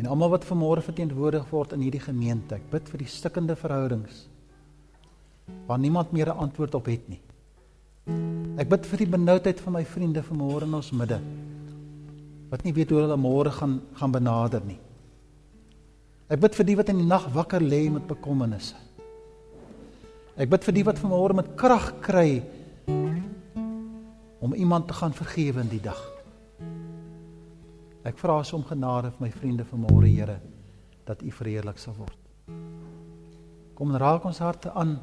en 0.00 0.08
almal 0.08 0.34
wat 0.34 0.44
vanmôre 0.48 0.84
verteenwoordig 0.84 1.46
word 1.52 1.72
in 1.76 1.84
hierdie 1.84 2.02
gemeente. 2.04 2.56
Ek 2.56 2.68
bid 2.72 2.88
vir 2.88 3.02
die 3.04 3.08
stikkende 3.08 3.56
verhoudings 3.56 4.26
waar 5.66 5.78
niemand 5.78 6.12
meer 6.12 6.28
'n 6.28 6.42
antwoord 6.46 6.74
op 6.74 6.86
het 6.86 7.08
nie. 7.08 7.20
Ek 8.58 8.68
bid 8.68 8.86
vir 8.86 8.98
die 8.98 9.08
benoudheid 9.16 9.60
van 9.60 9.72
my 9.72 9.84
vriende 9.84 10.22
vanmôre 10.22 10.62
in 10.62 10.74
ons 10.74 10.90
midde 10.92 11.20
wat 12.50 12.64
nie 12.64 12.72
weet 12.72 12.90
hoe 12.90 13.00
hulle 13.00 13.16
môre 13.16 13.50
gaan 13.50 13.80
gaan 13.94 14.12
benader 14.12 14.62
nie. 14.64 14.78
Ek 16.28 16.40
bid 16.40 16.54
vir 16.54 16.66
die 16.66 16.76
wat 16.76 16.88
in 16.88 16.98
die 16.98 17.06
nag 17.06 17.28
wakker 17.34 17.60
lê 17.60 17.90
met 17.90 18.06
bekommernisse. 18.06 18.74
Ek 20.36 20.50
bid 20.50 20.64
vir 20.64 20.74
die 20.74 20.84
wat 20.84 20.98
vanmôre 20.98 21.34
met 21.34 21.56
krag 21.56 22.00
kry 22.00 22.42
om 24.40 24.54
iemand 24.54 24.88
te 24.88 24.96
gaan 24.96 25.12
vergewe 25.12 25.60
in 25.60 25.68
die 25.68 25.82
dag. 25.84 26.00
Ek 28.08 28.18
vra 28.18 28.38
as 28.40 28.52
om 28.56 28.64
genade 28.64 29.12
vir 29.12 29.26
my 29.26 29.30
vriende 29.30 29.66
vanmôre, 29.68 30.08
Here, 30.08 30.38
dat 31.04 31.22
U 31.22 31.30
verheerlik 31.30 31.78
sal 31.78 31.94
word. 31.98 32.16
Kom 33.76 33.92
en 33.92 34.00
raak 34.00 34.24
ons 34.24 34.40
harte 34.40 34.72
aan 34.72 34.98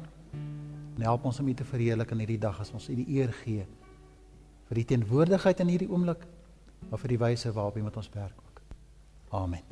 en 0.96 1.04
help 1.06 1.24
ons 1.30 1.38
om 1.38 1.48
U 1.48 1.54
te 1.54 1.66
verheerlik 1.66 2.10
in 2.10 2.24
hierdie 2.24 2.42
dag 2.42 2.58
as 2.60 2.72
ons 2.74 2.88
U 2.90 2.96
die 2.98 3.06
eer 3.18 3.30
gee 3.44 3.66
vir 4.68 4.82
die 4.82 4.88
teenwoordigheid 4.90 5.62
in 5.64 5.70
hierdie 5.72 5.88
oomblik, 5.88 6.26
maar 6.90 7.00
vir 7.00 7.14
die 7.14 7.22
wyse 7.22 7.54
waarop 7.54 7.78
U 7.78 7.86
met 7.86 7.96
ons 7.96 8.10
werk 8.12 8.36
ook. 8.42 8.60
Amen. 9.38 9.64